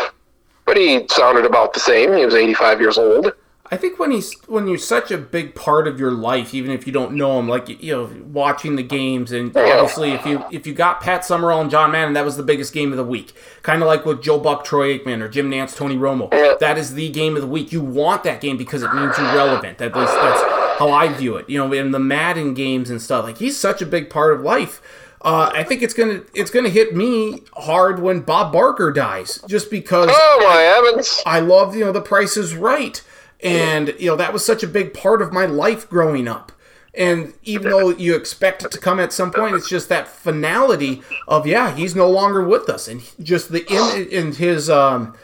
[0.66, 2.16] but he sounded about the same.
[2.16, 3.32] He was 85 years old.
[3.72, 6.88] I think when he's when you're such a big part of your life, even if
[6.88, 10.66] you don't know him, like you know, watching the games, and obviously if you if
[10.66, 13.32] you got Pat Summerall and John Madden, that was the biggest game of the week.
[13.62, 16.32] Kind of like with Joe Buck, Troy Aikman, or Jim Nantz, Tony Romo.
[16.32, 16.54] Yeah.
[16.58, 17.70] That is the game of the week.
[17.70, 19.80] You want that game because it means you're relevant.
[19.80, 20.42] At least that's
[20.80, 21.48] how I view it.
[21.48, 24.40] You know, in the Madden games and stuff, like he's such a big part of
[24.40, 24.82] life.
[25.22, 29.70] Uh, I think it's gonna it's gonna hit me hard when Bob Barker dies, just
[29.70, 31.20] because Oh my heavens!
[31.26, 33.02] I love, you know, The Price is Right.
[33.42, 36.52] And, you know, that was such a big part of my life growing up.
[36.94, 41.02] And even though you expect it to come at some point, it's just that finality
[41.28, 42.88] of, yeah, he's no longer with us.
[42.88, 45.16] And just the, in, in his, um,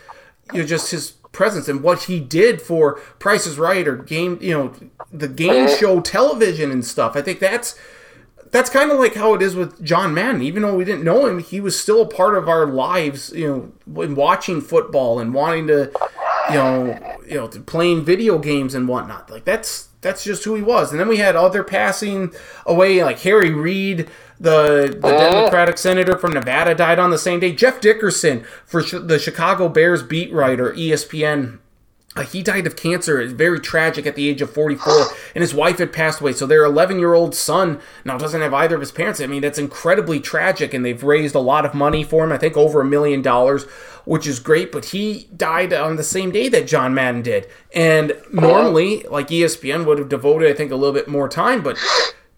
[0.53, 4.39] you know, just his presence and what he did for Price is Right or game,
[4.41, 4.73] you know,
[5.13, 7.17] the game show television and stuff.
[7.17, 7.79] I think that's,
[8.51, 10.43] that's kind of like how it is with John Madden.
[10.43, 13.33] Even though we didn't know him, he was still a part of our lives.
[13.35, 15.91] You know, when watching football and wanting to,
[16.51, 19.31] you know, you know, playing video games and whatnot.
[19.31, 20.91] Like that's that's just who he was.
[20.91, 22.33] And then we had other passing
[22.65, 24.09] away, like Harry Reid,
[24.39, 25.31] the the uh.
[25.31, 27.53] Democratic senator from Nevada, died on the same day.
[27.53, 31.59] Jeff Dickerson for sh- the Chicago Bears beat writer, ESPN.
[32.17, 33.21] Uh, he died of cancer.
[33.21, 34.93] It's very tragic at the age of 44,
[35.35, 36.33] and his wife had passed away.
[36.33, 39.21] So their 11 year old son now doesn't have either of his parents.
[39.21, 42.33] I mean, that's incredibly tragic, and they've raised a lot of money for him.
[42.33, 43.65] I think over a million dollars,
[44.05, 44.73] which is great.
[44.73, 47.47] But he died on the same day that John Madden did.
[47.75, 51.63] And normally, like ESPN would have devoted, I think, a little bit more time.
[51.63, 51.79] But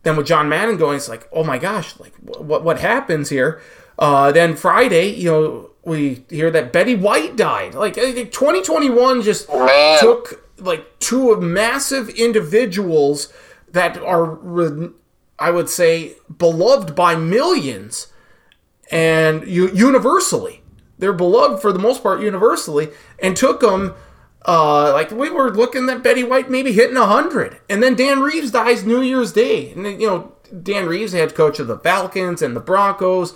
[0.03, 3.61] then with John Madden going, it's like, oh my gosh, like what what happens here?
[3.99, 7.75] Uh, then Friday, you know, we hear that Betty White died.
[7.75, 9.99] Like 2021 just Man.
[10.01, 13.33] took like two of massive individuals
[13.71, 14.39] that are,
[15.39, 18.09] I would say, beloved by millions
[18.91, 20.63] and universally.
[20.99, 22.89] They're beloved for the most part universally,
[23.21, 23.95] and took them.
[24.47, 28.51] Uh, like we were looking at Betty White maybe hitting hundred, and then Dan Reeves
[28.51, 30.33] dies New Year's Day, and then, you know
[30.63, 33.35] Dan Reeves, head coach of the Falcons and the Broncos.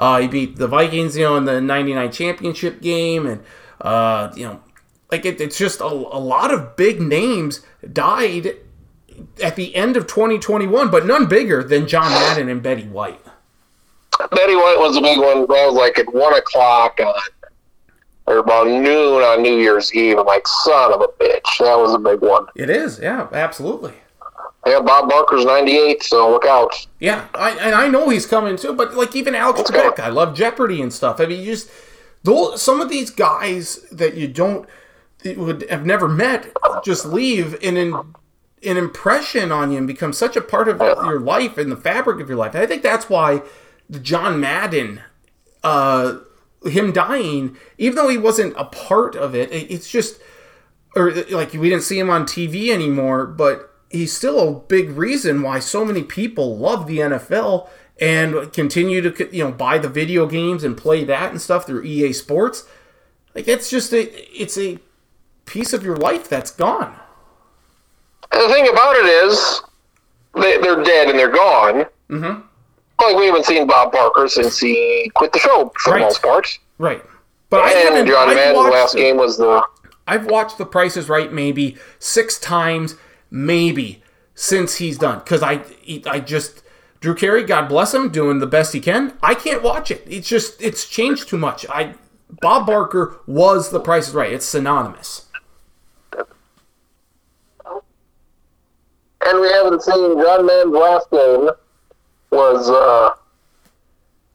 [0.00, 3.42] Uh, he beat the Vikings, you know, in the '99 championship game, and
[3.82, 4.60] uh, you know,
[5.12, 7.60] like it, it's just a, a lot of big names
[7.92, 8.56] died
[9.42, 13.20] at the end of 2021, but none bigger than John Madden and Betty White.
[14.30, 15.40] Betty White was a big one.
[15.40, 17.14] That was like at one o'clock on,
[18.26, 20.18] or about noon on New Year's Eve.
[20.18, 21.58] I'm like, son of a bitch.
[21.58, 22.46] That was a big one.
[22.54, 23.94] It is, yeah, absolutely.
[24.66, 26.86] Yeah, Bob Barker's 98, so look out.
[26.98, 29.72] Yeah, I, and I know he's coming too, but like even Alex Okay.
[29.80, 31.18] Trebek, I love Jeopardy and stuff.
[31.20, 31.70] I mean, you just
[32.22, 34.68] those some of these guys that you don't
[35.22, 36.52] that would have never met
[36.84, 37.94] just leave and in
[38.62, 42.20] an impression on you and become such a part of your life and the fabric
[42.20, 42.54] of your life.
[42.54, 43.40] And I think that's why
[43.88, 45.00] the John Madden,
[45.62, 46.18] uh,
[46.66, 50.20] him dying, even though he wasn't a part of it, it- it's just,
[50.94, 55.42] or like we didn't see him on TV anymore, but he's still a big reason
[55.42, 57.68] why so many people love the NFL
[58.00, 61.82] and continue to you know buy the video games and play that and stuff through
[61.82, 62.66] EA Sports.
[63.34, 64.02] Like it's just a
[64.40, 64.78] it's a
[65.46, 66.94] piece of your life that's gone.
[68.32, 69.60] And the thing about it is,
[70.34, 71.84] they, they're dead and they're gone.
[72.08, 72.40] Mm-hmm.
[73.02, 75.98] Like we haven't seen Bob Barker since he quit the show for Right.
[76.00, 76.58] the most part.
[76.78, 77.04] Right.
[77.48, 78.06] But I And haven't.
[78.06, 78.98] John Madden's last it.
[78.98, 79.62] game was the
[80.06, 82.96] I've watched The Price is Right maybe six times,
[83.30, 84.02] maybe
[84.34, 85.18] since he's done.
[85.20, 85.62] Because I,
[86.06, 86.62] I just
[87.00, 89.14] Drew Carey, God bless him, doing the best he can.
[89.22, 90.04] I can't watch it.
[90.06, 91.66] It's just it's changed too much.
[91.68, 91.94] I
[92.40, 94.32] Bob Barker was The Price is Right.
[94.32, 95.26] It's synonymous.
[99.26, 101.50] and we haven't seen John Madden's last game
[102.30, 103.14] was uh,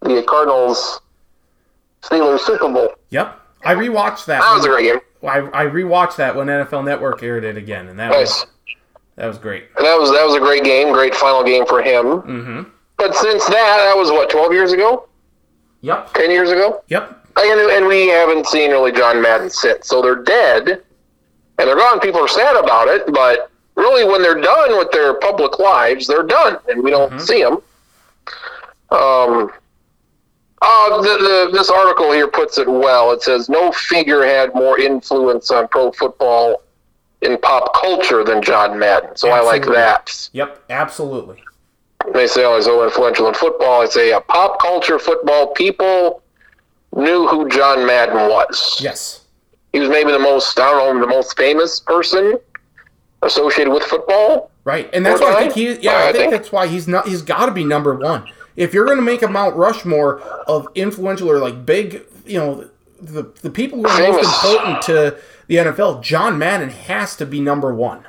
[0.01, 1.01] the Cardinals
[2.01, 2.89] Steelers Super Bowl.
[3.09, 3.39] Yep.
[3.63, 4.41] I rewatched that.
[4.41, 4.99] That was a great game.
[5.23, 8.45] I, I rewatched that when NFL Network aired it again, and that was Nice.
[9.15, 9.65] That was great.
[9.77, 12.05] And that was that was a great game, great final game for him.
[12.05, 12.61] Mm-hmm.
[12.97, 15.07] But since that, that was what twelve years ago,
[15.81, 16.13] Yep.
[16.13, 17.27] ten years ago, Yep.
[17.37, 19.87] and, and we haven't seen really John Madden since.
[19.87, 21.99] So they're dead, and they're gone.
[21.99, 26.23] People are sad about it, but really, when they're done with their public lives, they're
[26.23, 27.57] done, and we don't see them.
[28.91, 29.51] Um.
[30.61, 33.11] Uh, the, the, this article here puts it well.
[33.11, 36.63] It says no figure had more influence on pro football
[37.25, 39.15] in pop culture than John Madden.
[39.15, 40.29] So I like that.
[40.33, 40.63] Yep.
[40.69, 41.43] Absolutely.
[42.13, 43.81] They say, oh, he's so influential in football.
[43.81, 46.21] I say, uh, pop culture football people
[46.95, 48.77] knew who John Madden was.
[48.79, 49.21] Yes.
[49.73, 52.37] He was maybe the most, I don't know, the most famous person
[53.23, 54.51] associated with football.
[54.63, 55.73] Right, and that's why I think he.
[55.83, 57.07] Yeah, I I think think- that's why he's not.
[57.07, 58.27] He's got to be number one.
[58.55, 62.69] If you're going to make a Mount Rushmore of influential or like big, you know,
[62.99, 67.39] the the people who are most important to the NFL, John Madden has to be
[67.41, 68.05] number one.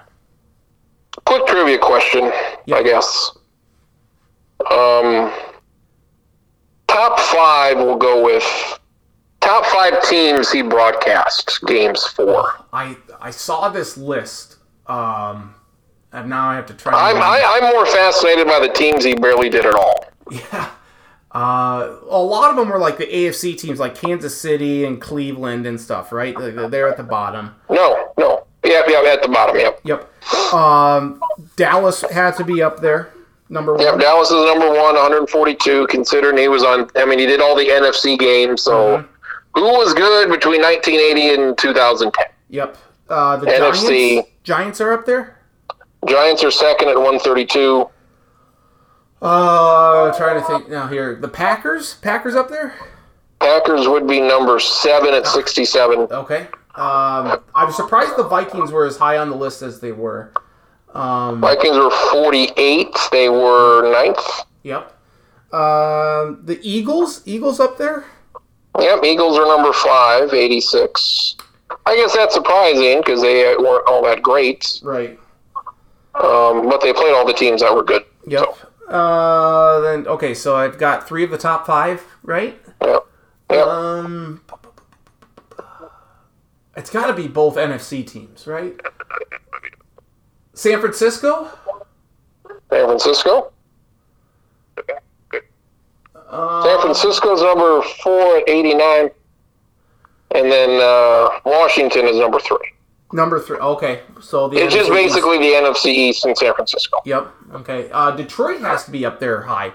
[1.24, 2.30] Quick trivia question,
[2.66, 2.76] Yeah.
[2.76, 3.32] I guess.
[4.70, 5.32] Um,
[6.88, 8.78] top five, we'll go with
[9.40, 12.52] top five teams he broadcast games for.
[12.72, 14.56] I I saw this list,
[14.86, 15.54] um,
[16.12, 16.92] and now I have to try.
[17.10, 20.06] I'm, I, I'm more fascinated by the teams he barely did at all.
[20.32, 20.70] Yeah.
[21.36, 25.66] Uh, a lot of them were like the AFC teams, like Kansas City and Cleveland
[25.66, 26.34] and stuff, right?
[26.38, 27.54] They're at the bottom.
[27.68, 28.46] No, no.
[28.64, 29.80] Yep, yep, at the bottom, yep.
[29.84, 30.54] Yep.
[30.54, 31.20] Um,
[31.56, 33.12] Dallas had to be up there,
[33.50, 33.82] number one.
[33.82, 37.54] Yep, Dallas is number one, 142, considering he was on, I mean, he did all
[37.54, 39.60] the NFC games, so Mm-hmm.
[39.60, 42.24] who was good between 1980 and 2010?
[42.48, 42.76] Yep.
[43.08, 44.14] Uh, the NFC.
[44.14, 44.30] Giants.
[44.42, 45.38] Giants are up there.
[46.08, 47.88] Giants are second at 132.
[49.22, 51.14] Uh, trying to think now here.
[51.16, 51.94] The Packers.
[51.94, 52.74] Packers up there.
[53.40, 56.00] Packers would be number seven at 67.
[56.10, 56.48] Okay.
[56.74, 60.32] Um, I'm surprised the Vikings were as high on the list as they were.
[60.94, 62.88] Um, Vikings were 48.
[63.12, 64.20] They were ninth.
[64.62, 64.92] yep.
[65.52, 67.22] Um, the Eagles.
[67.24, 68.04] Eagles up there.
[68.78, 71.36] Yep, Eagles are number five, 86.
[71.86, 75.18] I guess that's surprising because they weren't all that great, Right.
[76.14, 78.04] um, but they played all the teams that were good.
[78.26, 78.44] Yep.
[78.88, 82.60] Uh, then okay, so I've got three of the top five, right?
[82.82, 83.06] Yep.
[83.50, 83.66] Yep.
[83.66, 84.42] Um,
[86.76, 88.78] it's got to be both NFC teams, right?
[90.54, 91.50] San Francisco.
[92.70, 93.52] San Francisco.
[96.28, 99.10] Uh, San Francisco's number four at 89.
[100.34, 102.72] And then uh, Washington is number three.
[103.16, 103.56] Number three.
[103.56, 105.14] Okay, so the It's just NFC East.
[105.14, 106.98] basically the NFC East and San Francisco.
[107.06, 107.26] Yep.
[107.54, 107.88] Okay.
[107.90, 109.72] Uh, Detroit has to be up there high,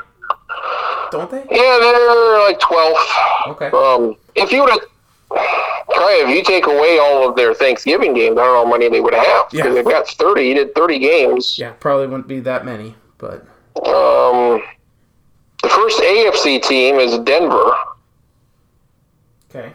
[1.10, 1.40] don't they?
[1.50, 3.48] Yeah, they're like 12th.
[3.48, 3.70] Okay.
[3.76, 4.82] Um, if you would have,
[5.34, 9.02] if you take away all of their Thanksgiving games, I don't know how many they
[9.02, 9.26] would have.
[9.52, 9.64] Yeah.
[9.64, 10.44] Because they've got 30.
[10.44, 11.58] He did 30 games.
[11.58, 13.44] Yeah, probably wouldn't be that many, but
[13.88, 14.62] Um,
[15.64, 17.72] the first AFC team is Denver.
[19.50, 19.74] okay.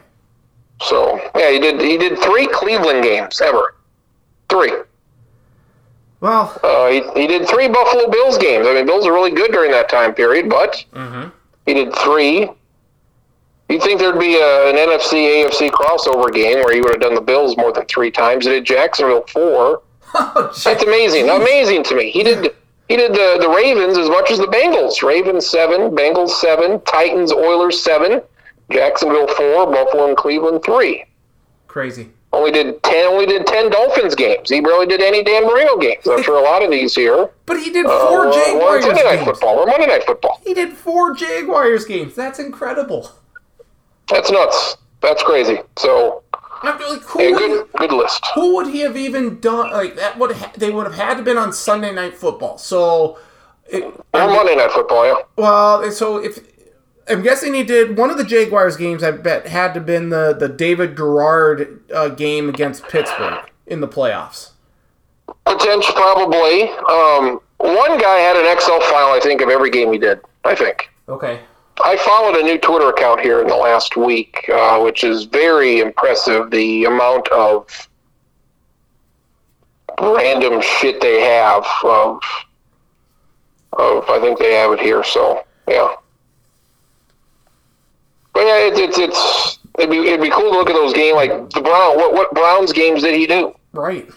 [0.81, 1.81] So yeah, he did.
[1.81, 3.75] He did three Cleveland games ever.
[4.49, 4.71] Three.
[6.19, 8.65] Well, Uh, he, he did three Buffalo Bills games.
[8.67, 11.31] I mean, Bills are really good during that time period, but mhm.
[11.65, 12.49] he did three.
[13.69, 17.15] You'd think there'd be a, an NFC AFC crossover game where he would have done
[17.15, 18.45] the Bills more than three times.
[18.45, 19.81] He did Jacksonville four.
[20.13, 20.53] Oh.
[20.63, 21.29] That's amazing.
[21.29, 22.09] Amazing to me.
[22.11, 22.55] He did.
[22.87, 25.03] He did the, the Ravens as much as the Bengals.
[25.03, 28.21] Ravens seven, Bengals seven, Titans, Oilers seven,
[28.71, 31.05] Jacksonville four, Buffalo and Cleveland three.
[31.67, 32.09] Crazy.
[32.33, 33.05] Only did ten.
[33.07, 34.49] Only did ten Dolphins games.
[34.49, 36.05] He barely did any Dan Marino games.
[36.07, 37.29] I'm sure a lot of these here.
[37.45, 39.25] But he did Uh, four were Jaguars Sunday night games.
[39.25, 40.41] football or Monday night football.
[40.45, 42.15] He did four Jaguars games.
[42.15, 43.11] That's incredible.
[44.09, 44.77] That's nuts.
[45.01, 45.59] That's crazy.
[45.77, 46.23] So
[46.63, 48.25] I'm like, who, yeah, good good list.
[48.35, 49.71] who would he have even done?
[49.71, 52.57] Like that would ha- they would have had to been on Sunday night football.
[52.57, 53.17] So,
[53.67, 55.05] it, Or Monday night football.
[55.05, 55.15] Yeah.
[55.37, 56.39] well, so if
[57.09, 60.35] I'm guessing he did one of the Jaguars games, I bet had to been the
[60.37, 64.51] the David Garrard uh, game against Pittsburgh in the playoffs.
[65.45, 66.63] Potential, probably.
[66.89, 70.19] Um, one guy had an Excel file, I think, of every game he did.
[70.43, 70.89] I think.
[71.07, 71.41] Okay.
[71.83, 75.79] I followed a new Twitter account here in the last week, uh, which is very
[75.79, 76.49] impressive.
[76.49, 77.87] The amount of
[80.01, 81.65] random shit they have.
[81.83, 82.21] Of,
[83.73, 85.03] of I think they have it here.
[85.03, 85.93] So yeah.
[88.37, 91.15] But yeah, it's it's, it's it'd be it'd be cool to look at those games
[91.15, 91.97] like the Brown.
[91.97, 93.55] What what Browns games did he do?
[93.73, 94.07] Right.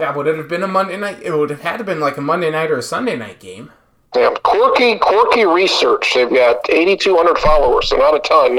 [0.00, 1.20] Yeah, would it have been a Monday night?
[1.22, 3.70] It would have had to been like a Monday night or a Sunday night game.
[4.16, 6.14] Yeah, quirky, quirky research.
[6.14, 8.58] They've got 8,200 followers, so not a ton.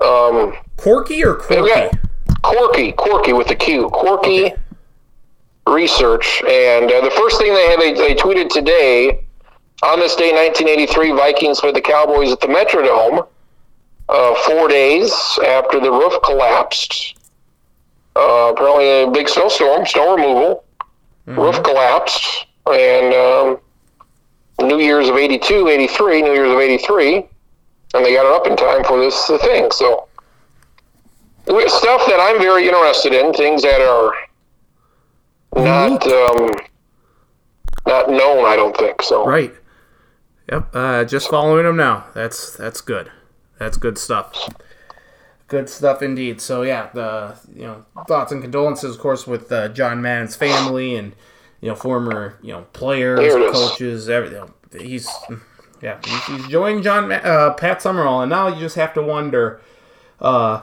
[0.00, 1.98] Um, Corky or got
[2.42, 4.56] quirky, quirky with a Q, quirky Okay.
[5.66, 6.40] research.
[6.48, 9.21] And uh, the first thing they had, they, they tweeted today
[9.82, 13.26] on this day, 1983, Vikings played the Cowboys at the Metrodome.
[14.08, 15.12] Uh, four days
[15.46, 17.16] after the roof collapsed.
[18.14, 20.64] Uh, apparently, a big snowstorm, snow removal.
[21.26, 23.60] Roof collapsed, and um,
[24.68, 28.56] New Year's of 82, 83, New Year's of 83, and they got it up in
[28.56, 29.70] time for this thing.
[29.70, 30.08] So,
[31.46, 34.12] stuff that I'm very interested in, things that are
[35.54, 36.50] not um,
[37.86, 39.00] not known, I don't think.
[39.02, 39.54] So, Right.
[40.50, 40.68] Yep.
[40.74, 42.06] Uh, just following him now.
[42.14, 43.10] That's that's good.
[43.58, 44.48] That's good stuff.
[45.48, 46.40] Good stuff indeed.
[46.40, 50.96] So yeah, the you know thoughts and condolences, of course, with uh, John Madden's family
[50.96, 51.14] and
[51.60, 53.52] you know former you know players, There it is.
[53.52, 54.52] coaches, everything.
[54.78, 55.08] He's
[55.82, 59.60] yeah, he's, he's joined John uh, Pat Summerall, and now you just have to wonder
[60.20, 60.62] uh,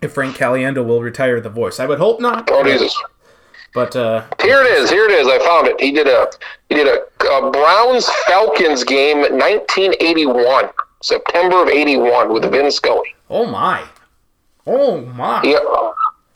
[0.00, 1.80] if Frank Caliendo will retire the voice.
[1.80, 2.48] I would hope not.
[2.52, 2.96] oh Jesus.
[3.72, 4.90] But uh, Here it is.
[4.90, 5.28] Here it is.
[5.28, 5.80] I found it.
[5.80, 6.26] He did a
[6.68, 10.70] he did a, a Browns Falcons game, 1981,
[11.02, 13.14] September of 81, with Vin Scully.
[13.28, 13.82] oh my,
[14.66, 15.40] oh my.
[15.44, 15.58] Yeah.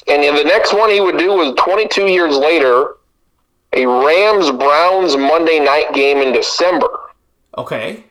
[0.06, 2.97] And the next one he would do was 22 years later,
[3.73, 6.89] a Rams Browns Monday night game in December.
[7.56, 8.05] Okay.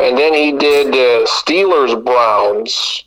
[0.00, 3.04] And then he did uh, Steelers Browns,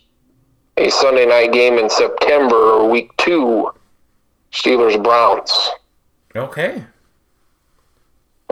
[0.78, 3.70] a Sunday night game in September, week two,
[4.62, 5.70] Steelers Browns.
[6.36, 6.84] Okay.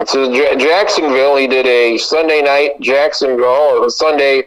[0.05, 4.43] So J- Jacksonville, he did a Sunday night Jacksonville, a Sunday,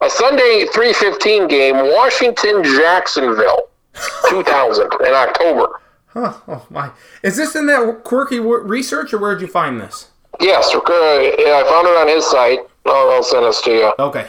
[0.00, 3.68] a Sunday 315 game, Washington Jacksonville,
[4.28, 5.80] 2000 in October.
[6.06, 6.34] Huh.
[6.48, 6.90] Oh my.
[7.22, 10.10] Is this in that quirky w- research, or where'd you find this?
[10.40, 12.60] Yes, uh, I found it on his site.
[12.86, 13.92] I'll, I'll send this to you.
[13.98, 14.26] Okay.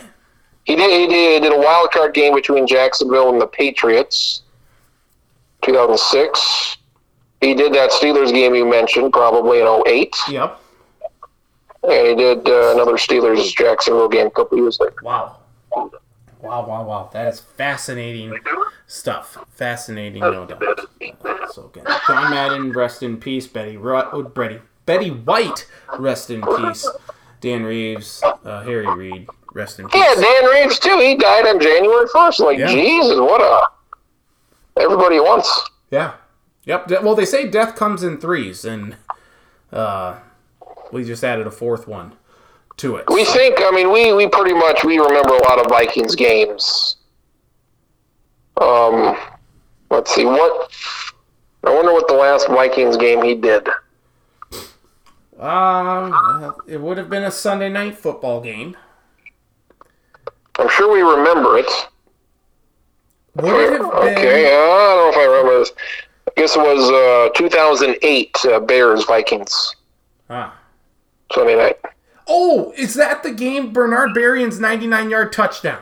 [0.65, 4.42] He did, he did, did a wild card game between Jacksonville and the Patriots,
[5.63, 6.77] 2006.
[7.41, 10.15] He did that Steelers game you mentioned, probably in 08.
[10.29, 10.59] Yep.
[11.83, 14.95] And he did uh, another Steelers Jacksonville game a couple years later.
[15.03, 15.37] Wow.
[15.75, 17.09] Wow, wow, wow.
[17.13, 18.37] That is fascinating
[18.87, 19.37] stuff.
[19.55, 20.61] Fascinating, no doubt.
[21.51, 21.85] So good.
[22.07, 23.47] John Madden, rest in peace.
[23.47, 25.67] Betty, Ru- oh, Betty, Betty White,
[25.97, 26.87] rest in peace.
[27.41, 30.01] Dan Reeves, uh, Harry Reid, rest in peace.
[30.01, 30.97] Yeah, Dan Reeves too.
[30.99, 32.39] He died on January first.
[32.39, 32.67] Like Yeah.
[32.67, 33.67] Jesus, what a
[34.79, 35.69] everybody wants.
[35.91, 36.13] Yeah.
[36.65, 36.89] Yep.
[37.03, 38.95] Well, they say death comes in threes, and
[39.71, 40.19] uh,
[40.91, 42.13] we just added a fourth one
[42.77, 43.05] to it.
[43.09, 43.57] We think.
[43.59, 46.97] I mean, we we pretty much we remember a lot of Vikings games.
[48.61, 49.17] Um,
[49.89, 50.71] let's see what.
[51.65, 53.67] I wonder what the last Vikings game he did.
[55.39, 58.77] Um, it would have been a Sunday night football game.
[60.59, 61.71] I'm sure we remember it.
[63.35, 64.17] Would it have been?
[64.17, 65.71] Okay, uh, I don't know if I remember this.
[66.27, 69.75] I guess it was uh, 2008 uh, Bears Vikings
[70.29, 70.57] Ah.
[71.31, 71.79] Sunday night.
[72.27, 75.81] Oh, is that the game Bernard Berrian's 99 yard touchdown?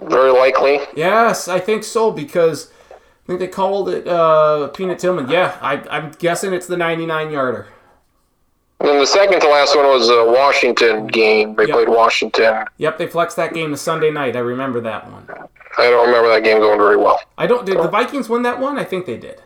[0.00, 0.80] Very likely.
[0.96, 5.28] Yes, I think so because I think they called it uh, Peanut Tillman.
[5.28, 7.66] Yeah, I, I'm guessing it's the 99 yarder.
[8.80, 11.56] And then the second to last one was a Washington game.
[11.56, 11.74] They Yep.
[11.74, 12.64] played Washington.
[12.78, 14.36] Yep, they flexed that game to Sunday night.
[14.36, 15.28] I remember that one.
[15.76, 17.20] I don't remember that game going very well.
[17.36, 17.66] I don't.
[17.66, 18.78] Did the Vikings win that one?
[18.78, 19.42] I think they did.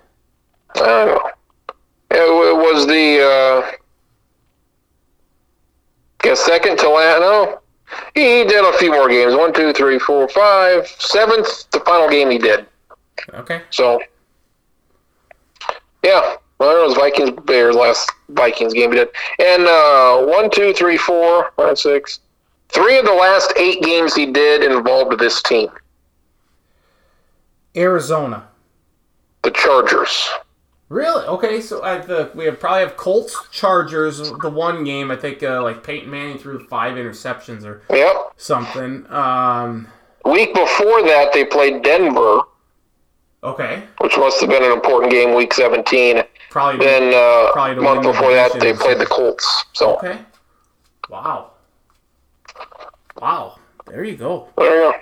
[0.76, 1.30] I don't know.
[2.10, 3.76] It, it was the uh,
[6.20, 7.20] guess second to last.
[7.20, 7.60] No,
[8.14, 9.34] He did a few more games.
[9.34, 11.70] One, two, three, four, five, seventh.
[11.70, 12.66] The final game he did.
[13.34, 13.62] Okay.
[13.70, 14.00] So,
[16.02, 16.36] yeah.
[16.58, 19.08] Well, it was Vikings Bears last Vikings game he did.
[19.38, 22.20] And uh, one, two, three, four, five, six.
[22.68, 25.68] Three of the last eight games he did involved this team,
[27.76, 28.48] Arizona.
[29.42, 30.28] the Chargers.
[30.88, 31.24] Really?
[31.26, 34.18] Okay, so I the we have probably have Colts Chargers.
[34.42, 38.32] The one game I think uh, like Peyton Manning threw five interceptions or Yep.
[38.36, 39.06] something.
[39.10, 39.88] Um,
[40.24, 42.42] Week before that, they played Denver,
[43.42, 46.22] okay, which must have been an important game, Week 17.
[46.50, 46.84] probably.
[46.86, 49.06] Then uh, Probably month the before that, they played the.
[49.06, 49.64] Colts.
[49.72, 50.18] So okay.
[51.08, 51.52] Wow.
[53.20, 53.58] Wow.
[53.86, 54.48] There you go.
[54.56, 54.98] there you go.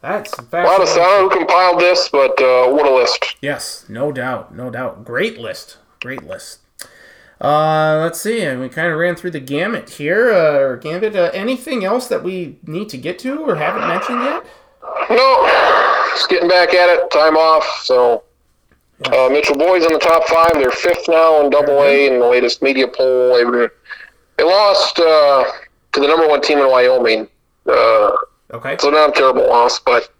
[0.00, 1.02] That's A lot of fascinating.
[1.02, 3.36] I don't know who compiled this, but uh, what a list.
[3.42, 5.04] Yes, no doubt, no doubt.
[5.04, 6.60] Great list, great list.
[7.40, 8.42] Uh, let's see.
[8.42, 10.30] and We kind of ran through the gamut here.
[10.32, 11.14] Uh, gambit.
[11.16, 14.44] Uh, anything else that we need to get to or haven't mentioned yet?
[15.10, 15.46] No,
[16.14, 17.10] just getting back at it.
[17.10, 17.64] Time off.
[17.84, 18.24] So
[19.04, 20.54] uh, Mitchell Boys in the top five.
[20.54, 23.34] They're fifth now in Double A in the latest media poll.
[23.34, 23.68] They,
[24.36, 25.44] they lost uh,
[25.92, 27.28] to the number one team in Wyoming.
[28.50, 28.76] Okay.
[28.80, 30.12] so not a terrible loss, but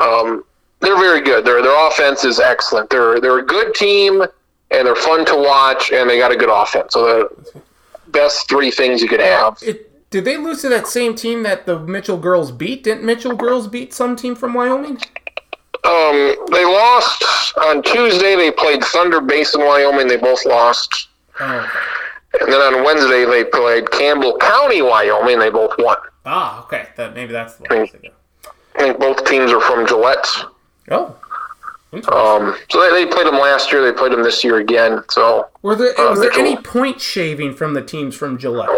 [0.00, 0.44] um,
[0.80, 1.44] they're very good.
[1.44, 2.90] Their their offense is excellent.
[2.90, 4.22] They're they're a good team
[4.70, 6.92] and they're fun to watch and they got a good offense.
[6.92, 7.62] So the
[8.08, 9.58] best three things you could have.
[9.62, 12.84] It, did they lose to that same team that the Mitchell girls beat?
[12.84, 14.98] Didn't Mitchell girls beat some team from Wyoming?
[15.84, 17.24] Um, they lost
[17.62, 18.34] on Tuesday.
[18.34, 20.08] They played Thunder Basin, Wyoming.
[20.08, 21.08] They both lost.
[21.40, 21.70] Oh.
[22.40, 25.34] And then on Wednesday they played Campbell County, Wyoming.
[25.34, 25.96] And they both won.
[26.24, 26.88] Ah, okay.
[26.96, 27.72] That maybe that's the one.
[27.72, 27.90] I was.
[28.76, 30.26] I think both teams are from Gillette.
[30.90, 31.16] Oh.
[31.92, 33.82] Um, so they, they played them last year.
[33.82, 35.02] They played them this year again.
[35.10, 38.68] So Were there uh, was there any point shaving from the teams from Gillette?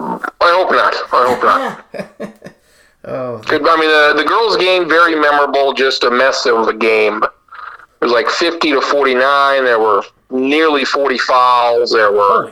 [0.00, 0.94] I hope not.
[1.12, 2.42] I hope not.
[3.04, 3.66] Oh, Good.
[3.66, 5.72] I mean, the, the girls' game very memorable.
[5.72, 7.20] Just a mess of a game.
[7.20, 9.64] It was like fifty to forty nine.
[9.64, 11.92] There were nearly forty fouls.
[11.92, 12.50] There were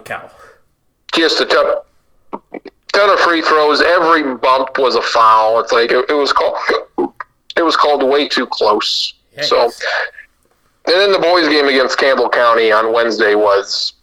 [1.14, 1.76] just a ton,
[2.92, 3.80] ton of free throws.
[3.82, 5.60] Every bump was a foul.
[5.60, 6.56] It's like it, it was called.
[7.56, 9.14] It was called way too close.
[9.42, 9.64] So,
[10.86, 13.94] and then the boys' game against Campbell County on Wednesday was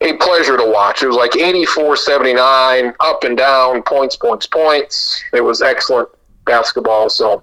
[0.00, 1.02] a pleasure to watch.
[1.02, 5.22] It was like 84-79, up and down, points, points, points.
[5.32, 6.08] It was excellent
[6.44, 7.08] basketball.
[7.08, 7.42] So,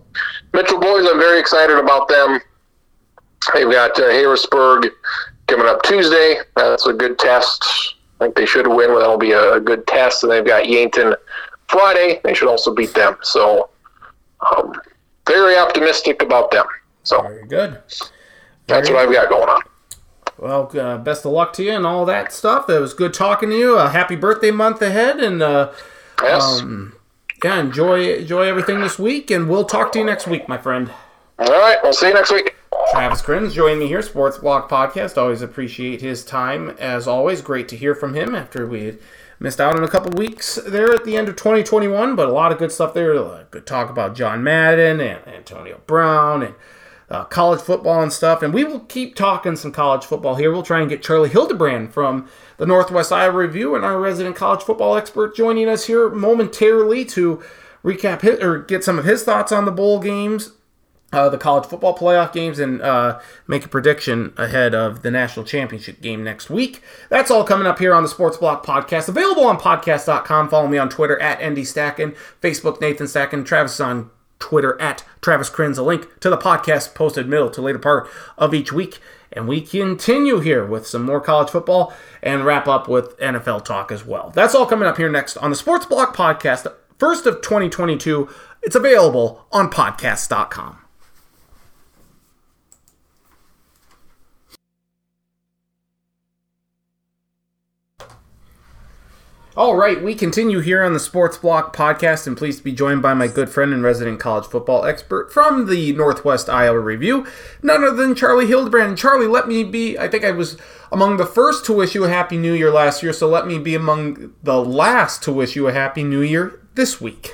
[0.53, 2.39] Mitchell boys, I'm very excited about them.
[3.53, 4.89] They've got uh, Harrisburg
[5.47, 6.37] coming up Tuesday.
[6.55, 7.95] That's a good test.
[8.19, 8.93] I think they should win.
[8.93, 10.23] That'll be a, a good test.
[10.23, 11.15] And they've got Yankton
[11.67, 12.21] Friday.
[12.23, 13.17] They should also beat them.
[13.23, 13.69] So,
[14.55, 14.73] um,
[15.27, 16.65] very optimistic about them.
[17.03, 17.81] So Very good.
[18.67, 19.61] that's Very what I've got going on.
[20.37, 22.69] Well, uh, best of luck to you and all that stuff.
[22.69, 23.77] It was good talking to you.
[23.77, 25.71] A happy birthday month ahead, and uh,
[26.21, 26.61] Yes.
[26.61, 26.95] um,
[27.43, 29.29] yeah, enjoy enjoy everything this week.
[29.31, 30.91] And we'll talk to you next week, my friend.
[31.39, 31.77] All right.
[31.83, 32.55] We'll see you next week.
[32.91, 35.17] Travis Crins joining me here, Sports Block Podcast.
[35.17, 37.41] Always appreciate his time as always.
[37.41, 38.97] Great to hear from him after we
[39.39, 42.51] missed out on a couple weeks there at the end of 2021, but a lot
[42.51, 43.13] of good stuff there.
[43.49, 46.55] Good talk about John Madden and Antonio Brown and
[47.09, 48.43] uh, college football and stuff.
[48.43, 50.51] And we will keep talking some college football here.
[50.51, 52.27] We'll try and get Charlie Hildebrand from
[52.57, 57.41] the Northwest Iowa Review and our resident college football expert joining us here momentarily to
[57.85, 60.51] recap his, or get some of his thoughts on the bowl games
[61.11, 65.45] uh, the college football playoff games and uh, make a prediction ahead of the national
[65.45, 66.81] championship game next week.
[67.09, 69.09] That's all coming up here on the Sports Block podcast.
[69.09, 70.49] Available on podcast.com.
[70.49, 74.09] Follow me on Twitter at Andy Stacken, Facebook Nathan Stacken, Travis is on
[74.39, 75.77] Twitter at Travis Crins.
[75.77, 78.99] A link to the podcast posted middle to later part of each week.
[79.33, 83.91] And we continue here with some more college football and wrap up with NFL talk
[83.91, 84.31] as well.
[84.35, 86.67] That's all coming up here next on the Sports Block podcast,
[86.97, 88.27] first of 2022.
[88.61, 90.79] It's available on podcast.com.
[99.57, 103.01] All right, we continue here on the Sports Block podcast, and pleased to be joined
[103.01, 107.27] by my good friend and resident college football expert from the Northwest Iowa Review,
[107.61, 108.97] none other than Charlie Hildebrand.
[108.97, 110.55] Charlie, let me be, I think I was
[110.89, 113.59] among the first to wish you a Happy New Year last year, so let me
[113.59, 117.33] be among the last to wish you a Happy New Year this week.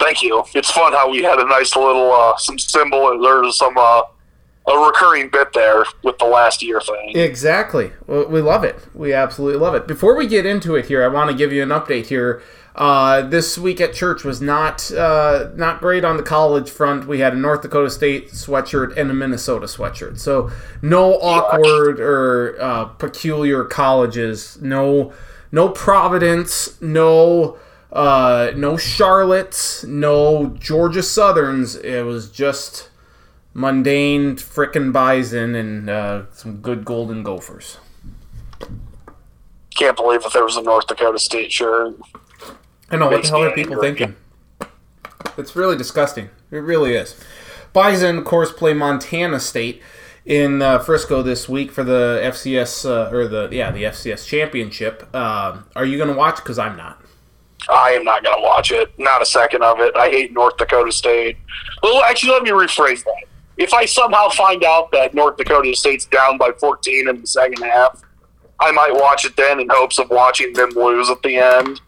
[0.00, 0.42] Thank you.
[0.56, 3.16] It's fun how we had a nice little uh, some symbol.
[3.22, 4.02] There's some uh,
[4.66, 7.16] a recurring bit there with the last year thing.
[7.16, 7.92] Exactly.
[8.06, 8.76] We love it.
[8.94, 9.86] We absolutely love it.
[9.86, 12.42] Before we get into it here, I want to give you an update here.
[12.74, 17.06] Uh, this week at church was not uh, not great on the college front.
[17.06, 20.18] We had a North Dakota State sweatshirt and a Minnesota sweatshirt.
[20.18, 20.50] So
[20.82, 24.58] no awkward or uh, peculiar colleges.
[24.60, 25.12] No
[25.52, 26.80] no Providence.
[26.80, 27.58] No
[27.92, 31.76] Uh, no Charlottes, no Georgia Southerns.
[31.76, 32.88] It was just
[33.54, 37.78] mundane frickin' Bison and uh, some good Golden Gophers.
[39.76, 41.94] Can't believe that there was a North Dakota State shirt.
[42.90, 44.06] I know what the hell are people angry.
[44.06, 44.16] thinking?
[45.36, 46.30] It's really disgusting.
[46.50, 47.20] It really is.
[47.72, 49.82] Bison, of course, play Montana State
[50.24, 55.14] in uh, Frisco this week for the FCS uh, or the yeah the FCS championship.
[55.14, 56.36] Um are you going to watch?
[56.36, 57.02] Because I'm not.
[57.68, 58.96] I am not going to watch it.
[58.98, 59.94] Not a second of it.
[59.96, 61.36] I hate North Dakota State.
[61.82, 63.24] Well, actually, let me rephrase that.
[63.56, 67.62] If I somehow find out that North Dakota State's down by 14 in the second
[67.62, 68.02] half,
[68.60, 71.80] I might watch it then in hopes of watching them lose at the end.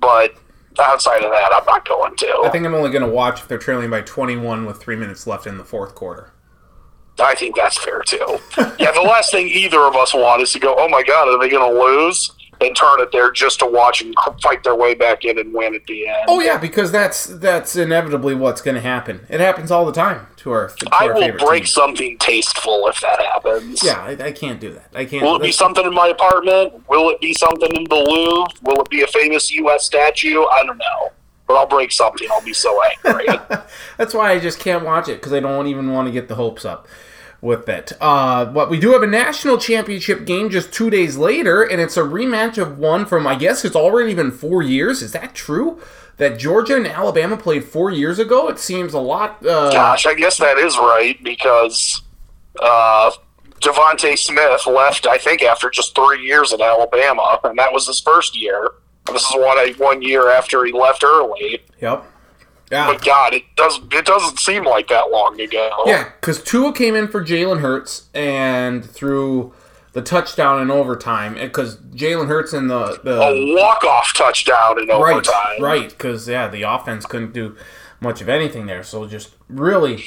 [0.00, 0.34] But
[0.78, 2.42] outside of that, I'm not going to.
[2.44, 5.26] I think I'm only going to watch if they're trailing by 21 with three minutes
[5.26, 6.32] left in the fourth quarter.
[7.18, 8.38] I think that's fair too.
[8.78, 11.38] yeah, the last thing either of us want is to go, oh my God, are
[11.38, 12.32] they going to lose?
[12.62, 15.74] And turn it there just to watch and fight their way back in and win
[15.74, 16.18] at the end.
[16.28, 19.26] Oh yeah, because that's that's inevitably what's going to happen.
[19.30, 20.68] It happens all the time to our.
[20.68, 21.72] To I our will break teams.
[21.72, 23.82] something tasteful if that happens.
[23.82, 24.90] Yeah, I, I can't do that.
[24.94, 25.22] I can't.
[25.22, 26.86] Will it be something in my apartment?
[26.88, 28.52] Will it be something in the Louvre?
[28.62, 29.86] Will it be a famous U.S.
[29.86, 30.42] statue?
[30.44, 31.12] I don't know.
[31.46, 32.28] But I'll break something.
[32.30, 33.26] I'll be so angry.
[33.96, 36.34] That's why I just can't watch it because I don't even want to get the
[36.36, 36.86] hopes up
[37.40, 37.92] with it.
[38.00, 41.96] Uh, but we do have a national championship game just two days later, and it's
[41.96, 45.02] a rematch of one from I guess it's already been four years.
[45.02, 45.80] Is that true?
[46.18, 48.48] That Georgia and Alabama played four years ago?
[48.48, 49.44] It seems a lot.
[49.44, 52.02] Uh, Gosh, I guess that is right because
[52.60, 53.10] uh,
[53.60, 58.00] DeVonta Smith left, I think, after just three years at Alabama, and that was his
[58.00, 58.68] first year.
[59.06, 61.62] This is one one year after he left early.
[61.80, 62.04] Yep.
[62.70, 62.86] Yeah.
[62.86, 65.82] But God, it doesn't it doesn't seem like that long ago.
[65.86, 69.52] Yeah, because Tua came in for Jalen Hurts and threw
[69.92, 71.34] the touchdown in overtime.
[71.34, 75.60] Because Jalen Hurts in the the A walk off touchdown in right, overtime.
[75.60, 75.90] right.
[75.90, 77.56] Because yeah, the offense couldn't do
[78.00, 78.84] much of anything there.
[78.84, 80.04] So just really,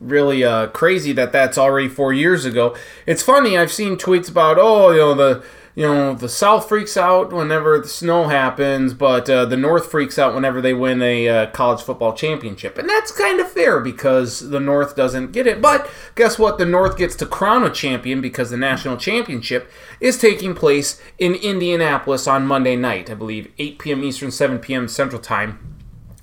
[0.00, 2.74] really uh, crazy that that's already four years ago.
[3.04, 3.58] It's funny.
[3.58, 5.44] I've seen tweets about oh, you know the.
[5.78, 10.18] You know, the South freaks out whenever the snow happens, but uh, the North freaks
[10.18, 12.78] out whenever they win a uh, college football championship.
[12.78, 15.62] And that's kind of fair because the North doesn't get it.
[15.62, 16.58] But guess what?
[16.58, 21.36] The North gets to crown a champion because the national championship is taking place in
[21.36, 23.08] Indianapolis on Monday night.
[23.08, 24.02] I believe 8 p.m.
[24.02, 24.88] Eastern, 7 p.m.
[24.88, 25.76] Central Time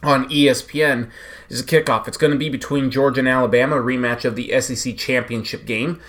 [0.03, 1.09] on ESPN
[1.47, 2.09] is a kickoff.
[2.09, 6.01] It's going to be between Georgia and Alabama, a rematch of the SEC championship game.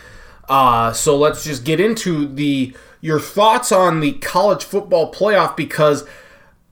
[0.49, 6.05] Uh, so let's just get into the your thoughts on the college football playoff because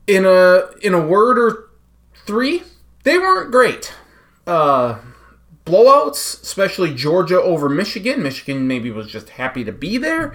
[0.06, 1.70] in a in a word or
[2.26, 2.62] three,
[3.05, 3.92] they weren't great.
[4.46, 4.98] Uh,
[5.64, 8.22] blowouts, especially Georgia over Michigan.
[8.22, 10.34] Michigan maybe was just happy to be there.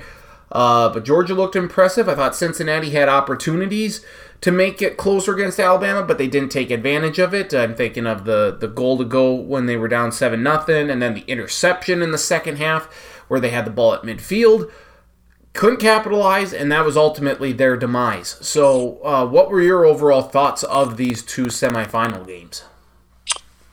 [0.52, 2.10] Uh, but Georgia looked impressive.
[2.10, 4.04] I thought Cincinnati had opportunities
[4.42, 7.54] to make it closer against Alabama, but they didn't take advantage of it.
[7.54, 11.02] I'm thinking of the the goal to go when they were down seven nothing, and
[11.02, 12.90] then the interception in the second half
[13.30, 14.70] where they had the ball at midfield.
[15.54, 18.38] Couldn't capitalize, and that was ultimately their demise.
[18.42, 22.66] So, uh, what were your overall thoughts of these two semifinal games?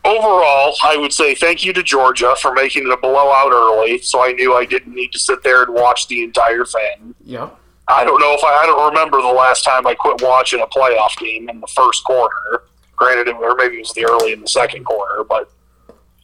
[0.05, 4.25] Overall, I would say thank you to Georgia for making it a blowout early, so
[4.25, 7.15] I knew I didn't need to sit there and watch the entire thing.
[7.25, 7.59] Yep.
[7.89, 10.67] I don't know if I, I don't remember the last time I quit watching a
[10.67, 12.63] playoff game in the first quarter.
[12.97, 15.51] Granted, it, or maybe it was the early in the second quarter, but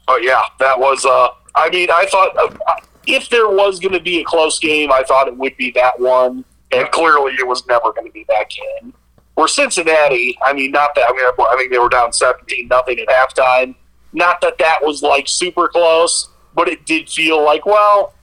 [0.06, 1.04] but yeah, that was.
[1.04, 2.74] Uh, I mean, I thought uh,
[3.06, 5.98] if there was going to be a close game, I thought it would be that
[5.98, 8.94] one, and clearly it was never going to be that game.
[9.34, 12.98] Where Cincinnati, I mean, not that I mean, I think they were down seventeen nothing
[12.98, 13.74] at halftime.
[14.12, 18.14] Not that that was like super close, but it did feel like well,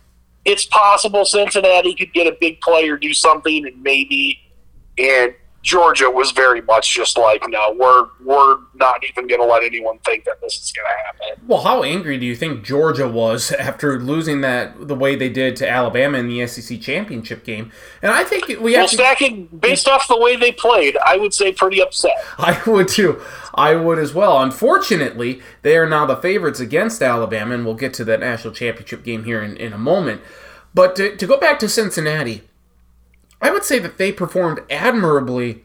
[0.46, 4.40] it's possible Cincinnati could get a big play or do something, and maybe.
[4.98, 5.34] And
[5.70, 10.00] Georgia was very much just like, no, we're we're not even going to let anyone
[10.00, 11.46] think that this is going to happen.
[11.48, 15.56] Well, how angry do you think Georgia was after losing that the way they did
[15.58, 17.72] to Alabama in the SEC championship game?
[18.02, 21.36] And I think we Well, actually, Stacken based off the way they played, I would
[21.36, 22.16] say pretty upset.
[22.40, 23.22] I would too.
[23.54, 24.42] I would as well.
[24.42, 29.04] Unfortunately, they are now the favorites against Alabama, and we'll get to that national championship
[29.04, 30.22] game here in, in a moment.
[30.74, 32.49] But to, to go back to Cincinnati,
[33.42, 35.64] I would say that they performed admirably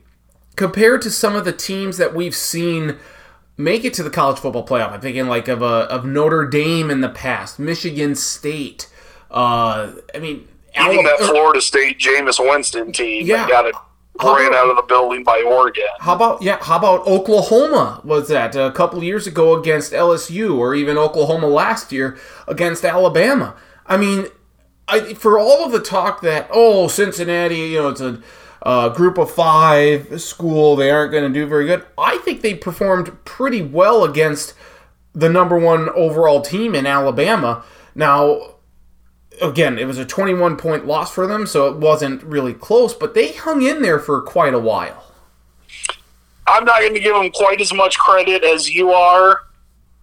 [0.56, 2.96] compared to some of the teams that we've seen
[3.56, 4.92] make it to the college football playoff.
[4.92, 8.88] I'm thinking like of a, of Notre Dame in the past, Michigan State.
[9.30, 10.46] Uh, I mean,
[10.78, 13.38] Even that Florida State Jameis Winston team Yeah.
[13.38, 13.74] that got it
[14.22, 15.84] ran about- out of the building by Oregon.
[15.98, 16.59] How about yeah?
[16.62, 18.01] How about Oklahoma?
[18.05, 23.55] Was that a couple years ago against LSU, or even Oklahoma last year against Alabama?
[23.86, 24.26] I mean,
[24.86, 28.20] I, for all of the talk that oh Cincinnati, you know, it's a
[28.62, 30.77] uh, group of five school.
[30.77, 31.85] They aren't going to do very good.
[31.98, 34.55] I think they performed pretty well against
[35.15, 37.65] the number one overall team in Alabama.
[37.94, 38.56] Now,
[39.40, 43.15] again, it was a 21 point loss for them, so it wasn't really close, but
[43.15, 45.12] they hung in there for quite a while.
[46.47, 49.43] I'm not going to give them quite as much credit as you are,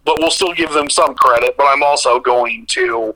[0.05, 1.55] but we'll still give them some credit.
[1.55, 3.15] But I'm also going to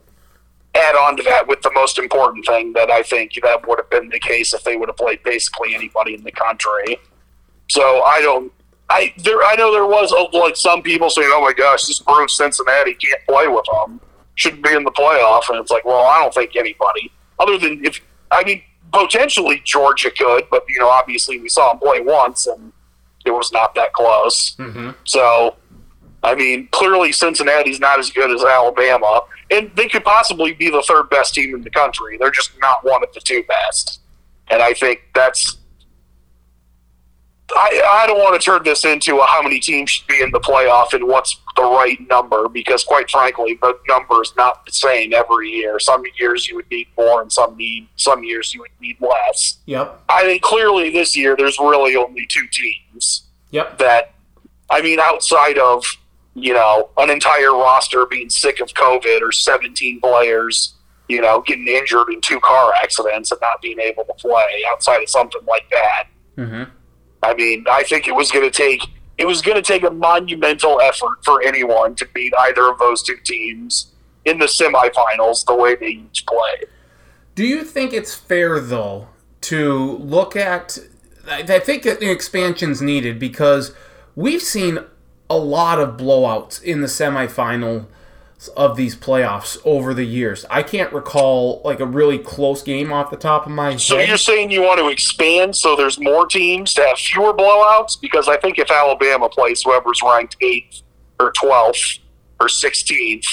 [0.76, 3.90] add on to that with the most important thing that I think that would have
[3.90, 6.98] been the case if they would have played basically anybody in the country.
[7.68, 8.52] So I don't.
[8.88, 9.42] I there.
[9.42, 12.94] I know there was uh, like some people saying, "Oh my gosh, this proves Cincinnati
[12.94, 14.00] can't play with them.
[14.36, 17.84] Shouldn't be in the playoff." And it's like, well, I don't think anybody other than
[17.84, 18.00] if
[18.30, 18.62] I mean
[18.92, 22.72] potentially Georgia could, but you know, obviously we saw them play once and
[23.24, 24.54] it was not that close.
[24.56, 24.90] Mm-hmm.
[25.04, 25.56] So,
[26.22, 30.82] I mean, clearly Cincinnati's not as good as Alabama, and they could possibly be the
[30.82, 32.16] third best team in the country.
[32.18, 34.00] They're just not one of the two best,
[34.48, 35.58] and I think that's.
[37.54, 40.32] I, I don't want to turn this into a how many teams should be in
[40.32, 44.72] the playoff and what's the right number because quite frankly the number is not the
[44.72, 45.78] same every year.
[45.78, 49.58] Some years you would need more and some need some years you would need less.
[49.66, 50.02] Yep.
[50.08, 53.78] I think clearly this year there's really only two teams Yep.
[53.78, 54.12] that
[54.68, 55.84] I mean outside of
[56.36, 60.74] you know an entire roster being sick of COVID or 17 players
[61.08, 65.02] you know getting injured in two car accidents and not being able to play outside
[65.02, 66.08] of something like that.
[66.36, 66.64] Mm-hmm.
[67.22, 68.82] I mean, I think it was going to take
[69.18, 73.02] it was going to take a monumental effort for anyone to beat either of those
[73.02, 73.92] two teams
[74.26, 76.66] in the semifinals the way they each played.
[77.34, 79.08] Do you think it's fair though
[79.42, 80.78] to look at?
[81.26, 83.74] I I think that the expansion's needed because
[84.14, 84.80] we've seen
[85.28, 87.86] a lot of blowouts in the semifinal
[88.56, 90.44] of these playoffs over the years.
[90.50, 93.80] I can't recall like a really close game off the top of my head.
[93.80, 97.98] So you're saying you want to expand so there's more teams to have fewer blowouts?
[98.00, 100.82] Because I think if Alabama plays whoever's ranked eighth
[101.18, 101.98] or twelfth
[102.38, 103.24] or sixteenth,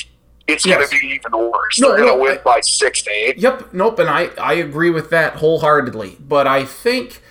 [0.47, 0.77] it's Yes.
[0.77, 1.79] going to be even worse.
[1.79, 3.37] No, They're going to win I- by six to eight.
[3.37, 6.17] Yep, nope, and I, I agree with that wholeheartedly.
[6.21, 7.21] But I think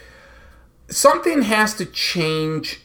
[0.89, 2.80] something has to change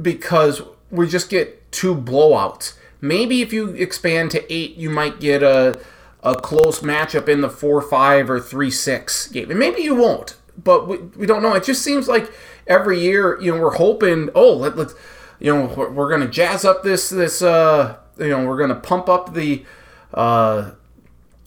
[0.00, 2.74] because we just get two blowouts.
[3.00, 5.80] Maybe if you expand to eight, you might get a
[6.22, 10.36] a close matchup in the four five or three six game, and maybe you won't.
[10.62, 11.54] But we, we don't know.
[11.54, 12.32] It just seems like
[12.66, 14.30] every year, you know, we're hoping.
[14.34, 14.94] Oh, let, let's,
[15.38, 17.40] you know, we're, we're gonna jazz up this this.
[17.42, 19.64] uh You know, we're gonna pump up the.
[20.12, 20.72] uh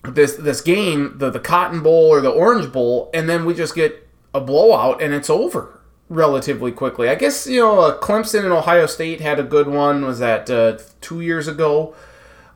[0.03, 3.75] this this game, the the Cotton Bowl or the Orange Bowl, and then we just
[3.75, 5.80] get a blowout and it's over
[6.11, 7.09] relatively quickly.
[7.09, 10.05] I guess you know uh, Clemson and Ohio State had a good one.
[10.05, 11.95] Was that uh, two years ago?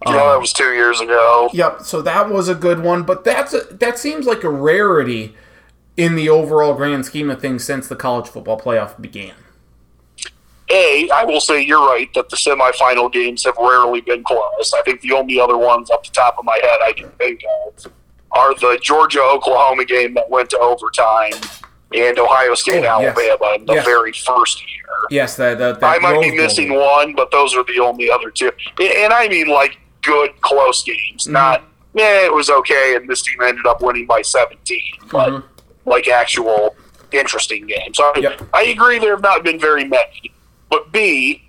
[0.06, 1.50] You know, that was two years ago.
[1.52, 1.82] Yep.
[1.82, 5.34] So that was a good one, but that's a, that seems like a rarity
[5.98, 9.34] in the overall grand scheme of things since the college football playoff began.
[10.70, 14.74] A, I will say you're right that the semifinal games have rarely been close.
[14.74, 17.42] I think the only other ones off the top of my head I can think
[17.66, 17.92] of
[18.32, 21.34] are the Georgia Oklahoma game that went to overtime
[21.96, 23.18] and Ohio State Oh, yes.
[23.18, 23.86] Alabama in the Yes.
[23.86, 24.86] very first year.
[25.10, 28.30] Yes, that, that, that I might be missing one, but those are the only other
[28.32, 28.52] two.
[28.82, 31.64] And I mean like good close games, not
[31.94, 34.80] yeah, it was okay and this team ended up winning by 17,
[35.12, 35.44] but Mhm.
[35.86, 36.76] like actual
[37.12, 37.98] interesting games.
[37.98, 38.42] So I, Yep.
[38.54, 40.32] I agree there have not been very many.
[40.70, 41.44] But B,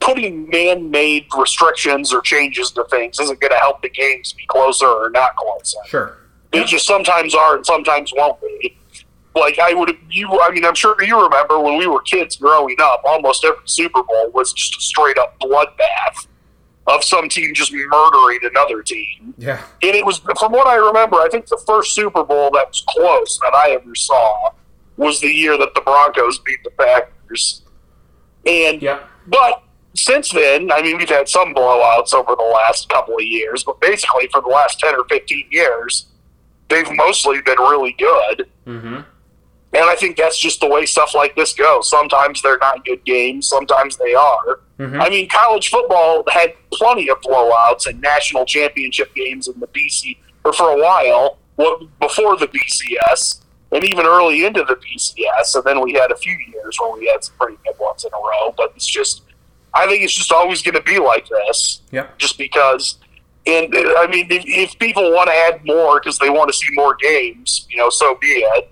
[0.00, 4.44] putting man made restrictions or changes to things isn't going to help the games be
[4.46, 5.78] closer or not closer.
[5.86, 6.16] Sure.
[6.52, 8.76] They just sometimes are and sometimes won't be.
[9.36, 10.40] Like I would, you.
[10.40, 13.02] I mean, I'm sure you remember when we were kids growing up.
[13.04, 16.26] Almost every Super Bowl was just a straight up bloodbath
[16.86, 19.34] of some team just murdering another team.
[19.38, 19.62] Yeah.
[19.82, 22.84] And it was, from what I remember, I think the first Super Bowl that was
[22.88, 24.50] close that I ever saw
[24.96, 27.62] was the year that the Broncos beat the Packers.
[28.46, 29.08] And Yep.
[29.26, 29.62] but
[29.94, 33.80] since then, I mean, we've had some blowouts over the last couple of years, but
[33.80, 36.06] basically for the last 10 or 15 years,
[36.68, 38.46] they've mostly been really good.
[38.66, 39.00] Mm-hmm.
[39.76, 41.90] And I think that's just the way stuff like this goes.
[41.90, 44.60] Sometimes they're not good games, sometimes they are.
[44.78, 45.00] Mhm.
[45.04, 50.18] I mean, college football had plenty of blowouts and national championship games in the BC,
[50.44, 51.38] or for a while,
[52.00, 53.40] before the BCS,
[53.72, 55.54] and even early into the BCS.
[55.54, 58.10] And then we had a few years where we had some pretty good ones in
[58.12, 58.54] a row.
[58.56, 59.22] But it's just,
[59.74, 62.06] I think it's just always going to be like this Yeah.
[62.18, 62.96] just because.
[63.46, 66.66] And I mean, if, if people want to add more because they want to see
[66.72, 68.70] more games, you know, so be it.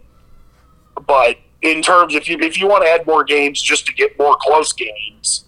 [1.06, 4.18] But in terms, if you if you want to add more games just to get
[4.18, 5.44] more close games,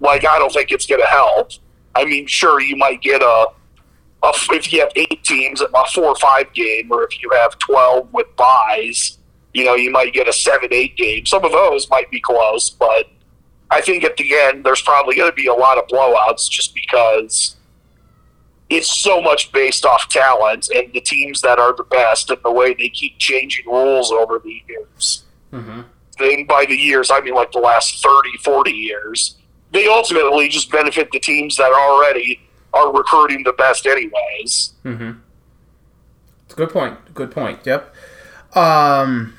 [0.00, 1.52] like I don't think it's going to help.
[1.94, 3.46] I mean, sure, you might get a,
[4.22, 7.58] a if you have eight teams, a four or five game, or if you have
[7.58, 9.18] twelve with buys,
[9.54, 11.26] you know, you might get a 7 8 game.
[11.26, 13.06] Some of those might be close, but
[13.70, 16.74] I think at the end, there's probably going to be a lot of blowouts just
[16.74, 17.56] because
[18.76, 22.50] it's so much based off talent and the teams that are the best and the
[22.50, 25.24] way they keep changing rules over the years.
[25.52, 25.80] Mm-hmm.
[26.20, 29.36] And by the years, I mean like the last 30, 40 years.
[29.72, 32.40] They ultimately just benefit the teams that already
[32.74, 34.74] are recruiting the best, anyways.
[34.84, 35.12] Mm-hmm.
[36.44, 37.14] It's a good point.
[37.14, 37.60] Good point.
[37.64, 37.94] Yep.
[38.54, 39.34] Um,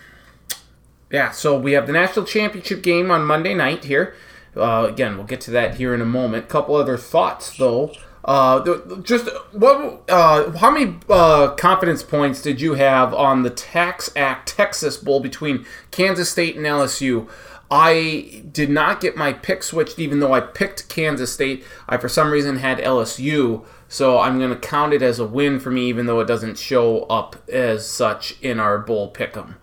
[1.11, 4.15] yeah, so we have the national championship game on Monday night here.
[4.55, 6.49] Uh, again, we'll get to that here in a moment.
[6.49, 7.93] Couple other thoughts though.
[8.25, 10.03] Uh, just what?
[10.09, 15.65] Uh, how many uh, confidence points did you have on the TaxAct Texas Bowl between
[15.91, 17.27] Kansas State and LSU?
[17.69, 21.65] I did not get my pick switched, even though I picked Kansas State.
[21.89, 25.59] I for some reason had LSU, so I'm going to count it as a win
[25.59, 29.55] for me, even though it doesn't show up as such in our bowl pick'em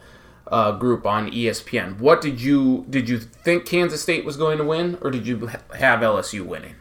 [0.49, 1.99] uh, group on ESPN.
[1.99, 5.47] What did you did you think Kansas State was going to win, or did you
[5.77, 6.75] have LSU winning?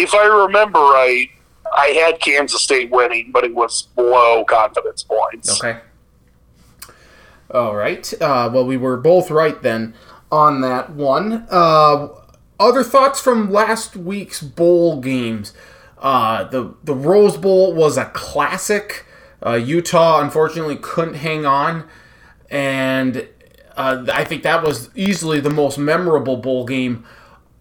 [0.00, 1.28] If I remember right,
[1.76, 5.62] I had Kansas State winning, but it was below confidence points.
[5.62, 5.80] Okay.
[7.52, 8.10] All right.
[8.20, 9.94] Uh, well, we were both right then
[10.32, 11.46] on that one.
[11.50, 12.08] Uh,
[12.58, 15.52] other thoughts from last week's bowl games.
[15.98, 19.04] Uh, the the Rose Bowl was a classic.
[19.44, 21.86] Uh, Utah unfortunately couldn't hang on,
[22.50, 23.28] and
[23.76, 27.04] uh, I think that was easily the most memorable bowl game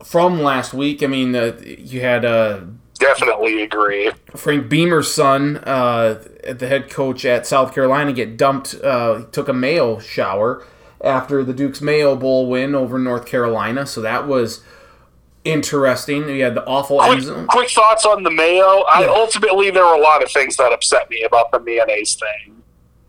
[0.03, 1.03] from last week.
[1.03, 2.61] I mean, uh, you had uh,
[2.99, 4.11] Definitely agree.
[4.35, 6.21] Frank Beamer's son, uh,
[6.51, 8.75] the head coach at South Carolina, get dumped.
[8.83, 10.65] Uh, took a Mayo shower
[11.01, 14.61] after the Duke's Mayo Bowl win over North Carolina, so that was
[15.45, 16.27] interesting.
[16.29, 18.81] You had the awful Quick, quick thoughts on the mayo.
[18.89, 19.07] I Yeah.
[19.15, 22.61] ultimately there were a lot of things that upset me about the mayonnaise thing.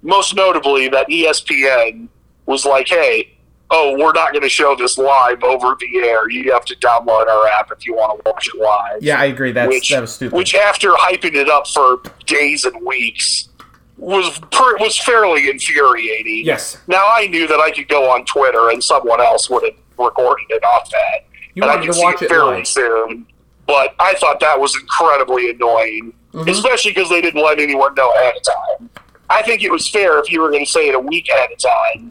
[0.03, 2.09] Most notably that ESPN
[2.47, 3.33] was like, "Hey,
[3.71, 6.29] oh, we're not going to show this live over the air.
[6.29, 9.27] You have to download our app if you want to watch it live." Yeah, I
[9.27, 9.53] agree.
[9.53, 10.37] That's which, that was stupid.
[10.37, 13.49] Which, after hyping it up for days and weeks,
[13.97, 16.45] was per, was fairly infuriating.
[16.47, 19.75] yes, Now I knew that I could go on Twitter and someone else would have
[19.99, 22.67] recorded it off that, You and I wanted could to see watch it fairly live.
[22.67, 23.27] soon.
[23.67, 26.49] But I thought that was incredibly annoying, Mhm.
[26.51, 28.91] especially because they didn't let anyone know ahead of time.
[29.29, 31.51] I think it was fair if you were going to say it a week ahead
[31.53, 32.11] of time,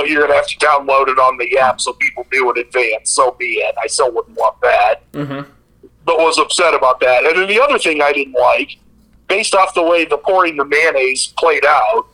[0.00, 3.10] but you're to have to download it on the app so people knew in advance.
[3.10, 3.74] So be it.
[3.82, 5.42] I still wouldn't want that hmm
[6.10, 7.24] but was upset about that.
[7.24, 8.78] And then the other thing I didn't like,
[9.28, 12.06] based off the way the pouring the mayonnaise played out,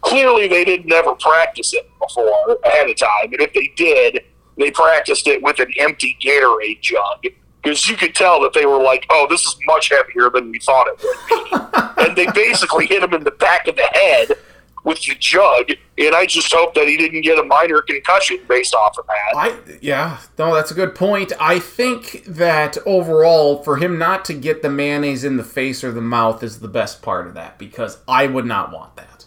[0.00, 3.32] clearly they didn't never practice it before ahead of time.
[3.32, 4.24] And if they did,
[4.56, 7.24] they practiced it with an empty Gatorade jug.
[7.62, 10.58] Because you could tell that they were like, oh, this is much heavier than we
[10.58, 12.04] thought it would be.
[12.08, 14.36] and they basically hit him in the back of the head
[14.84, 15.70] with the jug.
[15.98, 19.36] And I just hope that he didn't get a minor concussion based off of that.
[19.36, 21.32] I yeah, no, that's a good point.
[21.40, 25.92] I think that overall, for him not to get the mayonnaise in the face or
[25.92, 29.26] the mouth is the best part of that because I would not want that.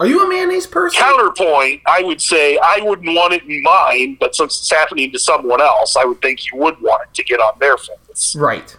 [0.00, 1.00] Are you a mayonnaise person?
[1.00, 5.18] Counterpoint, I would say I wouldn't want it in mine, but since it's happening to
[5.18, 8.34] someone else, I would think you would want it to get on their face.
[8.34, 8.76] Right.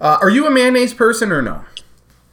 [0.00, 1.64] Uh, are you a mayonnaise person or no?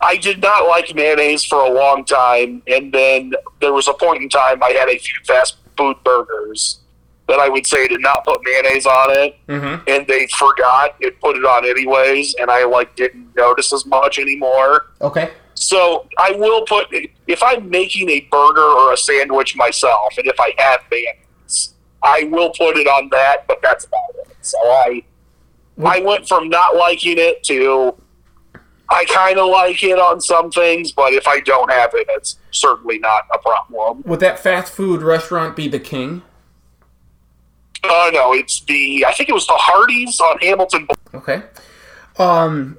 [0.02, 4.22] I did not like mayonnaise for a long time, and then there was a point
[4.24, 6.80] in time I had a few fast food burgers
[7.28, 9.84] that I would say did not put mayonnaise on it, Mm-hmm.
[9.88, 14.20] and they forgot it put it on anyways, and I like didn't notice as much
[14.20, 14.88] anymore.
[15.02, 15.32] Okay.
[15.56, 16.88] So I will put
[17.28, 22.24] if I'm making a burger or a sandwich myself, and if I have mayonnaise, I
[22.32, 23.46] will put it on that.
[23.48, 24.00] But that's about
[24.30, 24.36] it.
[24.42, 25.04] So I
[25.84, 27.94] I went from not liking it to
[28.92, 32.38] I kind of like it on some things, but if I don't have it, it's
[32.52, 34.02] certainly not a problem.
[34.06, 36.24] Would that fast food restaurant be the king?
[37.84, 40.88] Uh, no, it's the I think it was the Hardee's on Hamilton.
[41.14, 41.44] Okay.
[42.18, 42.78] Um,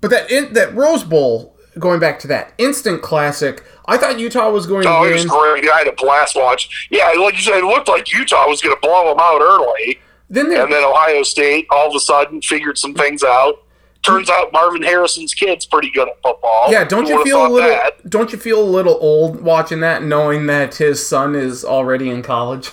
[0.00, 4.50] but that in, that Rose Bowl, going back to that instant classic, I thought Utah
[4.50, 5.38] was going Oh, to it was win.
[5.60, 5.68] great.
[5.70, 6.88] I had a blast watch.
[6.90, 10.00] Yeah, like you said, it looked like Utah was going to blow them out early.
[10.28, 13.62] Then And then Ohio State all of a sudden figured some things out.
[14.02, 16.72] Turns out Marvin Harrison's kid's pretty good at football.
[16.72, 17.68] Yeah, don't Who you feel a little?
[17.68, 18.08] that?
[18.08, 22.22] Don't you feel a little old watching that, knowing that his son is already in
[22.22, 22.70] college?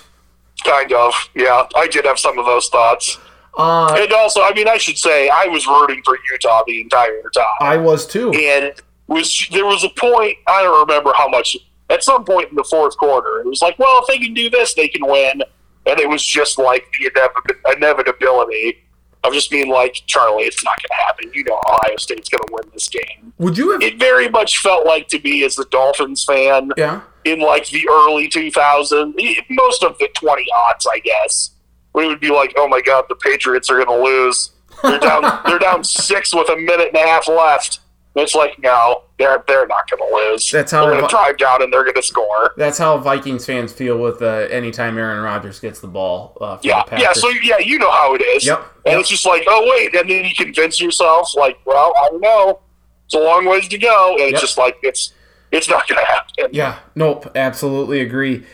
[0.63, 1.13] Kind of.
[1.35, 3.17] Yeah, I did have some of those thoughts.
[3.57, 7.23] Uh, And also, I mean, I should say I was rooting for Utah the entire
[7.33, 7.45] time.
[7.59, 8.31] I was too.
[8.31, 8.73] and
[9.07, 11.57] was there was a point I don't remember how much.
[11.89, 14.49] At some point in the fourth quarter, it was like, well, if they can do
[14.49, 15.41] this, they can win.
[15.85, 18.83] And it was just like the inevi- inevitability
[19.23, 21.31] of just being like, Charlie, it's not going to happen.
[21.33, 23.33] You know, Ohio State's going to win this game.
[23.39, 23.81] Would you have?
[23.81, 27.01] it very much felt like to me as a Dolphins fan, yeah.
[27.25, 31.51] in like the early 2000s, most of the 20 odds, I guess,
[31.93, 34.51] we would be like, oh my god, the Patriots are going to lose.
[34.83, 35.41] They're down.
[35.45, 37.79] they're down six with a minute and a half left.
[38.19, 40.49] It's like no, they're they're not going to lose.
[40.51, 42.53] That's how they're going to drive down and they're going to score.
[42.57, 46.37] That's how Vikings fans feel with uh, anytime Aaron Rodgers gets the ball.
[46.39, 47.13] Uh, Yeah, yeah.
[47.13, 48.45] So yeah, you know how it is.
[48.45, 48.99] Yep, And yep.
[49.01, 52.59] it's just like, oh wait, and then you convince yourself, like, well, I don't know,
[53.05, 54.31] it's a long ways to go, and Yep.
[54.33, 55.13] it's just like it's
[55.51, 56.49] it's not going to happen.
[56.51, 58.45] Yeah, nope, absolutely agree.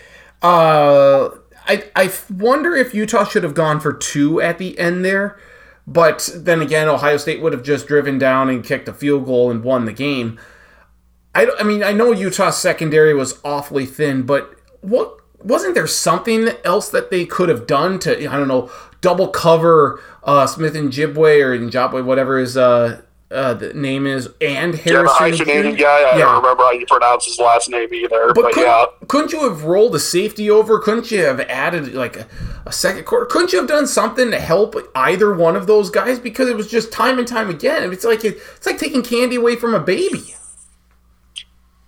[0.41, 1.29] Uh,
[1.65, 5.37] I I wonder if Utah should have gone for two at the end there,
[5.85, 9.51] but then again, Ohio State would have just driven down and kicked a field goal
[9.51, 10.39] and won the game.
[11.35, 16.49] I, I mean, I know Utah's secondary was awfully thin, but what wasn't there something
[16.63, 20.91] else that they could have done to I don't know double cover uh, Smith and
[20.91, 23.01] Jibway or Njabwe, whatever his uh,
[23.33, 25.17] uh, the name is, and Yeah, the Harrison.
[25.17, 25.83] hyphenated Jr.?
[25.83, 26.01] guy.
[26.01, 26.25] I Yeah.
[26.25, 28.85] don't remember how you pronounce his last name either, But, but, couldn't, yeah.
[29.07, 30.79] couldn't you have rolled a safety over?
[30.79, 32.27] Couldn't you have added like a,
[32.65, 33.25] a second quarter?
[33.25, 36.19] Couldn't you have done something to help either one of those guys?
[36.19, 37.91] Because it was just time and time again.
[37.91, 40.35] It's like it's like taking candy away from a baby.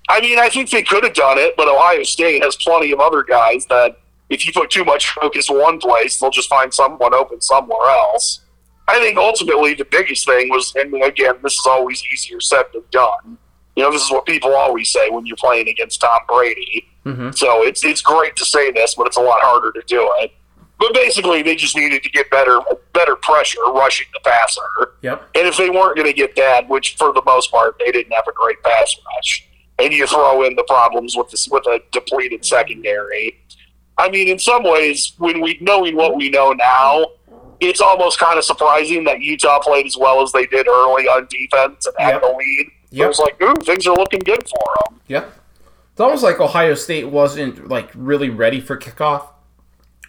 [0.10, 3.00] I mean, I think they could have done it, but Ohio State has plenty of
[3.00, 3.98] other guys that
[4.30, 8.42] if you put too much focus one place, they'll just find someone open somewhere else.
[8.88, 12.84] I think ultimately the biggest thing was, and again, this is always easier said than
[12.92, 13.38] done.
[13.76, 16.88] You know, this is what people always say when you're playing against Tom Brady.
[17.06, 17.32] Mm-hmm.
[17.32, 20.32] So it's it's great to say this, but it's a lot harder to do it.
[20.80, 22.60] But basically, they just needed to get better
[22.94, 24.94] better pressure rushing the passer.
[25.02, 25.30] Yep.
[25.36, 28.14] And if they weren't going to get that, which for the most part they didn't
[28.14, 29.48] have a great pass rush,
[29.80, 33.40] and you throw in the problems with this with a depleted secondary,
[33.98, 37.06] I mean, in some ways, when we knowing what we know now,
[37.68, 41.28] it's almost kind of surprising that Utah played as well as they did early on
[41.30, 42.68] defense and had the lead.
[42.92, 43.06] Yep.
[43.06, 45.02] It was like, ooh, things are looking good for them.
[45.08, 45.34] Yep.
[45.92, 49.28] It's almost like Ohio State wasn't like really ready for kickoff,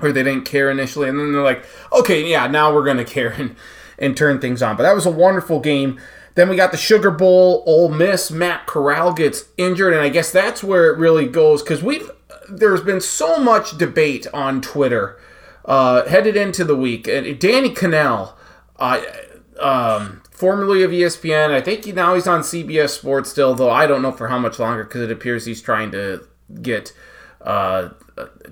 [0.00, 3.30] or they didn't care initially, and then they're like, okay, yeah, now we're gonna care
[3.30, 3.54] and
[3.98, 4.76] and turn things on.
[4.76, 6.00] But that was a wonderful game.
[6.34, 7.62] Then we got the Sugar Bowl.
[7.66, 11.82] Ole Miss Matt Corral gets injured, and I guess that's where it really goes because
[11.82, 12.10] we've
[12.48, 15.18] there's been so much debate on Twitter
[15.66, 17.06] uh, headed into the week.
[17.06, 18.32] And Danny Kanell,
[19.60, 21.50] um, formerly of ESPN.
[21.50, 24.38] I think he, now he's on CBS Sports still, though I don't know for how
[24.38, 26.26] much longer because it appears he's trying to
[26.62, 26.92] get,
[27.40, 27.90] uh,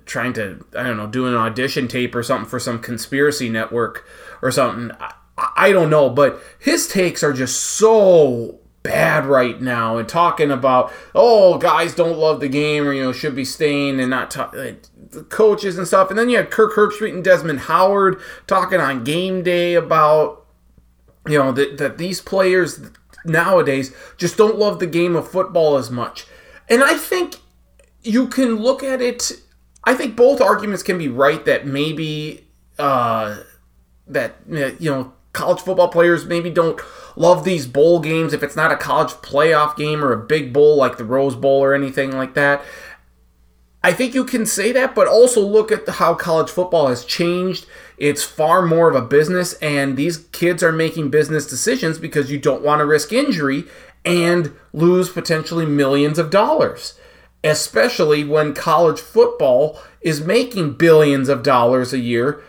[0.07, 4.07] trying to I don't know, do an audition tape or something for some conspiracy network
[4.43, 4.97] or something.
[4.99, 5.15] I,
[5.57, 10.93] I don't know, but his takes are just so bad right now and talking about
[11.15, 14.55] oh guys don't love the game or you know should be staying and not talk,
[14.55, 16.11] like, the coaches and stuff.
[16.11, 20.45] And then you had Kirk Herbstreit and Desmond Howard talking on game day about
[21.27, 22.81] you know that, that these players
[23.24, 26.27] nowadays just don't love the game of football as much.
[26.69, 27.36] And i think
[28.05, 29.32] you can look at it
[29.85, 32.47] i think both arguments can be right that maybe
[32.78, 33.39] uh
[34.07, 36.81] that you know college football players maybe don't
[37.16, 40.77] love these bowl games if it's not a college playoff game or a big bowl
[40.77, 42.62] like the rose bowl or anything like that
[43.85, 47.66] I think you can say that, but also look at how college football has changed.
[47.98, 52.39] It's far more of a business, and these kids are making business decisions because you
[52.39, 53.65] don't want to risk injury
[54.02, 56.98] and lose potentially millions of dollars,
[57.44, 62.43] especially when college football is making billions of dollars a year.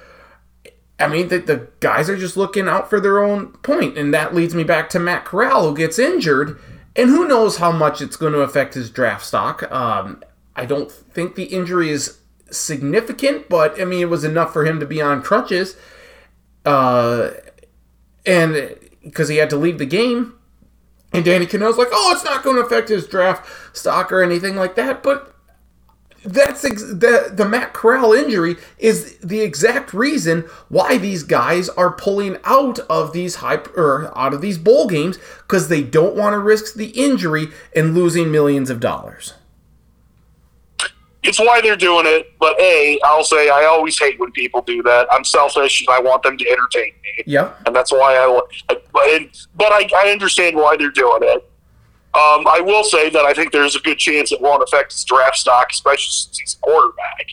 [0.97, 4.33] I mean, the, the guys are just looking out for their own point, and that
[4.33, 6.57] leads me back to Matt Corral, who gets injured,
[6.95, 9.69] and who knows how much it's going to affect his draft stock.
[9.69, 10.23] Um,
[10.55, 12.19] I don't think the injury is
[12.49, 15.75] significant, but I mean, it was enough for him to be on crutches,
[16.65, 17.31] uh,
[18.25, 20.33] and because he had to leave the game.
[21.13, 24.55] And Danny Kanell's like, "Oh, it's not going to affect his draft stock or anything
[24.55, 25.33] like that," but
[26.25, 31.91] that's ex- the the Matt Corral injury is the exact reason why these guys are
[31.91, 35.17] pulling out of these high or out of these bowl games
[35.47, 39.33] because they don't want to risk the injury and losing millions of dollars.
[41.27, 42.31] It's why they're doing it.
[42.39, 45.07] But A, I'll say I always hate when people do that.
[45.11, 47.23] I'm selfish and I want them to entertain me.
[47.25, 47.53] Yeah.
[47.65, 48.41] and that's why I.
[48.69, 51.49] I- But I, I understand why they're doing it.
[52.13, 55.03] Um, I will say that I think there's a good chance it won't affect his
[55.03, 57.27] draft stock, especially since he's a quarterback.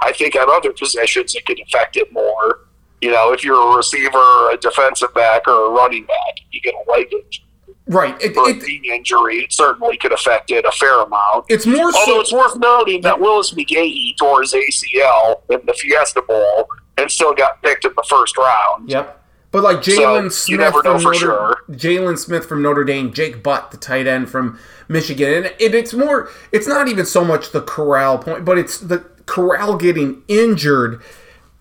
[0.00, 2.60] I think at other positions it could affect it more.
[3.00, 6.74] You know, if you're a receiver, a defensive back, or a running back, you get
[6.74, 7.44] a leg injury
[7.88, 8.14] Right.
[8.22, 9.38] It, it, knee injury.
[9.38, 11.46] It certainly could affect it a fair amount.
[11.48, 12.20] it's more Although so.
[12.20, 17.34] it's worth noting that Willis McGahee tore his ACL in the Fiesta Bowl and still
[17.34, 18.90] got picked in the first round.
[18.90, 19.14] Yep.
[19.50, 21.56] But like Jaylon So, Smith never know from for Notre sure.
[21.70, 24.58] Jaylon Smith from Notre Dame, Jake Butt, the tight end from
[24.88, 26.28] Michigan, and it, it's more.
[26.52, 31.00] It's not even so much the Corral point, but it's the Corral getting injured.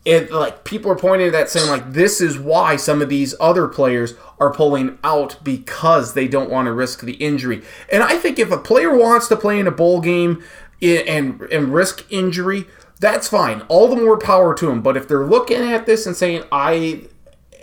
[0.07, 3.35] And like people are pointing at that, saying like this is why some of these
[3.41, 7.61] other players are pulling out because they don't want to risk the injury.
[7.91, 10.41] And I think if a player wants to play in a bowl game
[10.81, 12.67] and and risk injury,
[13.01, 13.61] that's fine.
[13.67, 14.81] All the more power to them.
[14.81, 17.01] But if they're looking at this and saying I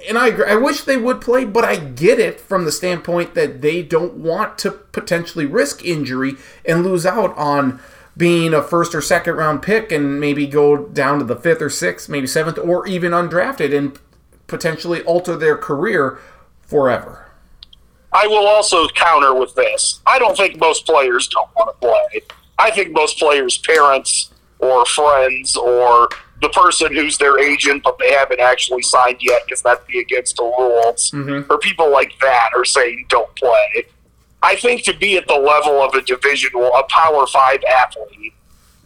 [0.07, 0.45] and I agree.
[0.45, 4.17] I wish they would play, but I get it from the standpoint that they don't
[4.17, 6.35] want to potentially risk injury
[6.67, 7.81] and lose out on
[8.17, 11.71] being a first or second round pick and maybe go down to the fifth or
[11.71, 13.99] sixth, maybe seventh, or even undrafted and
[14.47, 16.19] potentially alter their career
[16.63, 17.27] forever.
[18.13, 20.01] I will also counter with this.
[20.07, 22.23] I don't think most players don't want to play.
[22.59, 24.31] I think most players' parents
[24.61, 26.09] or friends or
[26.41, 30.37] the person who's their agent but they haven't actually signed yet because that'd be against
[30.37, 31.51] the rules, mm-hmm.
[31.51, 33.87] or people like that are saying don't play.
[34.45, 38.35] I think to be at the level of a division, a Power Five athlete,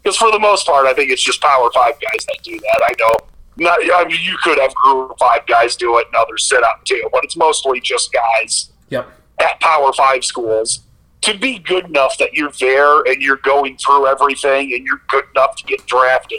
[0.02, 2.80] because for the most part, I think it's just Power Five guys that do that.
[2.84, 3.14] I know.
[3.56, 6.84] Not, I mean, you could have Group Five guys do it and others sit up
[6.84, 9.08] too, but it's mostly just guys Yep.
[9.40, 10.80] at Power Five schools
[11.22, 15.24] to be good enough that you're there and you're going through everything and you're good
[15.34, 16.38] enough to get drafted.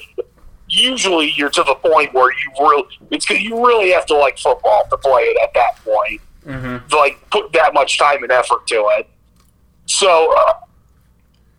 [0.69, 4.83] Usually, you're to the point where you really it's you really have to like football
[4.89, 6.21] to play it at that point.
[6.45, 6.93] Mm-hmm.
[6.93, 9.09] Like put that much time and effort to it.
[9.85, 10.53] So, uh,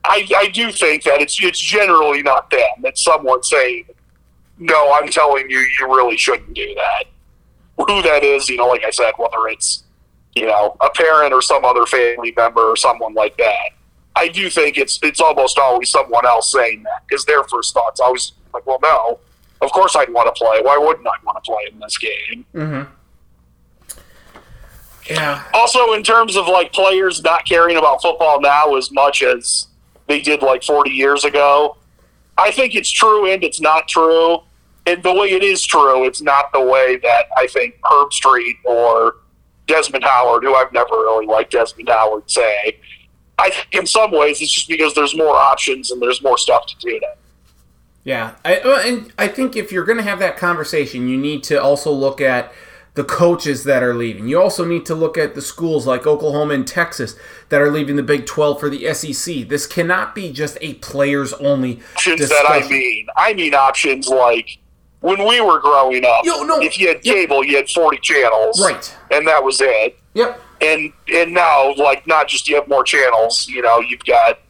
[0.04, 2.84] I I do think that it's it's generally not them.
[2.84, 3.86] It's someone saying,
[4.58, 7.04] "No, I'm telling you, you really shouldn't do that."
[7.86, 9.84] Who that is, you know, like I said, whether it's
[10.34, 13.70] you know, a parent or some other family member or someone like that.
[14.16, 18.00] I do think it's it's almost always someone else saying that because their first thoughts
[18.00, 19.18] always like, well, no,
[19.60, 20.60] of course I'd want to play.
[20.62, 22.44] Why wouldn't I want to play in this game?
[22.54, 22.92] Mm-hmm.
[25.08, 25.42] Yeah.
[25.54, 29.68] Also, in terms of like players not caring about football now as much as
[30.06, 31.76] they did like 40 years ago,
[32.36, 34.40] I think it's true and it's not true.
[34.86, 39.16] And the way it is true, it's not the way that I think Herbstreit or
[39.66, 42.78] Desmond Howard, who I've never really liked Desmond Howard, say.
[43.38, 46.66] I think in some ways it's just because there's more options and there's more stuff
[46.66, 47.08] to do now.
[48.02, 51.62] Yeah, I, and I think if you're going to have that conversation, you need to
[51.62, 52.52] also look at
[53.00, 54.28] the coaches that are leaving.
[54.28, 57.16] You also need to look at the schools like Oklahoma and Texas
[57.48, 59.48] that are leaving the Big 12 for the SEC.
[59.48, 64.58] This cannot be just a players only Options that I mean, I mean options like
[65.00, 66.26] when we were growing up.
[66.26, 67.14] Yo, no, if you had yep.
[67.14, 68.94] cable, you had 40 channels, Right.
[69.10, 69.98] and that was it.
[70.12, 70.38] Yep.
[70.60, 74.40] and and now like not just you have more channels you know you've got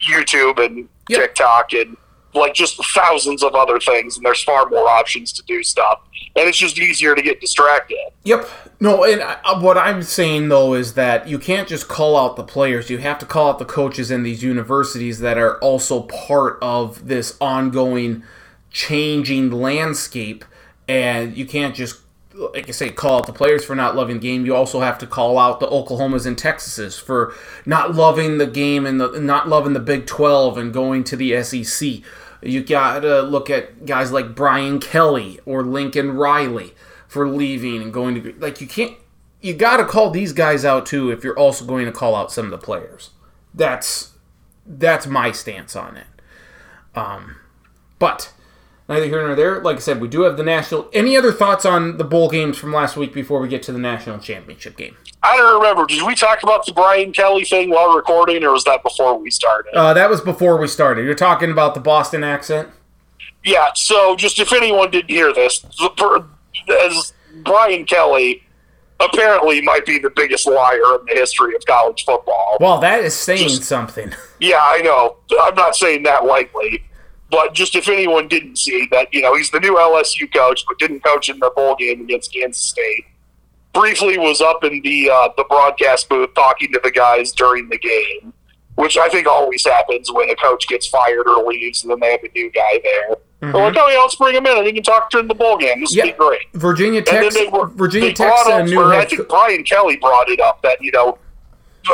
[0.00, 1.20] youtube and Yep.
[1.20, 1.96] tiktok and
[2.34, 6.00] like just thousands of other things and there's far more options to do stuff
[6.36, 7.98] and it's just easier to get distracted
[8.28, 8.46] Yep.
[8.78, 12.36] No, and I, uh, what I'm saying though is that you can't just call out
[12.36, 12.90] the players.
[12.90, 17.08] You have to call out the coaches in these universities that are also part of
[17.08, 18.22] this ongoing
[18.70, 20.44] changing landscape.
[20.86, 22.00] And you can't just,
[22.34, 24.44] like I say, call out the players for not loving the game.
[24.44, 27.34] You also have to call out the Oklahomas and Texases for
[27.64, 31.42] not loving the game and the, not loving the Big 12 and going to the
[31.42, 32.02] SEC.
[32.42, 36.74] You got to look at guys like Brian Kelly or Lincoln Riley
[37.08, 38.96] for leaving and going to like you can't
[39.40, 42.32] you got to call these guys out too if you're also going to call out
[42.32, 43.10] some of the players.
[43.54, 44.12] That's
[44.66, 46.06] that's my stance on it.
[46.94, 47.36] Um,
[47.98, 48.32] but
[48.88, 49.60] neither here nor there.
[49.60, 50.88] Like I said, we do have the national.
[50.92, 53.78] Any other thoughts on the bowl games from last week before we get to the
[53.78, 54.96] national championship game?
[55.22, 58.64] I don't remember did we talk about the brian kelly thing while recording or was
[58.64, 61.04] that before we started Uh, that was before we started.
[61.04, 62.68] You're talking about the Boston accent.
[63.44, 66.24] yeah so just if anyone didn't hear this the,
[66.84, 67.12] as
[67.44, 68.42] brian kelly
[69.00, 73.14] apparently might be the biggest liar in the history of college football Well, that is
[73.14, 74.12] saying Just- something.
[74.40, 75.16] Yeah, I know.
[75.42, 76.84] I'm not saying that lightly,
[77.28, 80.78] but just if anyone didn't see that, you know, he's the new LSU coach, but
[80.78, 83.04] didn't coach in the bowl game against Kansas State.
[83.78, 87.78] Briefly was up in the uh, the broadcast booth talking to the guys during the
[87.78, 88.32] game,
[88.74, 92.10] which I think always happens when a coach gets fired or leaves, and then they
[92.12, 93.16] have a new guy there.
[93.40, 95.56] They're like, oh yeah, let's bring him in, and he can talk during the bowl
[95.58, 95.80] game.
[95.80, 96.06] This Yeah.
[96.06, 96.40] would be great.
[96.54, 97.20] Virginia Tech.
[97.22, 100.60] then they were Virginia Tech's a new or I think Brian Kelly brought it up
[100.62, 101.16] that you know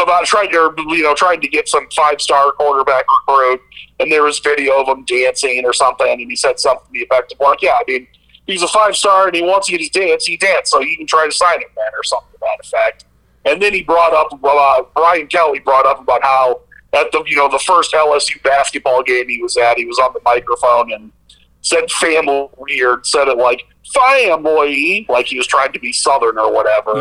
[0.03, 3.61] about trying to you know trying to get some five star quarterback recruit,
[4.01, 7.03] and there was video of him dancing or something, and he said something to the
[7.03, 8.07] effect of like, yeah, I mean,
[8.47, 10.73] he's a five star and he wants you to dance, he danced.
[10.73, 13.05] so you can try to sign him then or something to that effect.
[13.45, 16.61] And then he brought up uh, Brian Kelly brought up about how
[16.93, 20.13] at the you know the first LSU basketball game he was at, he was on
[20.15, 21.13] the microphone and
[21.61, 23.63] said family weird, said it like
[23.95, 27.01] family, like he was trying to be Southern or whatever.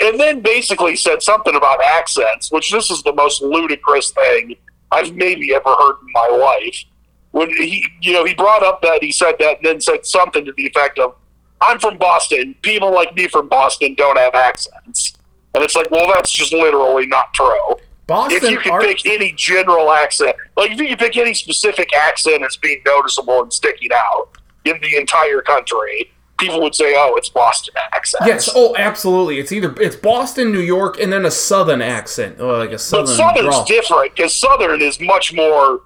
[0.00, 4.56] And then basically said something about accents, which this is the most ludicrous thing
[4.90, 6.84] I've maybe ever heard in my life.
[7.34, 10.44] When he, you know, he brought up that he said that, and then said something
[10.44, 11.16] to the effect of,
[11.60, 12.54] "I'm from Boston.
[12.62, 15.14] People like me from Boston don't have accents."
[15.52, 17.76] And it's like, well, that's just literally not true.
[18.06, 18.36] Boston.
[18.36, 22.44] if you can pick any general accent, like if you could pick any specific accent
[22.44, 24.28] as being noticeable and sticking out
[24.64, 28.48] in the entire country, people would say, "Oh, it's Boston accent." Yes.
[28.54, 29.40] Oh, absolutely.
[29.40, 33.06] It's either it's Boston, New York, and then a Southern accent, or like a Southern.
[33.06, 35.80] but Southern's different because Southern is much more.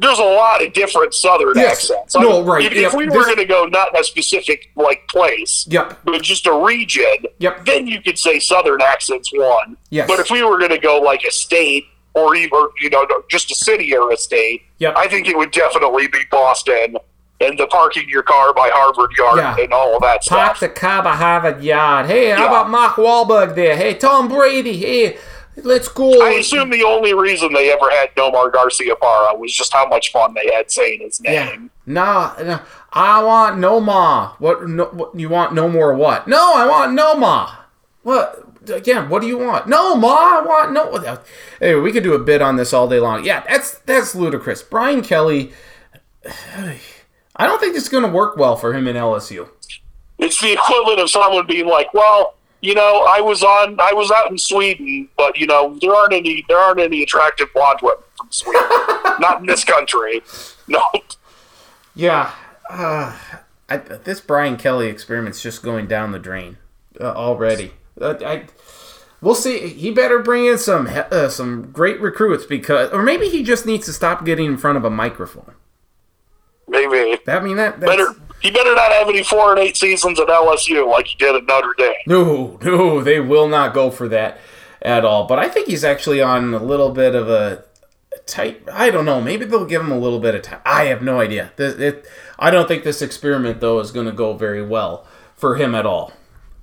[0.00, 1.90] There's a lot of different Southern Yes.
[1.90, 2.14] accents.
[2.16, 2.86] No, right, If, yep.
[2.88, 5.98] if we This- were going to go not in a specific like place, Yep.
[6.04, 7.64] but just a region, Yep.
[7.64, 9.76] then you could say Southern accents one.
[9.90, 10.06] Yes.
[10.08, 11.84] But if we were going to go like a state
[12.14, 14.94] or even you know just a city or a state, Yep.
[14.96, 16.96] I think it would definitely be Boston
[17.40, 19.56] and the parking your car by Harvard Yard Yeah.
[19.58, 20.38] and all of that Park stuff.
[20.46, 22.06] Park the car by Harvard Yard.
[22.06, 22.46] Hey, how Yeah.
[22.46, 23.76] about Mark Wahlberg there?
[23.76, 24.76] Hey, Tom Brady.
[24.76, 25.16] Hey,
[25.64, 26.22] let's go.
[26.22, 30.34] I assume the only reason they ever had Nomar Garciaparra was just how much fun
[30.34, 31.46] they had saying his Yeah.
[31.46, 31.70] name.
[31.86, 32.60] No, no,
[32.92, 34.32] I want no more.
[34.38, 35.14] What, no, what?
[35.18, 35.94] You want no more?
[35.94, 36.28] What?
[36.28, 37.48] No, I want no more.
[38.02, 38.44] What?
[38.68, 39.66] Again, what do you want?
[39.66, 40.10] No more.
[40.10, 40.92] I want no.
[41.60, 43.24] Anyway, we could do a bit on this all day long.
[43.24, 44.62] Yeah, that's that's ludicrous.
[44.62, 45.52] Brian Kelly.
[47.36, 49.48] I don't think this is going to work well for him in LSU.
[50.18, 54.10] It's the equivalent of someone being like, "Well, you know, I was on, I was
[54.10, 58.02] out in Sweden, but you know, there aren't any, there aren't any attractive blonde women
[58.16, 58.62] from Sweden,
[59.20, 60.22] not in this country."
[60.66, 60.82] No,
[61.94, 62.32] Yeah,
[62.70, 63.16] uh,
[63.68, 66.58] I, this Brian Kelly experiment's just going down the drain
[67.00, 67.72] uh, already.
[68.00, 68.46] Uh, I,
[69.20, 69.68] we'll see.
[69.68, 73.86] He better bring in some uh, some great recruits because, or maybe he just needs
[73.86, 75.54] to stop getting in front of a microphone.
[76.66, 78.14] maybe I mean that that's, better.
[78.40, 81.46] He better not have any four and eight seasons at LSU like he did at
[81.46, 81.94] Notre Dame.
[82.06, 84.38] No, no, they will not go for that
[84.80, 85.26] at all.
[85.26, 87.64] But I think he's actually on a little bit of a
[88.26, 88.62] tight.
[88.72, 89.20] I don't know.
[89.20, 90.60] Maybe they'll give him a little bit of time.
[90.64, 91.52] I have no idea.
[91.56, 92.06] This, it,
[92.38, 95.06] I don't think this experiment though is going to go very well
[95.36, 96.12] for him at all.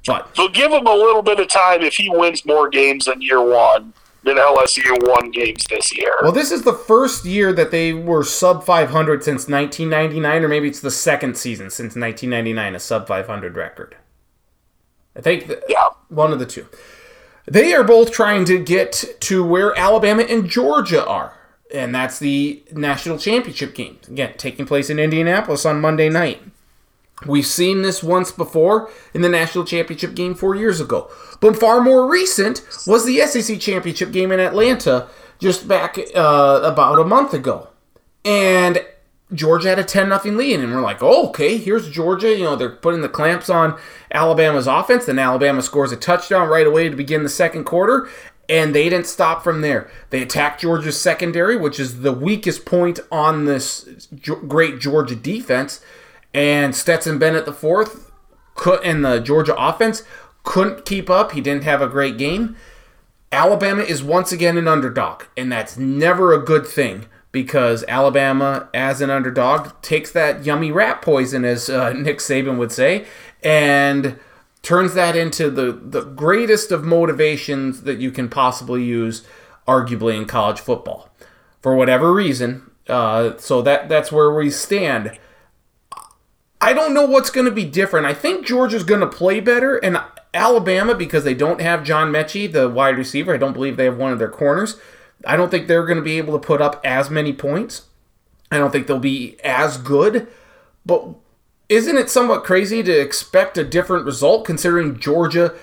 [0.05, 3.21] But So give him a little bit of time if he wins more games in
[3.21, 3.93] year one
[4.25, 6.17] than LSU won games this year.
[6.21, 10.67] well, this is the first year that they were sub 500 since 1999, or maybe
[10.67, 13.95] it's the second season since 1999, a sub 500 record.
[15.15, 15.89] I think th- yeah.
[16.09, 16.67] one of the two.
[17.45, 21.37] They are both trying to get to where Alabama and Georgia are,
[21.73, 23.99] and that's the national championship game.
[24.07, 26.41] Again, taking place in Indianapolis on Monday night.
[27.25, 31.09] We've seen this once before in the national championship game four years ago.
[31.39, 35.07] But far more recent was the SEC championship game in Atlanta
[35.39, 37.69] just back uh, about a month ago.
[38.25, 38.85] And
[39.33, 42.35] Georgia had a 10 0 lead, and we're like, oh, okay, here's Georgia.
[42.35, 43.77] You know, they're putting the clamps on
[44.11, 45.05] Alabama's offense.
[45.05, 48.07] Then Alabama scores a touchdown right away to begin the second quarter,
[48.47, 49.89] and they didn't stop from there.
[50.11, 54.07] They attacked Georgia's secondary, which is the weakest point on this
[54.47, 55.81] great Georgia defense.
[56.35, 58.11] And Stetson Bennett, the fourth,
[58.83, 60.03] and the Georgia offense
[60.43, 61.31] couldn't keep up.
[61.31, 62.57] He didn't have a great game.
[63.31, 68.99] Alabama is once again an underdog, and that's never a good thing because Alabama, as
[68.99, 73.05] an underdog, takes that yummy rat poison, as uh, Nick Saban would say,
[73.41, 74.19] and
[74.61, 79.25] turns that into the, the greatest of motivations that you can possibly use,
[79.65, 81.09] arguably, in college football.
[81.61, 82.71] For whatever reason.
[82.89, 85.17] Uh, so that that's where we stand.
[86.65, 88.07] I don't know what's going to be different.
[88.07, 90.01] I think Georgia's going to play better, and
[90.33, 93.97] Alabama, because they don't have John Metchie, the wide receiver, I don't believe they have
[93.99, 94.75] one of their corners.
[95.27, 97.83] I don't think they're going to be able to put up as many points.
[98.49, 100.27] I don't think they'll be as good.
[100.83, 101.07] But
[101.69, 105.53] isn't it somewhat crazy to expect a different result considering Georgia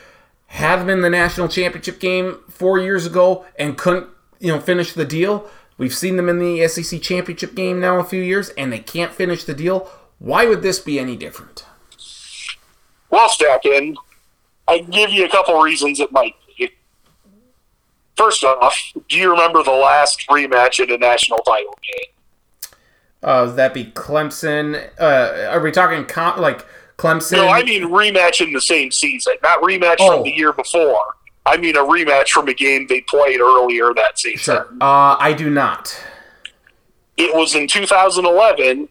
[0.47, 4.07] had them in the national championship game four years ago and couldn't,
[4.39, 5.51] you know, finish the deal?
[5.79, 9.13] We've seen them in the SEC championship game now a few years, and they can't
[9.13, 9.91] finish the deal.
[10.23, 11.65] Why would this be any different?
[13.11, 13.97] Well, Stacken,
[14.69, 16.71] I can give you a couple reasons it might be.
[18.17, 18.79] First off,
[19.09, 22.71] do you remember the last rematch in a national title game?
[23.21, 24.91] Uh, that be Clemson?
[25.01, 26.65] Uh, are we talking com- like
[26.99, 27.33] Clemson?
[27.33, 30.13] No, I mean rematch in the same season, not rematch Oh.
[30.19, 31.05] from the year before.
[31.45, 34.55] I mean a rematch from a game they played earlier that season.
[34.55, 34.69] Sure.
[34.81, 35.99] Uh, I do not.
[37.17, 38.89] It was in 2011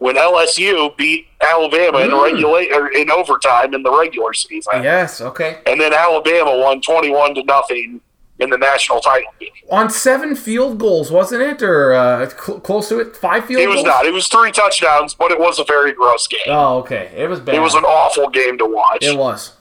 [0.00, 2.22] when LSU beat Alabama in Mm.
[2.24, 5.20] regulate or in overtime in the regular season, Yes.
[5.20, 5.58] Okay.
[5.66, 8.00] and then Alabama won 21 to nothing
[8.38, 9.50] in the national title game.
[9.70, 13.14] On seven field goals, wasn't it, or uh, cl- close to it?
[13.16, 13.62] Five field goals.
[13.62, 13.76] It goals.
[13.76, 14.06] was not.
[14.06, 16.40] It was three touchdowns, but it was a very gross game.
[16.48, 17.10] Oh, okay.
[17.14, 17.54] It was bad.
[17.54, 19.04] It was an awful game to watch.
[19.04, 19.52] It was.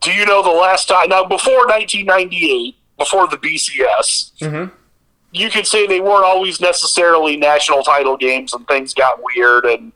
[0.00, 1.10] Do you know the last time?
[1.10, 4.70] Now, before 1998, before the BCS, Mhm.
[5.32, 9.64] You could say they weren't always necessarily national title games, and things got weird.
[9.66, 9.92] And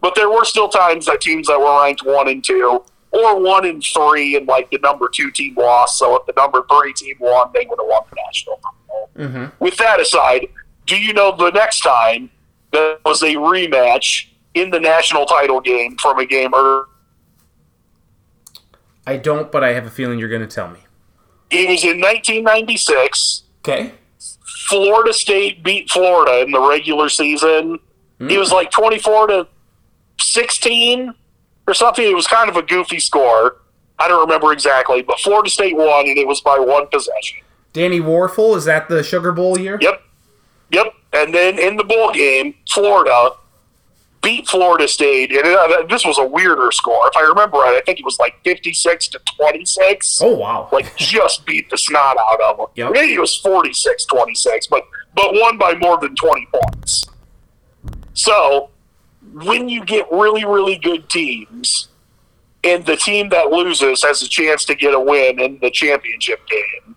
[0.00, 3.66] but there were still times that teams that were ranked one and two, or one
[3.66, 5.98] and three, and like the number two team lost.
[5.98, 9.10] So if the number three team won, they would have won the national title.
[9.18, 9.52] Mhm.
[9.58, 10.48] With that aside,
[10.86, 12.30] do you know the next time
[12.72, 16.84] there was a rematch in the national title game from a game earlier?
[19.06, 20.80] I don't, but I have a feeling you're going to tell me.
[21.50, 23.42] It was in 1996.
[23.60, 23.92] Okay.
[24.68, 27.78] Florida State beat Florida in the regular season.
[28.18, 29.46] It was like 24 to
[30.20, 31.14] 16
[31.66, 32.04] or something.
[32.04, 33.56] It was kind of a goofy score.
[33.98, 37.38] I don't remember exactly, but Florida State won, and it was by one possession.
[37.72, 39.78] Danny Wuerffel, is that the Sugar Bowl year?
[39.80, 40.02] Yep.
[40.70, 40.94] Yep.
[41.12, 43.30] And then in the bowl game, Florida
[44.26, 47.06] beat Florida State, and uh, it, this was a weirder score.
[47.06, 50.18] If I remember right, I think it was like 56 to 26.
[50.20, 50.68] Oh, wow.
[50.72, 52.66] like just beat the snot out of them.
[52.74, 52.92] Yep.
[52.92, 54.82] Maybe it was 46-26, but
[55.14, 57.06] but won by more than 20 points.
[58.14, 58.70] So,
[59.32, 61.86] when you get really really good teams
[62.64, 66.40] and the team that loses has a chance to get a win in the championship
[66.48, 66.96] game.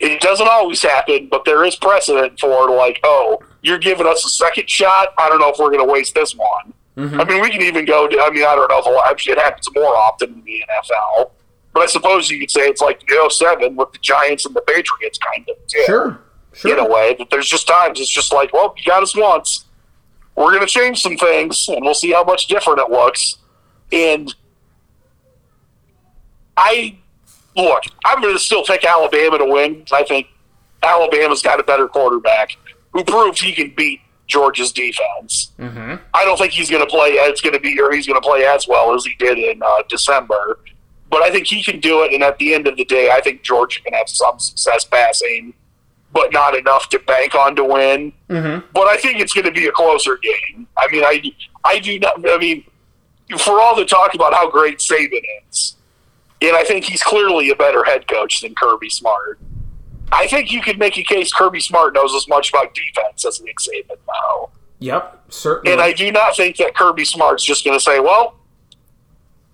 [0.00, 4.28] It doesn't always happen, but there is precedent for like, oh, you're giving us a
[4.28, 5.08] second shot.
[5.18, 6.72] I don't know if we're going to waste this one.
[6.96, 7.20] Mm-hmm.
[7.20, 8.08] I mean, we can even go.
[8.08, 10.62] To, I mean, I don't know if a lot, it happens more often in the
[10.70, 11.30] NFL,
[11.72, 14.60] but I suppose you could say it's like the 07 with the Giants and the
[14.62, 15.56] Patriots, kind of.
[15.66, 16.20] too, Sure.
[16.52, 16.72] Sure.
[16.72, 19.66] In a way, but there's just times it's just like, well, you got us once.
[20.34, 23.36] We're going to change some things, and we'll see how much different it looks.
[23.92, 24.34] And
[26.56, 26.98] I
[27.56, 29.84] look, I'm going to still pick Alabama to win.
[29.92, 30.26] I think
[30.82, 32.56] Alabama's got a better quarterback
[32.92, 35.52] who proved he can beat Georgia's defense.
[35.58, 35.96] Mm-hmm.
[36.14, 37.10] I don't think he's going to play.
[37.10, 39.62] It's going to be, or he's going to play as well as he did in
[39.62, 40.60] uh, December.
[41.10, 42.12] But I think he can do it.
[42.12, 45.52] And at the end of the day, I think Georgia can have some success passing,
[46.12, 48.12] but not enough to bank on to win.
[48.28, 48.66] Mm-hmm.
[48.72, 50.68] But I think it's going to be a closer game.
[50.76, 51.22] I mean, I,
[51.64, 52.28] I do not.
[52.28, 52.64] I mean,
[53.38, 55.76] for all the talk about how great Saban is,
[56.40, 59.40] and I think he's clearly a better head coach than Kirby Smart.
[60.12, 63.40] I think you could make a case Kirby Smart knows as much about defense as
[63.40, 64.50] Nick Saban now.
[64.80, 65.24] Yep.
[65.28, 65.72] Certainly.
[65.72, 68.34] And I do not think that Kirby Smart's just going to say, well,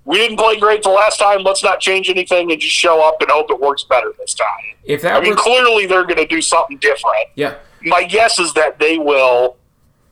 [0.05, 1.43] we didn't play great the last time.
[1.43, 4.47] Let's not change anything and just show up and hope it works better this time.
[4.85, 7.27] if that I mean, clearly they're going to do something different.
[7.35, 7.57] yeah.
[7.83, 9.57] My guess is that they will.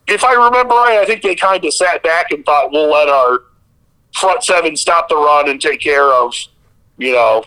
[0.07, 3.09] If I remember right, I think they kind of sat back and thought, we'll let
[3.09, 3.39] our
[4.13, 6.33] front seven stop the run and take care of,
[6.97, 7.43] you know,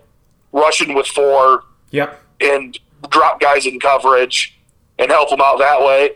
[0.53, 2.21] rushing with four Yep.
[2.41, 2.79] and
[3.11, 4.59] drop guys in coverage
[4.99, 6.13] and help them out that way.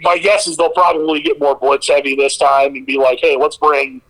[0.00, 3.36] My guess is they'll probably get more blitz heavy this time and be like, hey,
[3.36, 4.02] let's bring,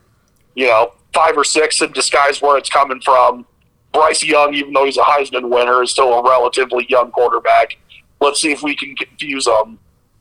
[0.55, 3.47] you know, five or six and disguise where it's coming from.
[3.93, 7.79] Bryce Young, even though he's a Heisman winner, is still a relatively young quarterback.
[8.21, 9.79] Let's see if we can confuse them.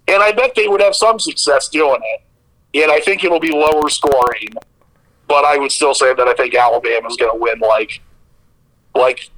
[0.08, 2.84] And I bet they would have some success doing it.
[2.84, 4.50] And I think it'll be lower scoring.
[5.28, 8.02] But I would still say that I think Alabama's going to win like,
[8.94, 9.30] like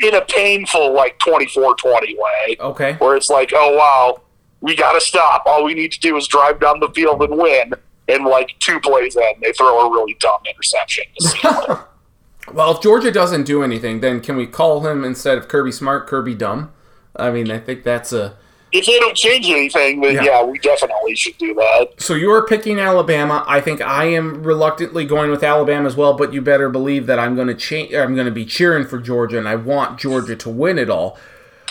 [0.00, 2.92] in a painful like 24-20 way Okay.
[2.94, 4.20] where it's like, oh wow,
[4.60, 5.42] we got to stop.
[5.46, 7.74] All we need to do is drive down the field and win.
[8.08, 11.04] And like two plays in, they throw a really dumb interception.
[11.18, 11.78] to seal it.
[12.54, 16.06] Well, if Georgia doesn't do anything, then can we call him instead of Kirby Smart,
[16.06, 16.72] Kirby Dumb?
[17.14, 18.36] I mean, I think that's a.
[18.72, 20.24] if they don't change anything, then Yeah.
[20.24, 20.42] yeah.
[20.44, 21.88] we definitely should do that.
[21.98, 23.44] So you're picking Alabama.
[23.46, 27.18] I think I am reluctantly going with Alabama as well, but you better believe that
[27.18, 27.94] I'm going to change.
[27.94, 31.18] I'm going to be cheering for Georgia, and I want Georgia to win it all.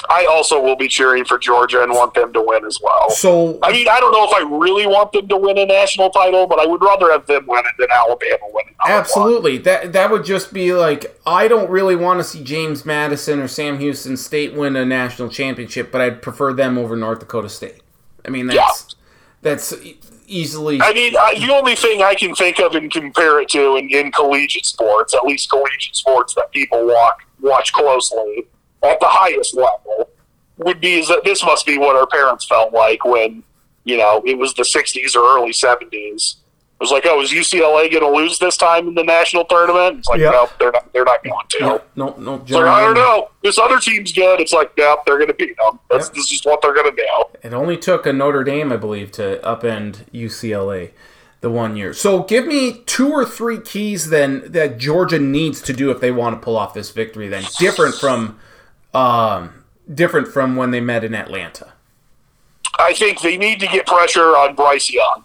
[0.10, 3.10] I also will be cheering for Georgia and want them to win as well.
[3.10, 6.10] So I mean, I don't know if I really want them to win a national
[6.10, 8.76] title, but I would rather have them win it than Alabama win it.
[8.78, 8.99] number one.
[8.99, 9.57] Absolutely.
[9.60, 13.48] That that would just be like I don't really want to see James Madison or
[13.48, 17.82] Sam Houston State win a national championship, but I'd prefer them over North Dakota State.
[18.26, 18.95] I mean that's
[19.41, 23.40] that's e- easily I mean, I, the only thing I can think of and compare
[23.40, 28.45] it to in, in collegiate sports, at least collegiate sports that people walk, watch closely
[28.83, 30.09] at the highest level,
[30.57, 33.43] would be is that this must be what our parents felt like when,
[33.83, 36.35] you know, it was the 60s or early 70s.
[36.79, 39.97] It was like, oh, is UCLA going to lose this time in the national tournament?
[39.99, 40.31] It's like, Yep.
[40.33, 40.93] nope, they're not.
[40.93, 41.59] They're not going to.
[41.59, 42.35] no no no.
[42.35, 43.29] It's like, I don't know.
[43.41, 44.39] This other team's good.
[44.39, 45.79] It's like, nope, they're going to beat them.
[45.89, 46.15] That's, Yep.
[46.15, 47.47] this is what they're going to do.
[47.47, 50.91] It only took a Notre Dame, I believe, to upend UCLA
[51.41, 51.93] the one year.
[51.93, 56.11] So give me two or three keys then that Georgia needs to do if they
[56.11, 57.27] want to pull off this victory.
[57.27, 58.39] Then different from
[58.93, 61.73] um, different from when they met in Atlanta?
[62.80, 65.23] I think they need to get pressure on Bryce Young.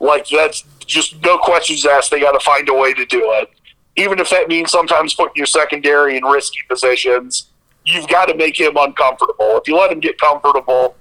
[0.00, 2.10] Like that's just no questions asked.
[2.10, 3.50] They got to find a way to do it,
[3.96, 7.48] even if that means sometimes putting your secondary in risky positions.
[7.84, 9.56] You've got to make him uncomfortable.
[9.58, 10.96] If you let him get comfortable,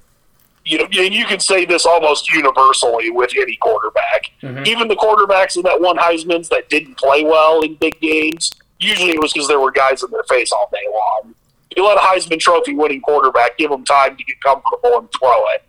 [0.65, 4.31] you know, and you can say this almost universally with any quarterback.
[4.41, 4.65] Mm-hmm.
[4.65, 9.11] Even the quarterbacks in that one Heisman's that didn't play well in big games, usually
[9.11, 11.35] it was because there were guys in their face all day long.
[11.75, 15.43] You let a Heisman Trophy winning quarterback give them time to get comfortable and throw
[15.53, 15.63] it,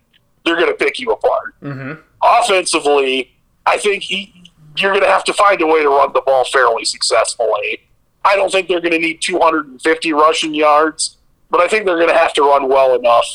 [0.45, 1.59] they're going to pick you apart.
[1.61, 2.01] Mm-hmm.
[2.23, 3.31] Offensively,
[3.65, 6.45] I think he, you're going to have to find a way to run the ball
[6.45, 7.81] fairly successfully.
[8.23, 11.17] I don't think they're going to need 250 rushing yards,
[11.49, 13.25] but I think they're going to have to run well enough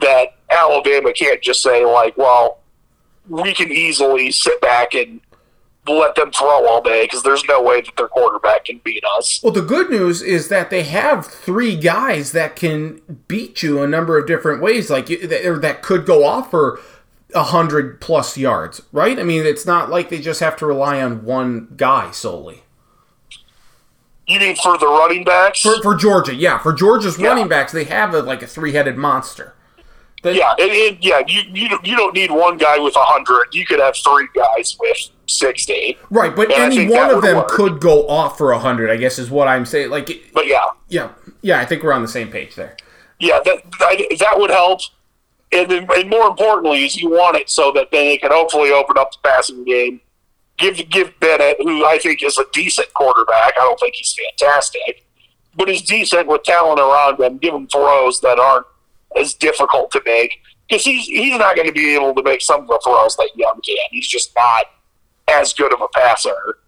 [0.00, 2.60] that Alabama can't just say like, well,
[3.28, 5.20] we can easily sit back and
[5.86, 9.40] let them throw all day because there's no way that their quarterback can beat us.
[9.42, 13.88] Well, the good news is that they have three guys that can beat you a
[13.88, 16.80] number of different ways, like or that could go off for
[17.34, 19.18] a hundred plus yards, right?
[19.18, 22.62] I mean, it's not like they just have to rely on one guy solely.
[24.26, 25.62] You mean for the running backs?
[25.62, 26.58] For, for Georgia, yeah.
[26.58, 27.28] For Georgia's yeah.
[27.28, 29.54] running backs, they have a, like a three-headed monster.
[30.22, 33.48] They, yeah, and, and, yeah, you, you you don't need one guy with a hundred.
[33.52, 34.96] You could have three guys with
[35.26, 35.98] sixty.
[36.10, 37.48] Right, but and any one of them work.
[37.48, 38.90] could go off for a hundred.
[38.90, 39.90] I guess is what I'm saying.
[39.90, 41.58] Like, but yeah, yeah, yeah.
[41.58, 42.76] I think we're on the same page there.
[43.18, 44.80] Yeah, that that, that would help.
[45.54, 48.70] And, then, and more importantly, is you want it so that then they can hopefully
[48.70, 50.00] open up the passing game.
[50.56, 53.54] Give give Bennett, who I think is a decent quarterback.
[53.56, 55.04] I don't think he's fantastic,
[55.56, 57.38] but he's decent with talent around him.
[57.38, 58.66] Give him throws that aren't
[59.16, 62.62] as difficult to make because he's he's not going to be able to make some
[62.62, 63.76] of the throws that Young can.
[63.90, 64.64] He's just not
[65.28, 66.58] as good of a passer.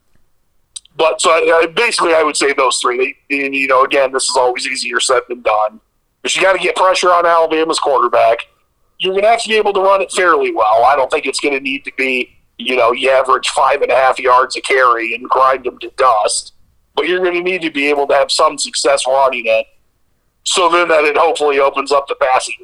[0.96, 3.16] But so I, basically, I would say those three.
[3.30, 5.80] And you know, again, this is always easier said than done.
[6.22, 8.38] But you got to get pressure on Alabama's quarterback.
[8.98, 10.84] You're going to have to be able to run it fairly well.
[10.84, 13.90] I don't think it's going to need to be, you know, you average five and
[13.90, 16.52] a half yards a carry and grind them to dust.
[16.94, 19.66] But you're going to need to be able to have some success running it
[20.44, 22.54] so then that it hopefully opens up the passing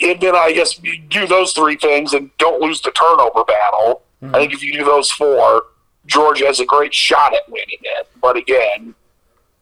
[0.00, 4.02] And then I guess you do those three things and don't lose the turnover battle.
[4.22, 4.34] Mm-hmm.
[4.34, 5.64] I think if you do those four,
[6.06, 8.08] Georgia has a great shot at winning it.
[8.20, 8.94] But again,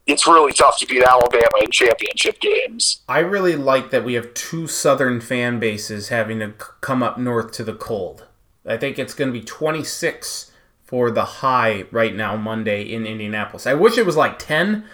[0.06, 3.02] it's really tough to beat Alabama in championship games.
[3.08, 7.52] I really like that we have two Southern fan bases having to come up north
[7.52, 8.26] to the cold.
[8.66, 10.50] I think it's going to be 26
[10.82, 13.66] for the high right now, Monday in Indianapolis.
[13.66, 14.84] I wish it was like 10,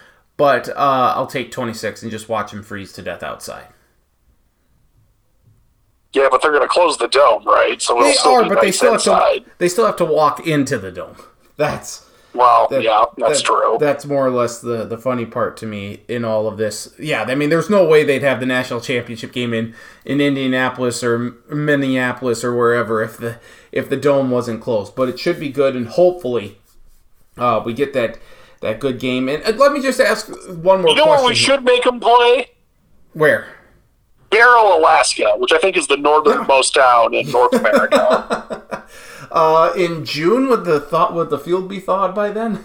[0.41, 3.67] but uh, I'll take 26 and just watch him freeze to death outside.
[6.15, 7.81] Yeah, but they're going to close the dome, right?
[7.81, 9.35] So they are, but nice they still inside.
[9.35, 9.51] have to.
[9.59, 11.17] They still have to walk into the dome.
[11.59, 13.77] That's well, that, yeah, that's that, true.
[13.79, 16.95] That's more or less the the funny part to me in all of this.
[16.99, 19.75] Yeah, I mean, there's no way they'd have the national championship game in
[20.07, 23.39] in Indianapolis or Minneapolis or wherever if the
[23.73, 24.97] if the dome wasn't closed.
[24.97, 26.59] But it should be good, and hopefully,
[27.37, 28.19] uh, we get that
[28.61, 29.29] that good game.
[29.29, 30.91] And uh, let me just ask one more.
[30.91, 31.07] You know question.
[31.07, 32.51] where we should make them play?
[33.13, 33.47] Where?
[34.31, 38.87] Barrow, Alaska, which I think is the northernmost town in North America.
[39.33, 42.65] uh, in June, would the thought would the field be thawed by then?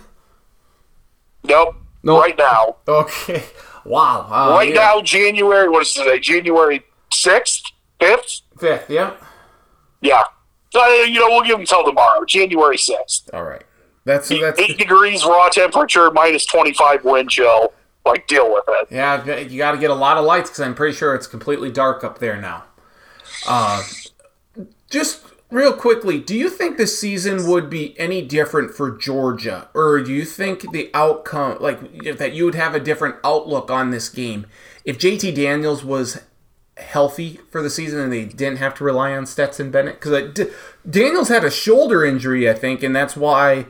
[1.43, 1.75] Nope.
[2.03, 2.21] Nope.
[2.21, 2.77] Right now.
[2.87, 3.43] Okay.
[3.83, 4.27] Wow.
[4.29, 4.75] Uh, right yeah.
[4.75, 5.69] now, January.
[5.69, 6.19] What is today?
[6.19, 7.63] January sixth,
[7.99, 8.41] fifth.
[8.59, 8.89] Fifth.
[8.89, 9.13] Yeah.
[10.01, 10.23] Yeah.
[10.71, 13.29] So, you know, we'll give them until tomorrow, January sixth.
[13.33, 13.64] All right.
[14.05, 17.73] That's that's eight degrees raw temperature, minus twenty five wind chill.
[18.05, 18.87] Like deal with it.
[18.91, 21.71] Yeah, you got to get a lot of lights because I'm pretty sure it's completely
[21.71, 22.65] dark up there now.
[23.47, 23.81] Uh,
[24.91, 30.01] just real quickly, do you think the season would be any different for Georgia, or
[30.01, 34.07] do you think the outcome, like that, you would have a different outlook on this
[34.09, 34.45] game
[34.83, 36.21] if JT Daniels was
[36.77, 39.99] healthy for the season and they didn't have to rely on Stetson Bennett?
[39.99, 40.51] Because D-
[40.87, 43.65] Daniels had a shoulder injury, I think, and that's why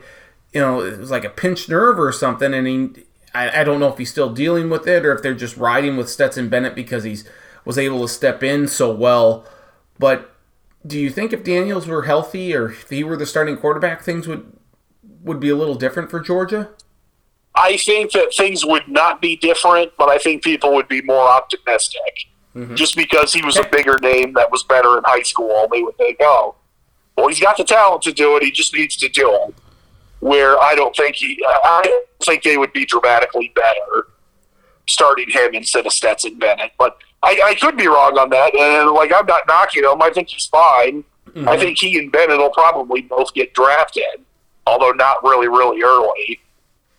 [0.52, 3.04] you know, it was like a pinched nerve or something, and he,
[3.34, 5.96] I, I don't know if he's still dealing with it or if they're just riding
[5.96, 7.28] with Stetson Bennett because he's
[7.64, 9.44] was able to step in so well.
[9.98, 10.34] But
[10.86, 14.26] do you think if Daniels were healthy or if he were the starting quarterback, things
[14.26, 14.50] would
[15.22, 16.70] would be a little different for Georgia?
[17.54, 21.28] I think that things would not be different, but I think people would be more
[21.28, 22.28] optimistic.
[22.54, 22.76] Mm-hmm.
[22.76, 25.96] Just because he was a bigger name that was better in high school, they would
[25.96, 26.54] think, oh,
[27.16, 28.42] well, he's got the talent to do it.
[28.42, 29.54] He just needs to do it
[30.20, 34.08] where I don't think he, I don't think they would be dramatically better
[34.88, 36.72] starting him instead of Stetson Bennett.
[36.78, 38.54] But I, I could be wrong on that.
[38.54, 40.00] And like I'm not knocking him.
[40.00, 41.04] I think he's fine.
[41.28, 41.48] Mm-hmm.
[41.48, 44.24] I think he and Bennett will probably both get drafted,
[44.66, 46.40] although not really, really early.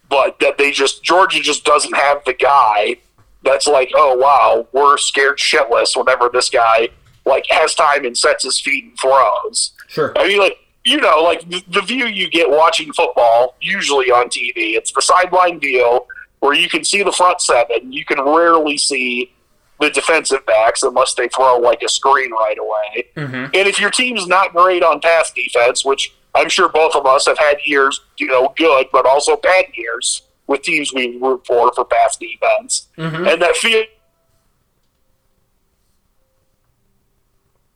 [0.09, 2.97] But that they just Georgia just doesn't have the guy
[3.43, 6.89] that's like, oh wow, we're scared shitless whenever this guy
[7.25, 9.71] like has time and sets his feet and throws.
[9.87, 10.13] Sure.
[10.17, 10.57] I mean, like
[10.87, 15.01] you know, like the, the view you get watching football usually on TV, it's the
[15.01, 15.99] sideline view
[16.39, 17.91] where you can see the front seven.
[17.91, 19.33] You can rarely see
[19.81, 23.07] the defensive backs unless they throw like a screen right away.
[23.17, 23.35] Mm-hmm.
[23.53, 27.27] And if your team's not great on pass defense, which I'm sure both of us
[27.27, 31.71] have had years, you know, good but also bad years with teams we root for
[31.73, 33.27] for pass defense, Mm-hmm.
[33.27, 33.83] and that feel.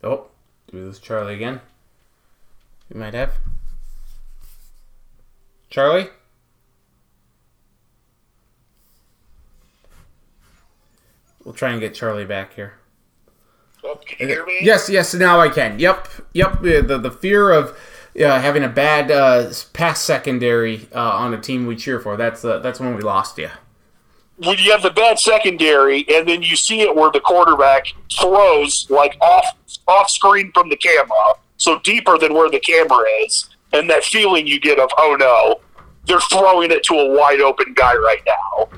[0.03, 0.27] Oh,
[0.71, 1.59] do this Charlie again.
[2.91, 3.33] We might have.
[5.69, 6.09] Charlie?
[11.43, 12.73] We'll try and get Charlie back here.
[13.83, 14.59] Oh, can you hear me?
[14.61, 15.79] Yes, yes, now I can.
[15.79, 16.61] Yep, yep.
[16.61, 17.69] The, the fear of
[18.19, 22.45] uh, having a bad uh, pass secondary uh, on a team we cheer for, that's,
[22.45, 23.49] uh, that's when we lost you.
[24.37, 27.85] when you have the bad secondary and then you see it where the quarterback
[28.19, 29.45] throws like off
[29.87, 34.47] off screen from the camera, so deeper than where the camera is, and that feeling
[34.47, 35.61] you get of oh no,
[36.07, 38.69] they're throwing it to a wide open guy right now.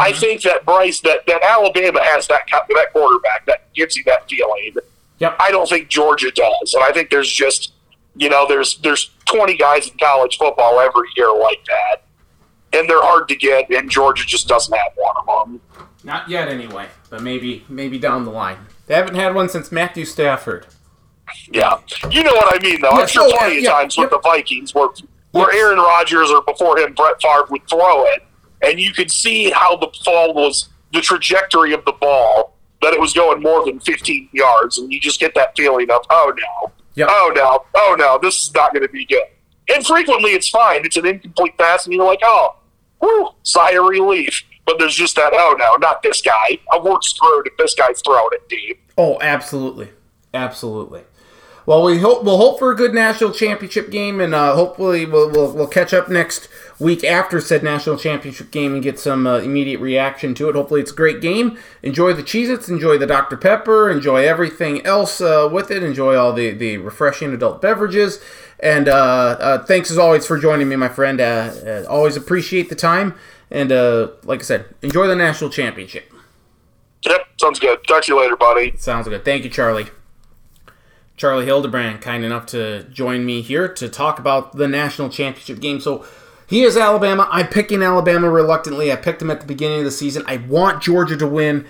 [0.00, 0.18] I mm-hmm.
[0.18, 4.74] think that Bryce that, that Alabama has that that quarterback that gives you that feeling.
[5.18, 5.36] Yep.
[5.38, 7.72] I don't think Georgia does, and I think there's just
[8.16, 12.02] you know there's there's 20 guys in college football every year like that,
[12.72, 15.60] and they're hard to get, and Georgia just doesn't have one of them.
[16.02, 18.58] Not yet, anyway, but maybe maybe down the line.
[18.88, 20.66] They haven't had one since Matthew Stafford.
[21.50, 21.78] Yeah,
[22.10, 22.90] you know what I mean, though.
[22.90, 24.88] Yeah, I'm sure so, plenty uh, of yeah, times with the Vikings where
[25.32, 25.52] where.
[25.52, 28.22] Aaron Rodgers or before him Brett Favre would throw it,
[28.62, 33.00] and you could see how the fall was the trajectory of the ball that it
[33.00, 37.06] was going more than 15 yards, and you just get that feeling of oh no,
[37.08, 39.24] oh no, oh no, this is not going to be good.
[39.74, 42.56] And frequently it's fine; it's an incomplete pass, and you're like, oh,
[43.00, 44.42] whew, sigh of relief.
[44.66, 46.58] But there's just that oh no, not this guy.
[46.82, 48.80] We're screwed if this guy's throwing it deep.
[48.96, 49.90] Oh, absolutely,
[50.32, 51.02] absolutely.
[51.66, 55.30] Well, we hope we'll hope for a good national championship game, and uh, hopefully we'll,
[55.30, 59.38] we'll we'll catch up next week after said national championship game and get some uh,
[59.38, 60.54] immediate reaction to it.
[60.54, 61.58] Hopefully, it's a great game.
[61.82, 65.82] Enjoy the Cheez-Its, enjoy the Dr Pepper, enjoy everything else uh, with it.
[65.82, 68.20] Enjoy all the the refreshing adult beverages.
[68.60, 71.18] And uh, uh, thanks as always for joining me, my friend.
[71.18, 73.14] Uh, uh, always appreciate the time.
[73.50, 76.12] And uh, like I said, enjoy the national championship.
[77.06, 77.78] Yep, sounds good.
[77.86, 78.74] Talk to you later, buddy.
[78.76, 79.24] Sounds good.
[79.24, 79.88] Thank you, Charlie.
[81.16, 85.80] Charlie Hildebrand, kind enough to join me here to talk about the national championship game.
[85.80, 86.04] So
[86.46, 87.28] he is Alabama.
[87.30, 88.92] I'm picking Alabama reluctantly.
[88.92, 90.24] I picked him at the beginning of the season.
[90.26, 91.66] I want Georgia to win,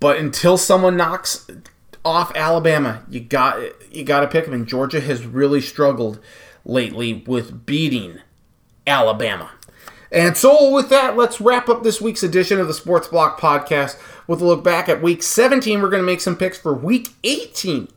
[0.00, 1.46] but until someone knocks
[2.04, 3.58] off Alabama, you got
[3.92, 4.52] you got to pick him.
[4.52, 6.20] And Georgia has really struggled
[6.64, 8.18] lately with beating
[8.86, 9.50] Alabama.
[10.12, 13.98] And so, with that, let's wrap up this week's edition of the Sports Block Podcast
[14.28, 15.82] with a look back at Week 17.
[15.82, 17.88] We're going to make some picks for Week 18.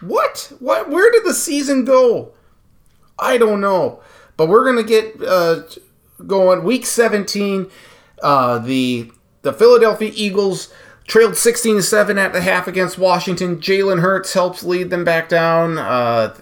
[0.00, 0.52] What?
[0.58, 0.90] What?
[0.90, 2.32] Where did the season go?
[3.18, 4.00] I don't know,
[4.36, 5.62] but we're to get uh,
[6.26, 6.64] going.
[6.64, 7.70] Week 17,
[8.22, 9.10] uh, the
[9.42, 10.72] the Philadelphia Eagles
[11.06, 13.58] trailed 16 to seven at the half against Washington.
[13.58, 15.76] Jalen Hurts helps lead them back down.
[15.76, 16.34] Uh,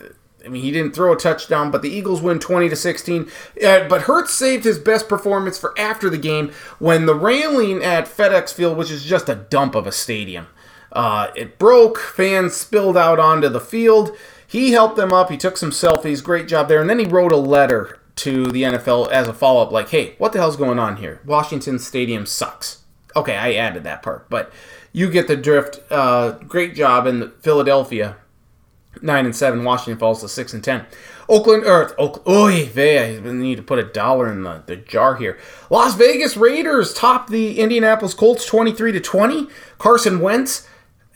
[0.45, 3.31] I mean, he didn't throw a touchdown, but the Eagles win 20 to 16.
[3.65, 8.07] Uh, but Hurts saved his best performance for after the game when the railing at
[8.07, 10.47] FedEx Field, which is just a dump of a stadium,
[10.93, 11.99] uh, it broke.
[11.99, 14.17] Fans spilled out onto the field.
[14.47, 15.31] He helped them up.
[15.31, 16.23] He took some selfies.
[16.23, 16.81] Great job there.
[16.81, 20.15] And then he wrote a letter to the NFL as a follow up, like, "Hey,
[20.19, 21.21] what the hell's going on here?
[21.25, 22.79] Washington Stadium sucks."
[23.15, 24.53] Okay, I added that part, but
[24.93, 25.81] you get the drift.
[25.91, 28.17] Uh, great job in Philadelphia
[29.03, 29.65] nine and seven.
[29.65, 30.87] Washington falls to six and ten.
[31.29, 31.95] Oakland Earth.
[31.99, 35.39] Oak, oy vey, I need to put a dollar in the, the jar here.
[35.71, 39.49] Las Vegas Raiders top the Indianapolis Colts twenty three to twenty.
[39.79, 40.67] Carson Wentz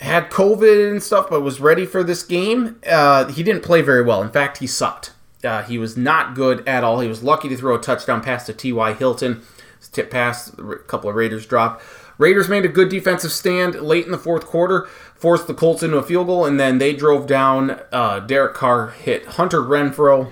[0.02, 2.80] had COVID and stuff, but was ready for this game.
[2.86, 4.20] Uh, he didn't play very well.
[4.22, 5.12] In fact, he sucked.
[5.44, 7.00] Uh, he was not good at all.
[7.00, 8.94] He was lucky to throw a touchdown pass to T.Y.
[8.94, 9.42] Hilton.
[9.90, 11.84] Tip pass, a couple of Raiders dropped.
[12.16, 15.96] Raiders made a good defensive stand late in the fourth quarter, forced the Colts into
[15.98, 17.80] a field goal, and then they drove down.
[17.90, 20.30] Uh, Derek Carr hit Hunter Renfrow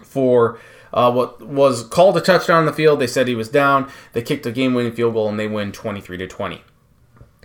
[0.00, 0.58] for
[0.92, 2.98] uh, what was called a touchdown on the field.
[2.98, 3.90] They said he was down.
[4.14, 6.62] They kicked a game-winning field goal, and they win 23 to 20.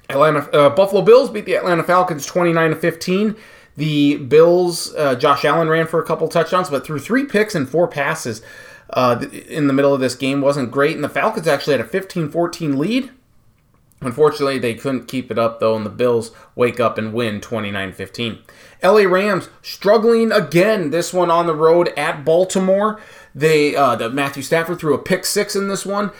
[0.10, 3.36] Atlanta uh, Buffalo Bills beat the Atlanta Falcons 29 to 15.
[3.76, 7.69] The Bills, uh, Josh Allen ran for a couple touchdowns, but threw three picks and
[7.69, 8.42] four passes
[8.92, 10.95] uh, in the middle of this game wasn't great.
[10.95, 13.11] And the Falcons actually had a 15-14 lead.
[14.02, 18.40] Unfortunately, they couldn't keep it up though, and the Bills wake up and win 29-15.
[18.84, 20.92] LA Rams struggling again.
[20.92, 23.02] This one on the road at Baltimore.
[23.34, 26.11] They uh, the Matthew Stafford threw a pick six in this one.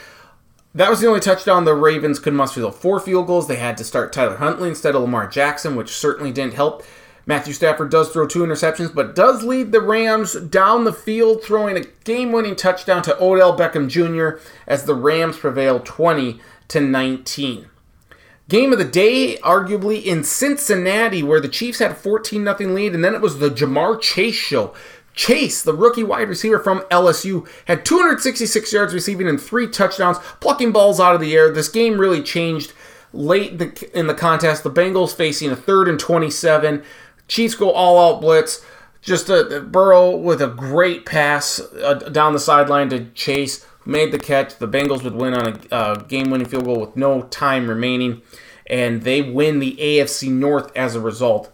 [0.74, 2.60] That was the only touchdown the Ravens could muster.
[2.60, 5.90] Though four field goals, they had to start Tyler Huntley instead of Lamar Jackson, which
[5.90, 6.82] certainly didn't help.
[7.26, 11.76] Matthew Stafford does throw two interceptions, but does lead the Rams down the field, throwing
[11.76, 14.40] a game-winning touchdown to Odell Beckham Jr.
[14.66, 17.66] as the Rams prevail 20 to 19.
[18.48, 22.94] Game of the day, arguably in Cincinnati, where the Chiefs had a 14 0 lead,
[22.94, 24.72] and then it was the Ja'Marr Chase show.
[25.18, 30.70] Chase, the rookie wide receiver from LSU, had 266 yards receiving and three touchdowns, plucking
[30.70, 31.50] balls out of the air.
[31.50, 32.72] This game really changed
[33.12, 33.60] late
[33.92, 34.62] in the contest.
[34.62, 36.84] The Bengals facing a third and 27.
[37.26, 38.64] Chiefs go all out blitz.
[39.02, 44.20] Just a Burrow with a great pass uh, down the sideline to Chase, made the
[44.20, 44.56] catch.
[44.58, 48.22] The Bengals would win on a uh, game-winning field goal with no time remaining,
[48.68, 51.52] and they win the AFC North as a result.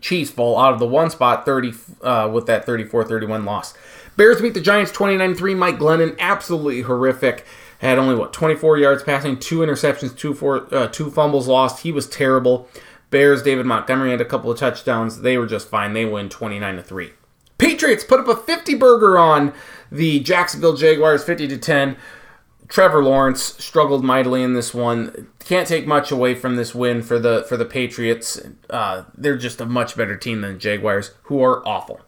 [0.00, 3.74] Chiefs fall out of the one spot 30 uh, with that 34-31 loss.
[4.16, 5.56] Bears beat the Giants 29-3.
[5.56, 7.44] Mike Glennon absolutely horrific.
[7.78, 11.82] Had only what 24 yards passing, two interceptions, two four, uh, two fumbles lost.
[11.82, 12.68] He was terrible.
[13.10, 15.20] Bears, David Montgomery had a couple of touchdowns.
[15.20, 15.92] They were just fine.
[15.92, 17.12] They win 29 to 3.
[17.58, 19.52] Patriots put up a 50 burger on
[19.92, 21.96] the Jacksonville Jaguars 50 to 10.
[22.68, 25.28] Trevor Lawrence struggled mightily in this one.
[25.40, 28.40] Can't take much away from this win for the for the Patriots.
[28.70, 32.00] Uh, they're just a much better team than the Jaguars, who are awful.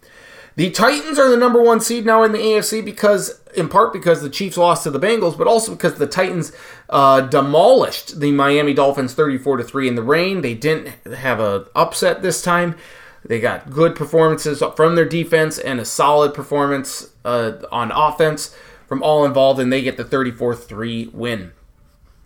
[0.56, 4.22] The Titans are the number one seed now in the AFC because, in part, because
[4.22, 6.50] the Chiefs lost to the Bengals, but also because the Titans
[6.88, 10.40] uh, demolished the Miami Dolphins 34 to three in the rain.
[10.40, 12.74] They didn't have a upset this time.
[13.22, 18.56] They got good performances from their defense and a solid performance uh, on offense
[18.86, 21.52] from all involved, and they get the 34-3 win.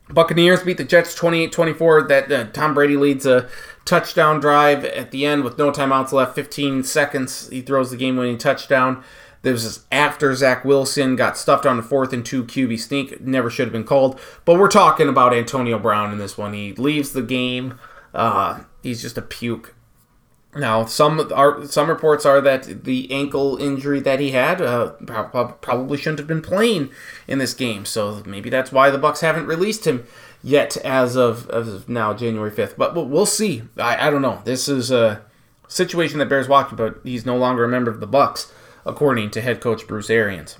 [0.08, 2.08] Buccaneers beat the Jets 28-24.
[2.08, 3.48] That uh, Tom Brady leads a
[3.84, 7.48] touchdown drive at the end with no timeouts left, 15 seconds.
[7.48, 9.04] He throws the game-winning touchdown.
[9.42, 13.20] This is after Zach Wilson got stuffed on the fourth and two QB sneak.
[13.22, 14.20] Never should have been called.
[14.44, 16.52] But we're talking about Antonio Brown in this one.
[16.52, 17.78] He leaves the game.
[18.12, 19.74] Uh, he's just a puke.
[20.54, 24.90] Now, some are some reports are that the ankle injury that he had uh,
[25.60, 26.90] probably shouldn't have been playing
[27.28, 27.84] in this game.
[27.84, 30.06] So maybe that's why the Bucks haven't released him
[30.42, 32.76] yet as of, as of now, January fifth.
[32.76, 33.62] But we'll see.
[33.78, 34.42] I, I don't know.
[34.44, 35.22] This is a
[35.68, 38.52] situation that bears watching, but he's no longer a member of the Bucks,
[38.84, 40.58] according to head coach Bruce Arians.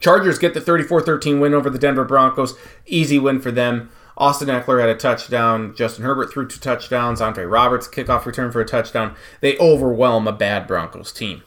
[0.00, 2.54] Chargers get the 34-13 win over the Denver Broncos.
[2.86, 3.90] Easy win for them.
[4.16, 5.74] Austin Ekeler had a touchdown.
[5.74, 7.20] Justin Herbert threw two touchdowns.
[7.20, 9.14] Andre Roberts kickoff return for a touchdown.
[9.40, 11.42] They overwhelm a bad Broncos team.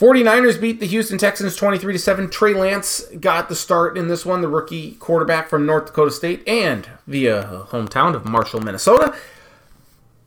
[0.00, 2.30] 49ers beat the Houston Texans 23 to 7.
[2.30, 6.42] Trey Lance got the start in this one, the rookie quarterback from North Dakota State
[6.48, 9.14] and via hometown of Marshall, Minnesota.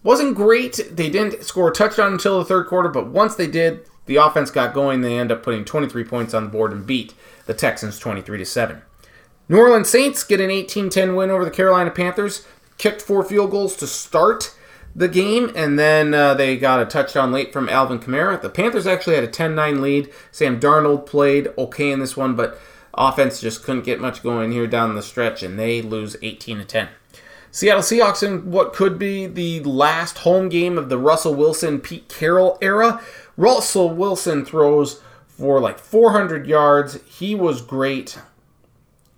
[0.04, 0.80] Wasn't great.
[0.92, 4.52] They didn't score a touchdown until the third quarter, but once they did, the offense
[4.52, 5.02] got going.
[5.02, 7.16] They end up putting 23 points on the board and beat
[7.48, 8.84] the Texans 23 to 7.
[9.50, 12.46] New Orleans Saints get an 18 10 win over the Carolina Panthers.
[12.78, 14.56] Kicked four field goals to start
[14.96, 18.42] the game, and then uh, they got a touchdown late from Alvin Kamara.
[18.42, 20.12] The Panthers actually had a 10 9 lead.
[20.32, 22.60] Sam Darnold played okay in this one, but
[22.94, 26.90] offense just couldn't get much going here down the stretch, and they lose 18 10.
[27.52, 32.10] Seattle Seahawks in what could be the last home game of the Russell Wilson Pete
[32.10, 33.02] Carroll era.
[33.38, 37.00] Russell Wilson throws for like 400 yards.
[37.06, 38.18] He was great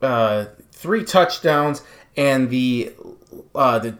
[0.05, 1.81] uh, three touchdowns,
[2.15, 2.93] and the
[3.53, 3.97] uh, the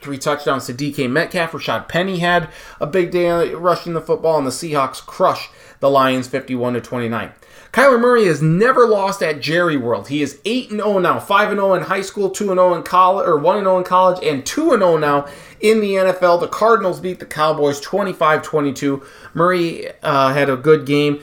[0.00, 1.52] three touchdowns to DK Metcalf.
[1.52, 2.48] Rashad Penny had
[2.80, 7.32] a big day rushing the football, and the Seahawks crush the Lions 51 to 29.
[7.72, 10.08] Kyler Murray has never lost at Jerry World.
[10.08, 13.38] He is 8 0 now, 5 0 in high school, 2 0 in college, or
[13.38, 15.26] 1 0 in college, and 2 0 now
[15.60, 16.40] in the NFL.
[16.40, 19.02] The Cardinals beat the Cowboys 25 22.
[19.34, 21.22] Murray uh, had a good game.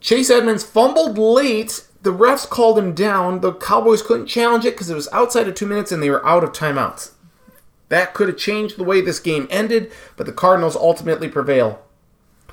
[0.00, 3.40] Chase Edmonds fumbled late the refs called him down.
[3.40, 6.24] The Cowboys couldn't challenge it because it was outside of two minutes and they were
[6.24, 7.10] out of timeouts.
[7.88, 11.82] That could have changed the way this game ended, but the Cardinals ultimately prevail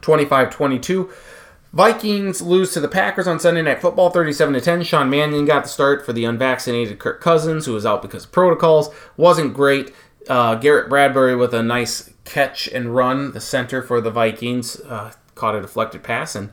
[0.02, 1.12] 25 22.
[1.72, 4.84] Vikings lose to the Packers on Sunday Night Football 37 10.
[4.84, 8.32] Sean Mannion got the start for the unvaccinated Kirk Cousins, who was out because of
[8.32, 8.90] protocols.
[9.18, 9.94] Wasn't great.
[10.28, 15.14] Uh, Garrett Bradbury with a nice catch and run, the center for the Vikings, uh,
[15.36, 16.50] caught a deflected pass and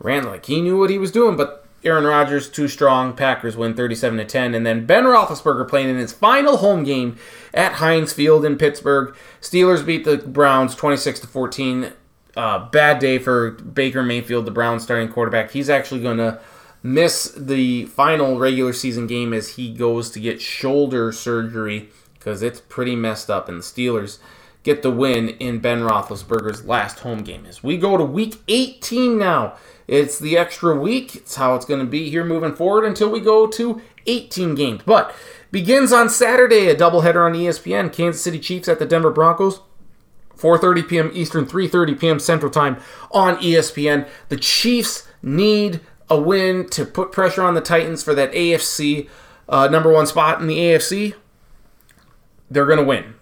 [0.00, 3.12] ran like he knew what he was doing, but Aaron Rodgers too strong.
[3.14, 7.16] Packers win 37 to 10, and then Ben Roethlisberger playing in his final home game
[7.52, 9.14] at Heinz Field in Pittsburgh.
[9.40, 11.92] Steelers beat the Browns 26 to 14.
[12.36, 15.50] Uh, bad day for Baker Mayfield, the Browns starting quarterback.
[15.50, 16.40] He's actually going to
[16.82, 22.60] miss the final regular season game as he goes to get shoulder surgery because it's
[22.60, 23.48] pretty messed up.
[23.48, 24.18] And the Steelers
[24.62, 27.46] get the win in Ben Roethlisberger's last home game.
[27.46, 29.54] As we go to week 18 now,
[29.88, 31.14] it's the extra week.
[31.14, 34.82] It's how it's going to be here moving forward until we go to 18 games.
[34.84, 35.14] But
[35.50, 37.92] begins on Saturday, a doubleheader on ESPN.
[37.92, 39.60] Kansas City Chiefs at the Denver Broncos.
[40.36, 41.10] 4:30 p.m.
[41.14, 42.18] Eastern, 3:30 p.m.
[42.18, 42.78] Central Time
[43.12, 44.08] on ESPN.
[44.28, 45.80] The Chiefs need
[46.10, 49.08] a win to put pressure on the Titans for that AFC
[49.48, 51.14] uh, number one spot in the AFC.
[52.50, 53.14] They're going to win.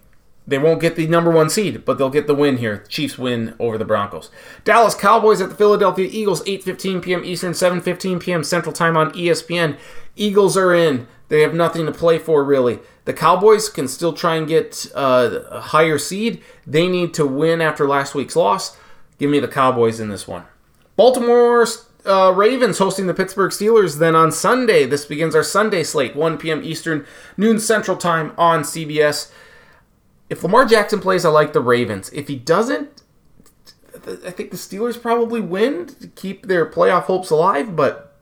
[0.47, 2.85] They won't get the number one seed, but they'll get the win here.
[2.89, 4.31] Chiefs win over the Broncos.
[4.65, 7.25] Dallas Cowboys at the Philadelphia Eagles, 8:15 p.m.
[7.25, 8.43] Eastern, 7:15 p.m.
[8.43, 9.79] Central Time on ESPN.
[10.17, 11.07] Eagles are in.
[11.29, 12.81] They have nothing to play for really.
[13.05, 16.43] The Cowboys can still try and get uh, a higher seed.
[16.67, 18.77] They need to win after last week's loss.
[19.19, 20.45] Give me the Cowboys in this one.
[20.97, 21.67] Baltimore
[22.05, 23.99] uh, Ravens hosting the Pittsburgh Steelers.
[23.99, 26.63] Then on Sunday, this begins our Sunday slate, 1 p.m.
[26.65, 29.31] Eastern, noon Central Time on CBS.
[30.31, 32.09] If Lamar Jackson plays, I like the Ravens.
[32.13, 33.03] If he doesn't,
[33.95, 38.17] I think the Steelers probably win to keep their playoff hopes alive, but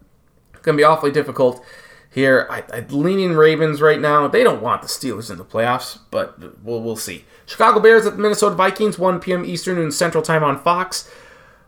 [0.53, 1.65] it's going to be awfully difficult
[2.11, 2.49] here.
[2.51, 4.27] I, I leaning Ravens right now.
[4.27, 7.27] They don't want the Steelers in the playoffs, but we'll, we'll see.
[7.47, 9.45] Chicago Bears at the Minnesota Vikings, 1 p.m.
[9.45, 11.11] Eastern and Central Time on Fox.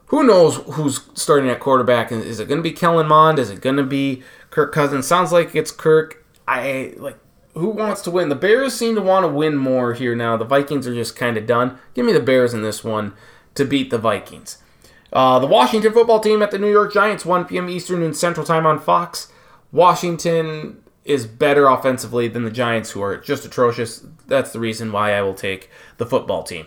[0.06, 2.10] Who knows who's starting at quarterback?
[2.10, 3.38] Is it going to be Kellen Mond?
[3.38, 5.06] Is it going to be Kirk Cousins?
[5.06, 6.26] Sounds like it's Kirk.
[6.48, 7.16] I like
[7.54, 8.28] who wants to win?
[8.28, 10.36] The Bears seem to want to win more here now.
[10.36, 11.78] The Vikings are just kind of done.
[11.94, 13.12] Give me the Bears in this one
[13.54, 14.58] to beat the Vikings.
[15.12, 17.68] Uh, the Washington football team at the New York Giants, 1 p.m.
[17.68, 19.32] Eastern and Central Time on Fox.
[19.72, 24.04] Washington is better offensively than the Giants, who are just atrocious.
[24.28, 26.66] That's the reason why I will take the football team.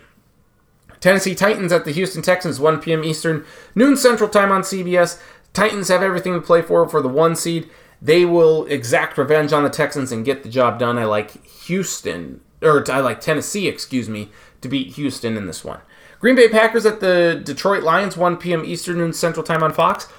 [1.00, 3.04] Tennessee Titans at the Houston Texans, 1 p.m.
[3.04, 3.46] Eastern,
[3.76, 5.22] noon Central Time on CBS.
[5.54, 7.70] Titans have everything to play for for the one seed.
[8.04, 10.98] They will exact revenge on the Texans and get the job done.
[10.98, 15.80] I like Houston, or I like Tennessee, excuse me, to beat Houston in this one.
[16.20, 18.66] Green Bay Packers at the Detroit Lions, 1 p.m.
[18.66, 20.10] Eastern and Central Time on Fox.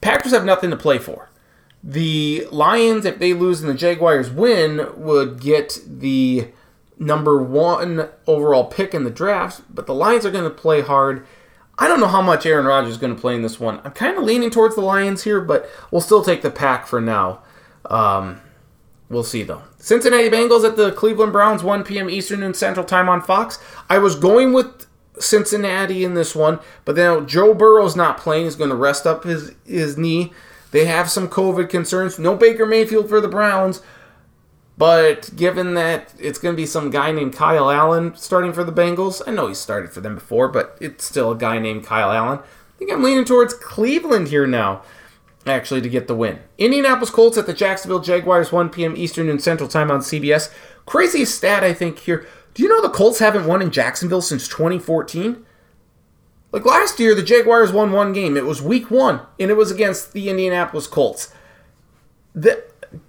[0.00, 1.28] Packers have nothing to play for.
[1.84, 6.48] The Lions, if they lose and the Jaguars win, would get the
[6.98, 11.26] number one overall pick in the draft, but the Lions are going to play hard
[11.78, 13.80] I don't know how much Aaron Rodgers is going to play in this one.
[13.84, 17.00] I'm kind of leaning towards the Lions here, but we'll still take the pack for
[17.00, 17.40] now.
[17.86, 18.40] Um,
[19.08, 19.62] we'll see though.
[19.78, 22.10] Cincinnati Bengals at the Cleveland Browns, 1 p.m.
[22.10, 23.58] Eastern and Central Time on Fox.
[23.88, 24.86] I was going with
[25.20, 28.44] Cincinnati in this one, but now Joe Burrow's not playing.
[28.44, 30.32] He's going to rest up his his knee.
[30.70, 32.18] They have some COVID concerns.
[32.18, 33.80] No Baker Mayfield for the Browns.
[34.78, 38.72] But given that it's going to be some guy named Kyle Allen starting for the
[38.72, 42.12] Bengals, I know he started for them before, but it's still a guy named Kyle
[42.12, 42.38] Allen.
[42.38, 44.82] I think I'm leaning towards Cleveland here now,
[45.44, 46.38] actually, to get the win.
[46.58, 48.96] Indianapolis Colts at the Jacksonville Jaguars, 1 p.m.
[48.96, 50.54] Eastern and Central Time on CBS.
[50.86, 52.24] Crazy stat, I think, here.
[52.54, 55.44] Do you know the Colts haven't won in Jacksonville since 2014?
[56.52, 58.36] Like last year, the Jaguars won one game.
[58.36, 61.34] It was week one, and it was against the Indianapolis Colts.
[62.32, 62.62] The,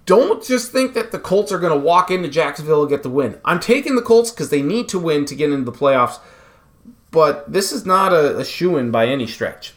[0.06, 3.10] don't just think that the Colts are going to walk into Jacksonville and get the
[3.10, 3.40] win.
[3.44, 6.18] I'm taking the Colts because they need to win to get into the playoffs,
[7.10, 9.74] but this is not a, a shoe in by any stretch.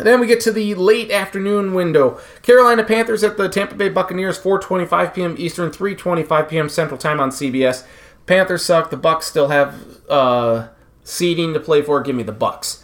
[0.00, 2.18] And then we get to the late afternoon window.
[2.40, 5.34] Carolina Panthers at the Tampa Bay Buccaneers, 4:25 p.m.
[5.36, 6.68] Eastern, 3:25 p.m.
[6.70, 7.84] Central Time on CBS.
[8.24, 8.88] Panthers suck.
[8.88, 9.74] The Bucks still have
[10.08, 10.68] uh,
[11.04, 12.00] seeding to play for.
[12.00, 12.82] Give me the Bucks.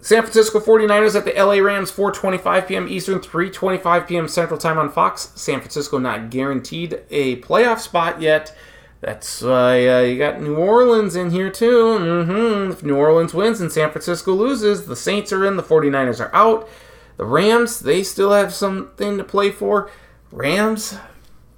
[0.00, 2.88] San Francisco 49ers at the LA Rams, 4:25 p.m.
[2.88, 4.28] Eastern, 3:25 p.m.
[4.28, 5.32] Central Time on Fox.
[5.34, 8.56] San Francisco not guaranteed a playoff spot yet.
[9.00, 11.98] That's why uh, you got New Orleans in here too.
[11.98, 12.72] Mm-hmm.
[12.72, 16.34] If New Orleans wins and San Francisco loses, the Saints are in, the 49ers are
[16.34, 16.68] out.
[17.16, 19.90] The Rams, they still have something to play for.
[20.30, 20.98] Rams,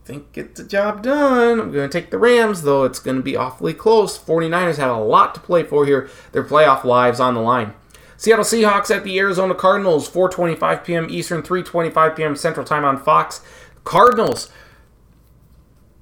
[0.04, 1.60] think get the job done.
[1.60, 4.18] I'm going to take the Rams, though it's going to be awfully close.
[4.18, 6.08] 49ers have a lot to play for here.
[6.32, 7.74] Their playoff lives on the line.
[8.20, 11.06] Seattle Seahawks at the Arizona Cardinals, 4:25 p.m.
[11.08, 12.36] Eastern, 3:25 p.m.
[12.36, 13.40] Central Time on Fox.
[13.82, 14.50] Cardinals,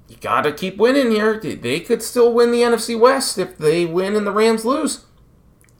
[0.09, 1.39] you got to keep winning here.
[1.39, 5.05] They could still win the NFC West if they win and the Rams lose.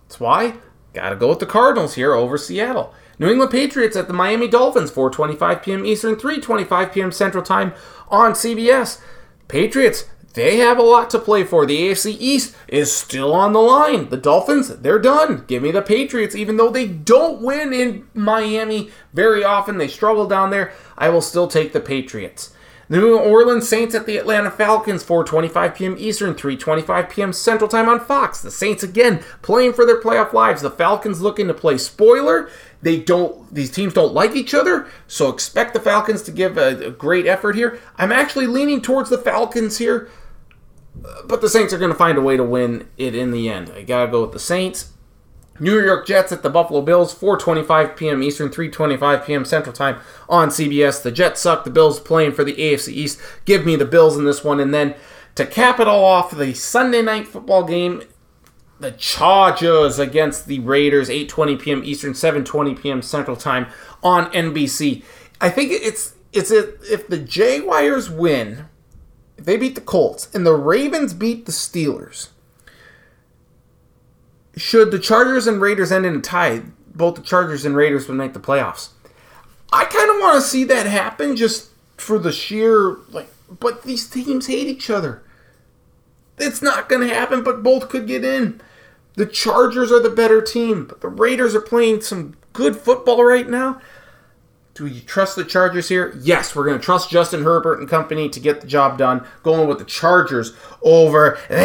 [0.08, 0.54] That's why
[0.94, 2.94] got to go with the Cardinals here over Seattle.
[3.20, 5.86] New England Patriots at the Miami Dolphins, 4:25 p.m.
[5.86, 7.12] Eastern, 3:25 p.m.
[7.12, 7.74] Central Time
[8.08, 9.02] on CBS.
[9.50, 11.66] Patriots they have a lot to play for.
[11.66, 14.10] The AFC East is still on the line.
[14.10, 15.46] The Dolphins, they're done.
[15.48, 19.78] Give me the Patriots, even though they don't win in Miami very often.
[19.78, 20.72] They struggle down there.
[20.98, 22.54] I will still take the Patriots.
[22.92, 25.96] New Orleans Saints at the Atlanta Falcons, 4:25 p.m.
[26.00, 27.34] Eastern, 3:25 p.m.
[27.34, 28.42] Central Time on Fox.
[28.42, 30.64] The Saints again playing for their playoff lives.
[30.64, 32.50] The Falcons looking to play spoiler.
[32.82, 36.88] They don't; these teams don't like each other, so expect the Falcons to give a,
[36.88, 37.80] a great effort here.
[37.98, 40.10] I'm actually leaning towards the Falcons here
[41.06, 43.50] uh, but the Saints are going to find a way to win it in the
[43.50, 43.72] end.
[43.76, 44.94] I got to go with the Saints.
[45.60, 48.24] New York Jets at the Buffalo Bills, 4:25 p.m.
[48.24, 49.46] Eastern, 3:25 p.m.
[49.46, 50.00] Central Time
[50.30, 51.02] on CBS.
[51.02, 51.66] The Jets suck.
[51.66, 53.20] The Bills playing for the AFC East.
[53.44, 54.96] Give me the Bills in this one, and then
[55.36, 58.04] to cap it all off, the Sunday night football game,
[58.80, 61.84] the Chargers against the Raiders, 8:20 p.m.
[61.84, 63.02] Eastern, 7:20 p.m.
[63.02, 63.68] Central Time
[64.04, 65.04] on NBC.
[65.42, 68.66] I think it's it's if the Jaguars win,
[69.38, 72.30] if they beat the Colts, and the Ravens beat the Steelers
[74.60, 78.18] should the Chargers and Raiders end in a tie, both the Chargers and Raiders would
[78.18, 78.90] make the playoffs.
[79.72, 84.08] I kind of want to see that happen just for the sheer like but these
[84.08, 85.24] teams hate each other.
[86.38, 88.62] It's not going to happen, but both could get in.
[89.20, 93.50] The Chargers are the better team, but the Raiders are playing some good football right
[93.50, 93.82] now.
[94.74, 96.18] Do you trust the Chargers here?
[96.22, 99.28] Yes, we're going to trust Justin Herbert and company to get the job done.
[99.44, 101.58] Going with the Chargers over this.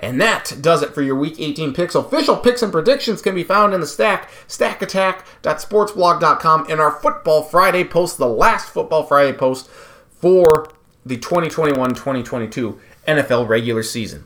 [0.00, 1.94] and that does it for your Week 18 picks.
[1.94, 7.84] Official picks and predictions can be found in the stack, stackattack.sportsblog.com, and our Football Friday
[7.84, 9.70] post, the last Football Friday post
[10.10, 10.68] for
[11.06, 14.24] the 2021 2022 NFL regular season.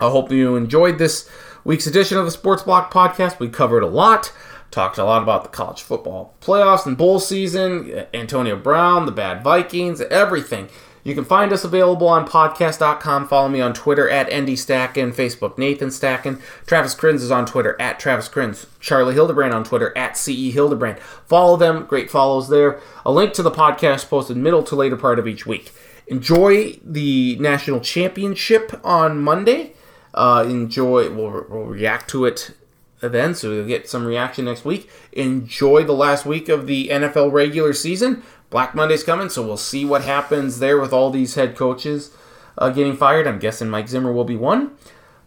[0.00, 1.28] I hope you enjoyed this
[1.64, 3.40] week's edition of the Sports Block podcast.
[3.40, 4.32] We covered a lot,
[4.70, 9.42] talked a lot about the college football playoffs and bowl season, Antonio Brown, the bad
[9.42, 10.68] Vikings, everything.
[11.02, 13.28] You can find us available on podcast.com.
[13.28, 16.40] Follow me on Twitter at Andy Stacken, Facebook Nathan Stacken.
[16.66, 18.66] Travis Crins is on Twitter at Travis Crins.
[18.78, 21.00] Charlie Hildebrand on Twitter at CE Hildebrand.
[21.26, 21.86] Follow them.
[21.86, 22.80] Great follows there.
[23.06, 25.72] A link to the podcast posted middle to later part of each week.
[26.08, 29.74] Enjoy the national championship on Monday.
[30.14, 31.10] Uh, enjoy.
[31.10, 32.52] We'll, we'll react to it
[33.00, 34.90] then, so we'll get some reaction next week.
[35.12, 38.22] Enjoy the last week of the NFL regular season.
[38.50, 42.10] Black Monday's coming, so we'll see what happens there with all these head coaches
[42.56, 43.26] uh, getting fired.
[43.26, 44.72] I'm guessing Mike Zimmer will be one.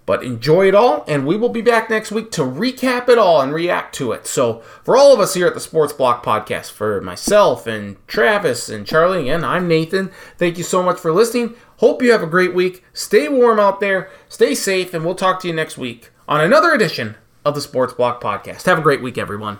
[0.07, 3.39] But enjoy it all, and we will be back next week to recap it all
[3.39, 4.25] and react to it.
[4.25, 8.67] So, for all of us here at the Sports Block Podcast, for myself and Travis
[8.67, 11.53] and Charlie, and I'm Nathan, thank you so much for listening.
[11.81, 12.83] Hope you have a great week.
[12.93, 16.73] Stay warm out there, stay safe, and we'll talk to you next week on another
[16.73, 18.67] edition of the Sports Block Podcast.
[18.67, 19.57] Have a great week, everyone.